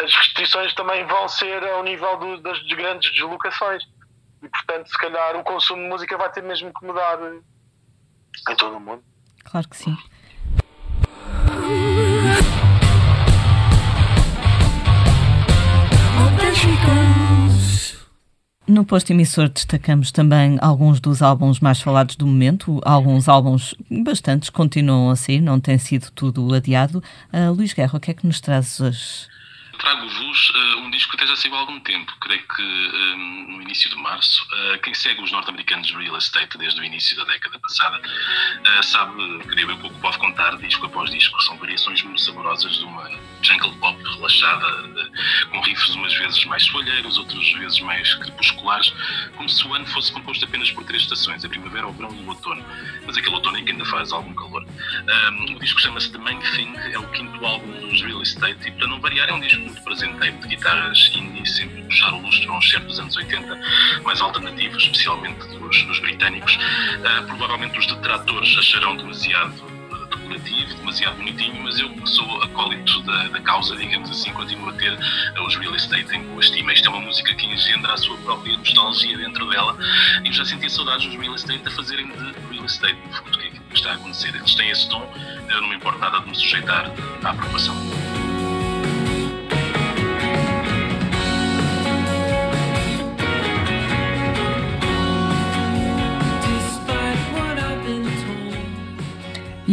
as 0.01 0.13
restrições 0.13 0.73
também 0.73 1.05
vão 1.05 1.27
ser 1.27 1.63
ao 1.63 1.83
nível 1.83 2.17
do, 2.17 2.41
das 2.41 2.61
grandes 2.63 3.11
deslocações. 3.11 3.83
E 4.43 4.49
portanto, 4.49 4.87
se 4.87 4.97
calhar 4.97 5.35
o 5.37 5.43
consumo 5.43 5.81
de 5.83 5.89
música 5.89 6.17
vai 6.17 6.31
ter 6.31 6.43
mesmo 6.43 6.71
que 6.73 6.85
mudar 6.85 7.17
em 8.49 8.55
todo 8.55 8.77
o 8.77 8.79
mundo. 8.79 9.03
Claro 9.43 9.67
que 9.69 9.77
sim. 9.77 9.97
No 18.67 18.83
posto 18.83 19.11
emissor 19.11 19.47
destacamos 19.47 20.11
também 20.11 20.57
alguns 20.59 20.99
dos 20.99 21.21
álbuns 21.21 21.59
mais 21.59 21.79
falados 21.79 22.15
do 22.15 22.25
momento. 22.25 22.81
Alguns 22.83 23.29
álbuns 23.29 23.75
bastantes 23.89 24.49
continuam 24.49 25.11
a 25.11 25.15
sair, 25.15 25.39
não 25.39 25.59
tem 25.59 25.77
sido 25.77 26.09
tudo 26.11 26.53
adiado. 26.53 27.01
Uh, 27.31 27.53
Luís 27.53 27.73
Guerra, 27.73 27.97
o 27.97 27.99
que 27.99 28.11
é 28.11 28.13
que 28.13 28.25
nos 28.25 28.41
trazes 28.41 28.79
hoje? 28.79 29.27
Trago-vos 29.77 30.49
uh, 30.49 30.77
um 30.79 30.89
disco 30.89 31.11
que 31.11 31.17
até 31.17 31.27
já 31.27 31.35
saiu 31.35 31.55
há 31.55 31.59
algum 31.59 31.79
tempo, 31.79 32.13
creio 32.19 32.43
que 32.47 32.61
um, 32.61 33.57
no 33.57 33.61
início 33.61 33.89
de 33.89 33.95
março. 33.97 34.43
Uh, 34.45 34.79
quem 34.79 34.93
segue 34.93 35.21
os 35.21 35.31
norte-americanos 35.31 35.91
real 35.91 36.17
estate 36.17 36.57
desde 36.57 36.79
o 36.79 36.83
início 36.83 37.15
da 37.17 37.23
década 37.25 37.59
passada 37.59 37.99
uh, 37.99 38.83
sabe, 38.83 39.39
creio 39.47 39.71
eu, 39.71 39.77
pouco 39.77 39.97
pode 39.99 40.17
contar 40.17 40.57
disco 40.57 40.85
após 40.85 41.09
disco. 41.11 41.41
São 41.43 41.57
variações 41.57 42.01
muito 42.03 42.21
saborosas 42.21 42.77
de 42.77 42.83
uma 42.83 43.09
jungle 43.41 43.75
pop 43.77 44.01
relaxada, 44.03 45.11
com 45.51 45.61
riffs 45.61 45.95
umas 45.95 46.13
vezes 46.13 46.43
mais 46.45 46.63
soalheiros, 46.63 47.17
outras 47.17 47.51
vezes 47.53 47.79
mais 47.81 48.13
crepusculares, 48.15 48.93
como 49.35 49.47
se 49.49 49.67
o 49.67 49.73
ano 49.73 49.85
fosse 49.87 50.11
composto 50.11 50.45
apenas 50.45 50.71
por 50.71 50.83
três 50.83 51.03
estações, 51.03 51.43
a 51.45 51.49
primavera, 51.49 51.87
o 51.87 51.93
verão 51.93 52.13
e 52.15 52.23
o 52.23 52.27
outono. 52.29 52.63
Mas 53.05 53.17
aquele 53.17 53.35
outono 53.35 53.57
em 53.57 53.65
que 53.65 53.71
ainda 53.71 53.85
faz 53.85 54.11
algum 54.11 54.33
calor. 54.33 54.65
Um, 54.65 55.55
o 55.55 55.59
disco 55.59 55.79
chama-se 55.81 56.11
The 56.11 56.17
Main 56.17 56.39
Thing, 56.39 56.75
é 56.91 56.97
o 56.97 57.07
quinto 57.11 57.45
álbum 57.45 57.71
dos 57.87 58.01
Real 58.01 58.21
Estate 58.21 58.67
e, 58.67 58.71
para 58.71 58.87
não 58.87 58.99
variar, 58.99 59.29
é 59.29 59.33
um 59.33 59.39
disco 59.39 59.64
muito 59.65 59.81
presenteiro 59.81 60.37
de 60.37 60.47
guitarras 60.47 61.11
indie, 61.15 61.45
sempre 61.45 61.81
puxar 61.83 62.13
o 62.13 62.21
lustre 62.21 62.45
foram 62.45 62.59
os 62.59 62.69
certos 62.69 62.99
anos 62.99 63.15
80, 63.15 63.59
mais 64.03 64.21
alternativos, 64.21 64.83
especialmente 64.83 65.47
dos, 65.47 65.83
dos 65.83 65.99
britânicos. 65.99 66.55
Uh, 66.55 67.25
provavelmente 67.25 67.77
os 67.77 67.87
detratores 67.87 68.57
acharão 68.57 68.95
demasiado 68.95 69.75
decorativo, 70.09 70.75
demasiado 70.75 71.17
bonitinho, 71.17 71.63
mas 71.63 71.79
eu 71.79 72.07
sou 72.07 72.43
acólito 72.43 73.01
da, 73.03 73.27
da 73.29 73.41
causa, 73.41 73.75
digamos 73.75 74.09
assim, 74.09 74.31
continuo 74.33 74.69
a 74.69 74.73
ter 74.73 74.97
os 75.45 75.55
real 75.55 75.75
estate 75.75 76.15
em 76.15 76.23
boa 76.23 76.39
estima. 76.39 76.73
Isto 76.73 76.87
é 76.87 76.89
uma 76.89 77.01
música 77.01 77.33
que 77.33 77.45
engendra 77.45 77.93
a 77.93 77.97
sua 77.97 78.17
própria 78.17 78.57
nostalgia 78.57 79.17
dentro 79.17 79.49
dela 79.49 79.77
e 80.23 80.31
já 80.31 80.45
sentia 80.45 80.69
saudades 80.69 81.07
dos 81.07 81.15
real 81.15 81.35
estate 81.35 81.67
a 81.67 81.71
fazerem 81.71 82.07
de 82.07 82.53
real 82.53 82.65
estate, 82.65 82.97
no 83.05 83.13
fundo, 83.13 83.37
que 83.37 83.47
é 83.47 83.49
que 83.49 83.73
está 83.73 83.91
a 83.91 83.95
acontecer. 83.95 84.35
Eles 84.35 84.55
têm 84.55 84.69
esse 84.69 84.87
tom, 84.89 85.11
eu 85.49 85.61
não 85.61 85.69
me 85.69 85.75
importo 85.75 85.99
nada 85.99 86.19
de 86.19 86.29
me 86.29 86.35
sujeitar 86.35 86.91
à 87.23 87.29
aprovação. 87.29 87.75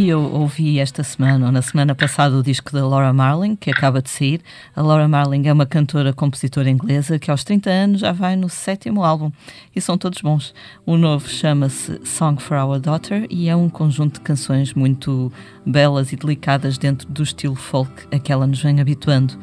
E 0.03 0.09
eu 0.09 0.21
ouvi 0.21 0.81
esta 0.81 1.05
semana, 1.05 1.47
ou 1.47 1.53
na 1.53 1.63
semana 1.63 1.95
passada, 1.95 2.37
o 2.37 2.43
disco 2.43 2.73
da 2.73 2.85
Laura 2.85 3.13
Marling, 3.13 3.55
que 3.55 3.71
acaba 3.71 4.03
de 4.03 4.11
sair. 4.11 4.41
A 4.75 4.83
Laura 4.83 5.07
Marling 5.07 5.47
é 5.47 5.53
uma 5.53 5.65
cantora, 5.65 6.13
compositora 6.13 6.69
inglesa 6.69 7.21
que 7.21 7.31
aos 7.31 7.45
30 7.45 7.71
anos 7.71 8.01
já 8.01 8.11
vai 8.11 8.35
no 8.35 8.49
sétimo 8.49 9.05
álbum. 9.05 9.31
E 9.73 9.81
são 9.81 9.97
todos 9.97 10.21
bons. 10.21 10.53
O 10.85 10.97
novo 10.97 11.29
chama-se 11.29 12.01
Song 12.05 12.43
for 12.43 12.57
Our 12.57 12.81
Daughter 12.81 13.29
e 13.31 13.49
é 13.49 13.55
um 13.55 13.69
conjunto 13.69 14.15
de 14.15 14.23
canções 14.23 14.75
muito 14.75 15.33
belas 15.65 16.13
e 16.13 16.17
delicadas 16.17 16.77
dentro 16.79 17.09
do 17.09 17.23
estilo 17.23 17.55
folk 17.55 18.09
a 18.11 18.19
que 18.19 18.33
ela 18.33 18.45
nos 18.45 18.61
vem 18.61 18.81
habituando. 18.81 19.35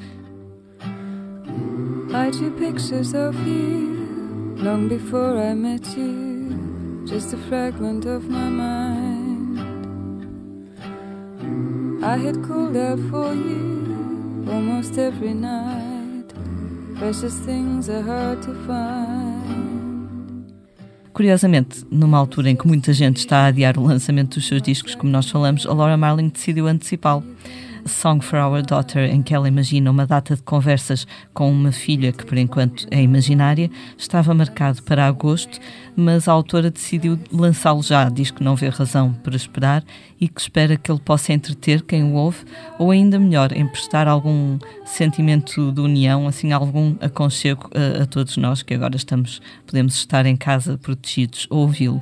I 2.12 2.32
drew 2.32 2.52
pictures 2.60 3.14
of 3.14 3.34
you 3.48 4.58
long 4.58 4.90
before 4.90 5.40
I 5.40 5.56
met 5.56 5.98
you, 5.98 7.06
just 7.08 7.34
a 7.34 7.38
fragment 7.48 8.06
of 8.06 8.30
my 8.30 8.50
mind. 8.50 9.09
I 12.02 12.18
had 12.18 12.42
called 12.48 12.78
out 12.78 13.00
for 13.10 13.34
you 13.34 14.46
almost 14.50 14.98
every 14.98 15.34
night. 15.34 16.34
Precious 16.98 17.34
things 17.46 17.90
are 17.90 18.02
hard 18.02 18.42
to 18.44 18.54
find. 18.66 19.60
Curiosamente, 21.14 21.86
numa 21.92 22.18
altura 22.18 22.50
em 22.50 22.56
que 22.56 22.66
muita 22.66 22.94
gente 22.94 23.18
está 23.18 23.40
a 23.40 23.46
adiar 23.48 23.78
o 23.78 23.84
lançamento 23.84 24.36
dos 24.36 24.48
seus 24.48 24.62
discos, 24.62 24.96
como 24.96 25.12
nós 25.12 25.30
falamos, 25.30 25.66
a 25.66 25.74
Laura 25.74 25.98
Marling 25.98 26.30
decidiu 26.30 26.68
antecipá-lo. 26.68 27.24
Song 27.86 28.24
for 28.24 28.40
Our 28.40 28.62
Daughter, 28.62 29.10
em 29.10 29.22
que 29.22 29.34
ela 29.34 29.48
imagina 29.48 29.90
uma 29.92 30.06
data 30.06 30.36
de 30.36 30.42
conversas 30.42 31.08
com 31.34 31.52
uma 31.52 31.72
filha 31.72 32.12
que, 32.12 32.26
por 32.26 32.38
enquanto, 32.38 32.88
é 32.92 33.02
imaginária, 33.02 33.70
estava 33.98 34.34
marcado 34.34 34.82
para 34.84 35.06
agosto, 35.06 35.60
mas 35.96 36.28
a 36.28 36.32
autora 36.32 36.72
decidiu 36.72 37.20
lançá-lo 37.32 37.82
já. 37.82 38.10
Diz 38.10 38.32
que 38.32 38.44
não 38.44 38.56
vê 38.56 38.70
razão 38.70 39.14
para 39.14 39.36
esperar 39.36 39.84
e 40.20 40.28
que 40.28 40.42
espera 40.42 40.78
que 40.78 40.92
ele 40.92 41.00
possa 41.00 41.34
entreter 41.34 41.82
quem 41.82 42.04
o 42.04 42.14
ouve, 42.14 42.46
ou 42.78 42.92
ainda 42.92 43.20
melhor, 43.20 43.52
emprestar 43.56 44.08
algum 44.08 44.58
sentimento 44.86 45.72
de 45.72 45.82
união, 45.82 46.28
assim, 46.28 46.52
algum 46.52 46.96
aconchego 47.00 47.70
a, 47.74 48.04
a 48.04 48.06
todos 48.06 48.38
nós 48.38 48.62
que 48.62 48.74
agora 48.74 48.96
estamos, 48.96 49.42
podemos 49.66 49.96
estar 49.96 50.26
em 50.26 50.36
casa 50.36 50.78
protegidos 50.78 51.48
ou 51.50 51.62
ouvi-lo. 51.62 52.02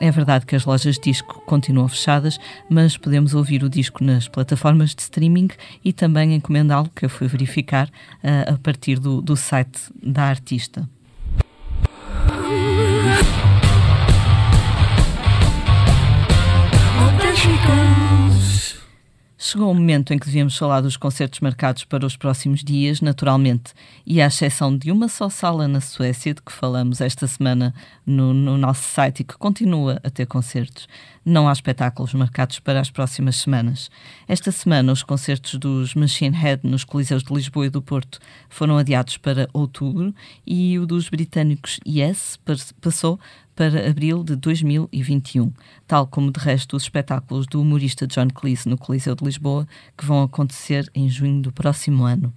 É 0.00 0.10
verdade 0.10 0.46
que 0.46 0.56
as 0.56 0.64
lojas 0.64 0.94
de 0.94 1.02
disco 1.02 1.42
continuam 1.44 1.86
fechadas, 1.86 2.40
mas 2.70 2.96
podemos 2.96 3.34
ouvir 3.34 3.62
o 3.62 3.68
disco 3.68 4.02
nas 4.02 4.26
plataformas 4.26 4.94
de 4.94 5.02
streaming 5.02 5.48
e 5.84 5.92
também 5.92 6.34
encomendá-lo, 6.34 6.88
que 6.96 7.04
eu 7.04 7.10
fui 7.10 7.28
verificar, 7.28 7.86
uh, 7.88 8.54
a 8.54 8.58
partir 8.58 8.98
do, 8.98 9.20
do 9.20 9.36
site 9.36 9.78
da 10.02 10.22
artista. 10.22 10.88
Chegou 19.42 19.70
o 19.70 19.74
momento 19.74 20.12
em 20.12 20.18
que 20.18 20.26
devíamos 20.26 20.54
falar 20.54 20.82
dos 20.82 20.98
concertos 20.98 21.40
marcados 21.40 21.82
para 21.84 22.04
os 22.04 22.14
próximos 22.14 22.62
dias, 22.62 23.00
naturalmente, 23.00 23.72
e 24.04 24.20
à 24.20 24.26
exceção 24.26 24.76
de 24.76 24.92
uma 24.92 25.08
só 25.08 25.30
sala 25.30 25.66
na 25.66 25.80
Suécia, 25.80 26.34
de 26.34 26.42
que 26.42 26.52
falamos 26.52 27.00
esta 27.00 27.26
semana 27.26 27.74
no, 28.04 28.34
no 28.34 28.58
nosso 28.58 28.82
site 28.82 29.20
e 29.20 29.24
que 29.24 29.38
continua 29.38 29.98
a 30.04 30.10
ter 30.10 30.26
concertos, 30.26 30.86
não 31.24 31.48
há 31.48 31.52
espetáculos 31.54 32.12
marcados 32.12 32.58
para 32.58 32.80
as 32.80 32.90
próximas 32.90 33.36
semanas. 33.36 33.90
Esta 34.28 34.52
semana, 34.52 34.92
os 34.92 35.02
concertos 35.02 35.54
dos 35.54 35.94
Machine 35.94 36.36
Head 36.36 36.68
nos 36.68 36.84
Coliseus 36.84 37.22
de 37.22 37.32
Lisboa 37.32 37.64
e 37.64 37.70
do 37.70 37.80
Porto 37.80 38.18
foram 38.50 38.76
adiados 38.76 39.16
para 39.16 39.48
outubro 39.54 40.14
e 40.46 40.78
o 40.78 40.84
dos 40.84 41.08
britânicos 41.08 41.80
Yes 41.88 42.38
passou 42.78 43.18
para 43.60 43.90
abril 43.90 44.24
de 44.24 44.36
2021, 44.36 45.52
tal 45.86 46.06
como 46.06 46.32
de 46.32 46.40
resto 46.40 46.78
os 46.78 46.84
espetáculos 46.84 47.46
do 47.46 47.60
humorista 47.60 48.06
John 48.06 48.28
Cleese 48.28 48.66
no 48.66 48.78
Coliseu 48.78 49.14
de 49.14 49.22
Lisboa, 49.22 49.68
que 49.98 50.06
vão 50.06 50.22
acontecer 50.22 50.90
em 50.94 51.10
junho 51.10 51.42
do 51.42 51.52
próximo 51.52 52.04
ano. 52.04 52.32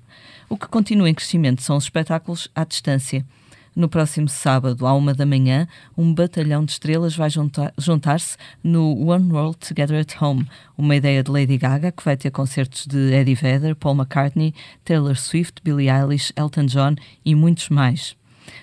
O 0.49 0.57
que 0.57 0.67
continua 0.67 1.09
em 1.09 1.13
crescimento 1.13 1.61
são 1.61 1.77
os 1.77 1.85
espetáculos 1.85 2.49
à 2.53 2.65
distância. 2.65 3.25
No 3.73 3.87
próximo 3.87 4.27
sábado, 4.27 4.85
à 4.85 4.93
uma 4.93 5.13
da 5.13 5.25
manhã, 5.25 5.65
um 5.97 6.13
batalhão 6.13 6.65
de 6.65 6.73
estrelas 6.73 7.15
vai 7.15 7.29
juntar-se 7.77 8.35
no 8.61 9.07
One 9.07 9.31
World 9.31 9.59
Together 9.59 10.01
at 10.01 10.21
Home, 10.21 10.45
uma 10.77 10.93
ideia 10.93 11.23
de 11.23 11.31
Lady 11.31 11.57
Gaga 11.57 11.93
que 11.93 12.03
vai 12.03 12.17
ter 12.17 12.31
concertos 12.31 12.85
de 12.85 13.13
Eddie 13.13 13.35
Vedder, 13.35 13.77
Paul 13.77 13.95
McCartney, 13.95 14.53
Taylor 14.83 15.15
Swift, 15.15 15.61
Billie 15.63 15.89
Eilish, 15.89 16.33
Elton 16.35 16.65
John 16.65 16.95
e 17.23 17.33
muitos 17.33 17.69
mais. 17.69 18.13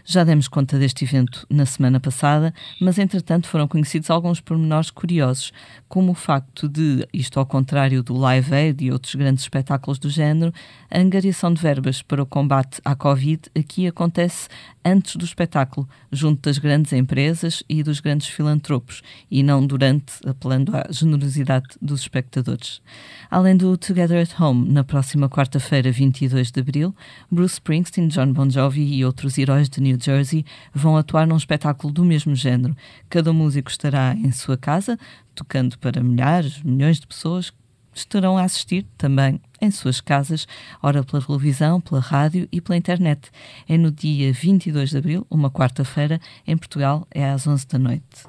Já 0.05 0.25
demos 0.25 0.49
conta 0.49 0.79
deste 0.79 1.05
evento 1.05 1.47
na 1.49 1.67
semana 1.67 2.01
passada, 2.01 2.53
mas 2.81 2.99
entretanto 2.99 3.49
foram 3.49 3.69
conhecidos 3.69 4.11
alguns 4.11 4.41
pormenores 4.41 4.91
curiosos, 4.91 5.53
como 5.89 6.13
o 6.13 6.15
facto 6.15 6.69
de, 6.69 7.07
isto 7.13 7.39
ao 7.39 7.47
contrário 7.47 8.03
do 8.03 8.15
Live 8.17 8.55
Aid 8.55 8.85
e 8.85 8.93
outros 8.93 9.15
grandes 9.15 9.45
espetáculos 9.45 9.99
do 9.99 10.09
género, 10.09 10.53
a 10.91 10.99
angariação 10.99 11.53
de 11.53 11.61
verbas 11.61 12.03
para 12.03 12.23
o 12.23 12.27
combate 12.27 12.81
à 12.85 12.95
Covid 12.95 13.43
aqui 13.57 13.87
acontece 13.87 14.49
antes 14.85 15.17
do 15.17 15.25
espetáculo, 15.25 15.89
junto 16.11 16.43
das 16.43 16.59
grandes 16.59 16.93
empresas 16.93 17.63
e 17.69 17.83
dos 17.83 18.01
grandes 18.01 18.29
filantropos, 18.29 19.03
e 19.31 19.43
não 19.43 19.67
durante, 19.67 20.15
apelando 20.27 20.77
à 20.77 20.87
generosidade 20.91 21.69
dos 21.81 22.01
espectadores. 22.01 22.81
Além 23.31 23.57
do 23.57 23.77
Together 23.77 24.23
at 24.23 24.41
Home, 24.41 24.71
na 24.71 24.83
próxima 24.83 25.29
quarta-feira, 25.29 25.93
22 25.93 26.51
de 26.51 26.61
abril, 26.61 26.95
Bruce 27.31 27.55
Springsteen, 27.55 28.09
John 28.09 28.33
Bon 28.33 28.49
Jovi 28.49 28.95
e 28.95 29.05
outros 29.05 29.39
heróis 29.39 29.69
de 29.69 29.80
New 29.81 29.99
Jersey 30.01 30.45
vão 30.73 30.97
atuar 30.97 31.27
num 31.27 31.37
espetáculo 31.37 31.93
do 31.93 32.05
mesmo 32.05 32.35
género. 32.35 32.77
Cada 33.09 33.33
músico 33.33 33.71
estará 33.71 34.15
em 34.15 34.31
sua 34.31 34.57
casa, 34.57 34.99
tocando 35.35 35.79
para 35.79 36.03
milhares, 36.03 36.63
milhões 36.63 37.01
de 37.01 37.07
pessoas 37.07 37.53
estarão 37.95 38.39
a 38.39 38.45
assistir 38.45 38.87
também 38.97 39.41
em 39.61 39.71
suas 39.71 40.01
casas, 40.01 40.47
ora 40.83 41.05
pela 41.05 41.23
televisão, 41.23 41.81
pela 41.81 42.01
rádio 42.01 42.49
e 42.51 42.61
pela 42.61 42.77
internet. 42.77 43.31
É 43.69 43.77
no 43.77 43.91
dia 43.91 44.33
22 44.33 44.91
de 44.91 44.99
abril, 44.99 45.27
uma 45.31 45.51
quarta-feira, 45.51 46.21
em 46.47 46.57
Portugal, 46.57 47.07
é 47.11 47.29
às 47.29 47.47
11 47.47 47.67
da 47.67 47.79
noite. 47.79 48.25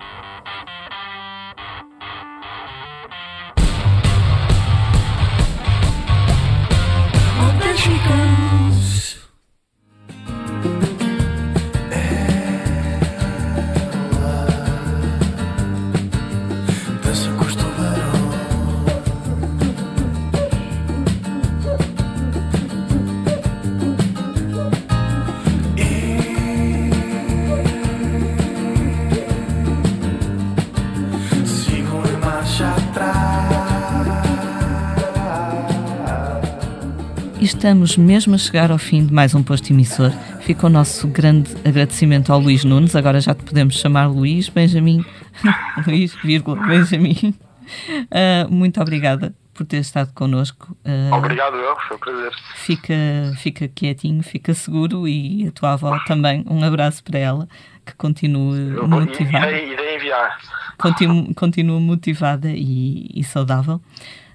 Estamos 37.61 37.95
mesmo 37.95 38.33
a 38.33 38.39
chegar 38.39 38.71
ao 38.71 38.79
fim 38.79 39.05
de 39.05 39.13
mais 39.13 39.35
um 39.35 39.43
posto 39.43 39.71
emissor. 39.71 40.09
Fica 40.41 40.65
o 40.65 40.69
nosso 40.69 41.07
grande 41.07 41.55
agradecimento 41.63 42.33
ao 42.33 42.39
Luís 42.39 42.63
Nunes. 42.65 42.95
Agora 42.95 43.21
já 43.21 43.35
te 43.35 43.43
podemos 43.43 43.75
chamar 43.75 44.07
Luís 44.07 44.49
Benjamin. 44.49 45.05
Luís, 45.85 46.15
vírgula, 46.23 46.59
Benjamin. 46.65 47.35
Uh, 47.85 48.49
muito 48.51 48.81
obrigada 48.81 49.31
por 49.53 49.63
ter 49.63 49.77
estado 49.77 50.11
connosco. 50.11 50.75
Uh, 50.83 51.13
Obrigado, 51.13 51.55
eu, 51.55 51.75
foi 51.81 51.97
um 51.97 51.99
prazer. 51.99 52.31
Fica, 52.55 52.95
fica 53.37 53.67
quietinho, 53.67 54.23
fica 54.23 54.55
seguro 54.55 55.07
e 55.07 55.47
a 55.47 55.51
tua 55.51 55.73
avó 55.73 55.99
também. 56.07 56.43
Um 56.49 56.63
abraço 56.63 57.03
para 57.03 57.19
ela, 57.19 57.47
que 57.85 57.93
continue 57.93 58.71
eu, 58.75 58.87
motivada. 58.87 59.51
Irei, 59.51 59.73
irei 59.73 59.97
enviar. 59.97 60.39
Continua, 60.79 61.31
continua 61.35 61.79
motivada 61.79 62.49
e, 62.49 63.07
e 63.13 63.23
saudável. 63.23 63.79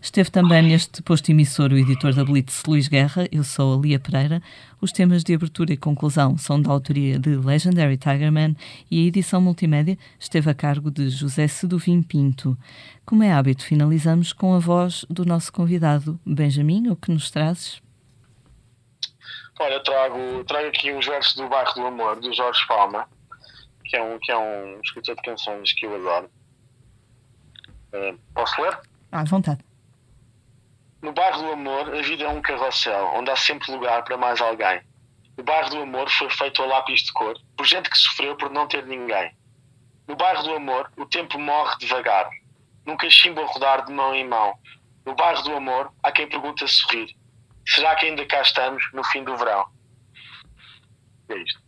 Esteve 0.06 0.30
também 0.30 0.62
neste 0.62 1.02
posto 1.02 1.30
emissor 1.30 1.72
o 1.72 1.76
editor 1.76 2.14
da 2.14 2.24
Blitz, 2.24 2.62
Luís 2.64 2.86
Guerra. 2.86 3.26
Eu 3.32 3.42
sou 3.42 3.76
a 3.76 3.82
Lia 3.82 3.98
Pereira. 3.98 4.40
Os 4.80 4.92
temas 4.92 5.24
de 5.24 5.34
abertura 5.34 5.72
e 5.72 5.76
conclusão 5.76 6.38
são 6.38 6.62
da 6.62 6.70
autoria 6.70 7.18
de 7.18 7.34
Legendary 7.34 7.96
Tigerman 7.96 8.56
e 8.88 9.02
a 9.02 9.08
edição 9.08 9.40
multimédia 9.40 9.98
esteve 10.16 10.48
a 10.48 10.54
cargo 10.54 10.92
de 10.92 11.10
José 11.10 11.48
Seduvim 11.48 12.02
Pinto. 12.02 12.56
Como 13.04 13.24
é 13.24 13.32
hábito, 13.32 13.64
finalizamos 13.64 14.32
com 14.32 14.54
a 14.54 14.60
voz 14.60 15.04
do 15.10 15.24
nosso 15.24 15.52
convidado, 15.52 16.20
Benjamin, 16.24 16.88
o 16.88 16.94
que 16.94 17.10
nos 17.10 17.28
trazes? 17.28 17.82
Olha, 19.58 19.82
trago, 19.82 20.44
trago 20.44 20.68
aqui 20.68 20.92
os 20.92 21.04
versos 21.04 21.34
do 21.34 21.48
Bairro 21.48 21.74
do 21.74 21.84
Amor, 21.84 22.20
do 22.20 22.32
Jorge 22.32 22.64
Palma, 22.68 23.08
que 23.84 23.96
é 23.96 24.02
um, 24.02 24.20
que 24.20 24.30
é 24.30 24.38
um 24.38 24.80
escritor 24.84 25.16
de 25.16 25.22
canções 25.22 25.72
que 25.72 25.84
eu 25.84 25.96
adoro. 25.96 26.30
Uh, 27.92 28.16
posso 28.32 28.62
ler? 28.62 28.78
À 29.10 29.24
vontade. 29.24 29.65
No 31.06 31.12
bairro 31.12 31.40
do 31.40 31.52
amor, 31.52 31.94
a 31.94 32.02
vida 32.02 32.24
é 32.24 32.28
um 32.28 32.42
carrossel, 32.42 33.12
onde 33.14 33.30
há 33.30 33.36
sempre 33.36 33.70
lugar 33.70 34.02
para 34.02 34.16
mais 34.16 34.40
alguém. 34.40 34.80
O 35.38 35.42
bairro 35.44 35.70
do 35.70 35.82
amor 35.82 36.10
foi 36.10 36.28
feito 36.28 36.60
a 36.60 36.66
lápis 36.66 37.04
de 37.04 37.12
cor, 37.12 37.38
por 37.56 37.64
gente 37.64 37.88
que 37.88 37.96
sofreu 37.96 38.34
por 38.34 38.50
não 38.50 38.66
ter 38.66 38.84
ninguém. 38.84 39.30
No 40.08 40.16
bairro 40.16 40.42
do 40.42 40.56
amor, 40.56 40.90
o 40.96 41.06
tempo 41.06 41.38
morre 41.38 41.76
devagar, 41.78 42.28
num 42.84 42.96
cachimbo 42.96 43.40
a 43.40 43.46
rodar 43.46 43.84
de 43.84 43.92
mão 43.92 44.16
em 44.16 44.26
mão. 44.26 44.58
No 45.04 45.14
bairro 45.14 45.44
do 45.44 45.54
amor, 45.54 45.92
há 46.02 46.10
quem 46.10 46.28
pergunta 46.28 46.66
sorrir. 46.66 47.14
Será 47.68 47.94
que 47.94 48.06
ainda 48.06 48.26
cá 48.26 48.42
estamos 48.42 48.82
no 48.92 49.04
fim 49.04 49.22
do 49.22 49.36
verão? 49.36 49.64
É 51.28 51.36
isto. 51.36 51.66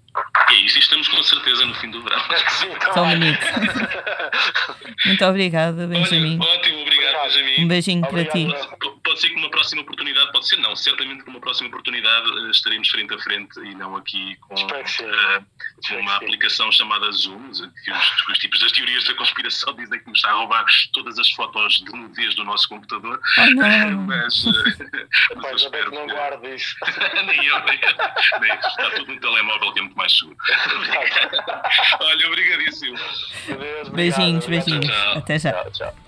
E 0.50 0.54
é 0.54 0.56
isso, 0.62 0.78
e 0.78 0.80
estamos 0.80 1.06
com 1.06 1.22
certeza 1.22 1.64
no 1.64 1.74
fim 1.76 1.90
do 1.90 2.02
verão. 2.02 2.20
Sim, 2.58 2.70
Tão 2.92 3.08
bonito. 3.08 3.46
Muito 5.06 5.24
obrigada, 5.24 5.86
Benjamin. 5.86 6.40
Olha, 6.42 6.58
ótimo, 6.58 6.80
obrigado, 6.80 6.97
Um 7.58 7.68
beijinho 7.68 8.06
para 8.08 8.24
ti. 8.24 8.46
Pode 9.04 9.20
ser 9.20 9.30
que 9.30 9.36
numa 9.36 9.50
próxima 9.50 9.82
oportunidade, 9.82 10.30
pode 10.32 10.46
ser 10.46 10.56
não, 10.58 10.76
certamente 10.76 11.22
que 11.22 11.26
numa 11.30 11.40
próxima 11.40 11.68
oportunidade 11.68 12.28
eh, 12.46 12.50
estaremos 12.50 12.88
frente 12.88 13.14
a 13.14 13.18
frente 13.18 13.58
e 13.60 13.74
não 13.74 13.96
aqui 13.96 14.36
com 14.36 14.54
Espero 14.54 15.44
uma 16.00 16.16
aplicação 16.16 16.70
chamada 16.72 17.10
Zoom, 17.12 17.50
que 17.84 17.90
os, 17.90 18.28
os 18.30 18.38
tipos 18.38 18.60
das 18.60 18.72
teorias 18.72 19.04
da 19.04 19.14
conspiração 19.14 19.74
dizem 19.74 19.98
que 20.00 20.08
nos 20.08 20.18
está 20.18 20.30
a 20.30 20.34
roubar 20.34 20.64
todas 20.92 21.18
as 21.18 21.30
fotos 21.30 21.74
de 21.84 21.92
nudez 21.92 22.34
do 22.34 22.44
nosso 22.44 22.68
computador. 22.68 23.20
Oh, 23.38 23.46
não. 23.54 23.98
Mas, 24.08 24.44
eh, 24.46 25.06
mas 25.36 25.44
ainda 25.44 25.48
bem 25.48 25.54
espero 25.56 25.90
que 25.90 25.96
não 25.96 26.06
guardo 26.06 26.46
isso. 26.48 26.76
nem 27.26 27.44
eu, 27.46 27.58
nem. 27.64 27.78
Está 28.54 28.90
tudo 28.90 29.12
no 29.12 29.20
telemóvel 29.20 29.72
que 29.72 29.78
é 29.78 29.82
muito 29.82 29.96
mais 29.96 30.16
seguro. 30.16 30.36
Olha, 32.00 32.26
obrigadíssimo. 32.26 32.96
Adeus, 32.98 33.88
obrigado, 33.88 33.94
Beijinhos, 33.94 34.44
obrigado. 34.44 34.70
beijinhos. 34.70 34.86
Tchau. 34.86 35.18
Até 35.18 35.38
já. 35.38 35.52
Tchau, 35.52 35.70
tchau. 35.72 36.07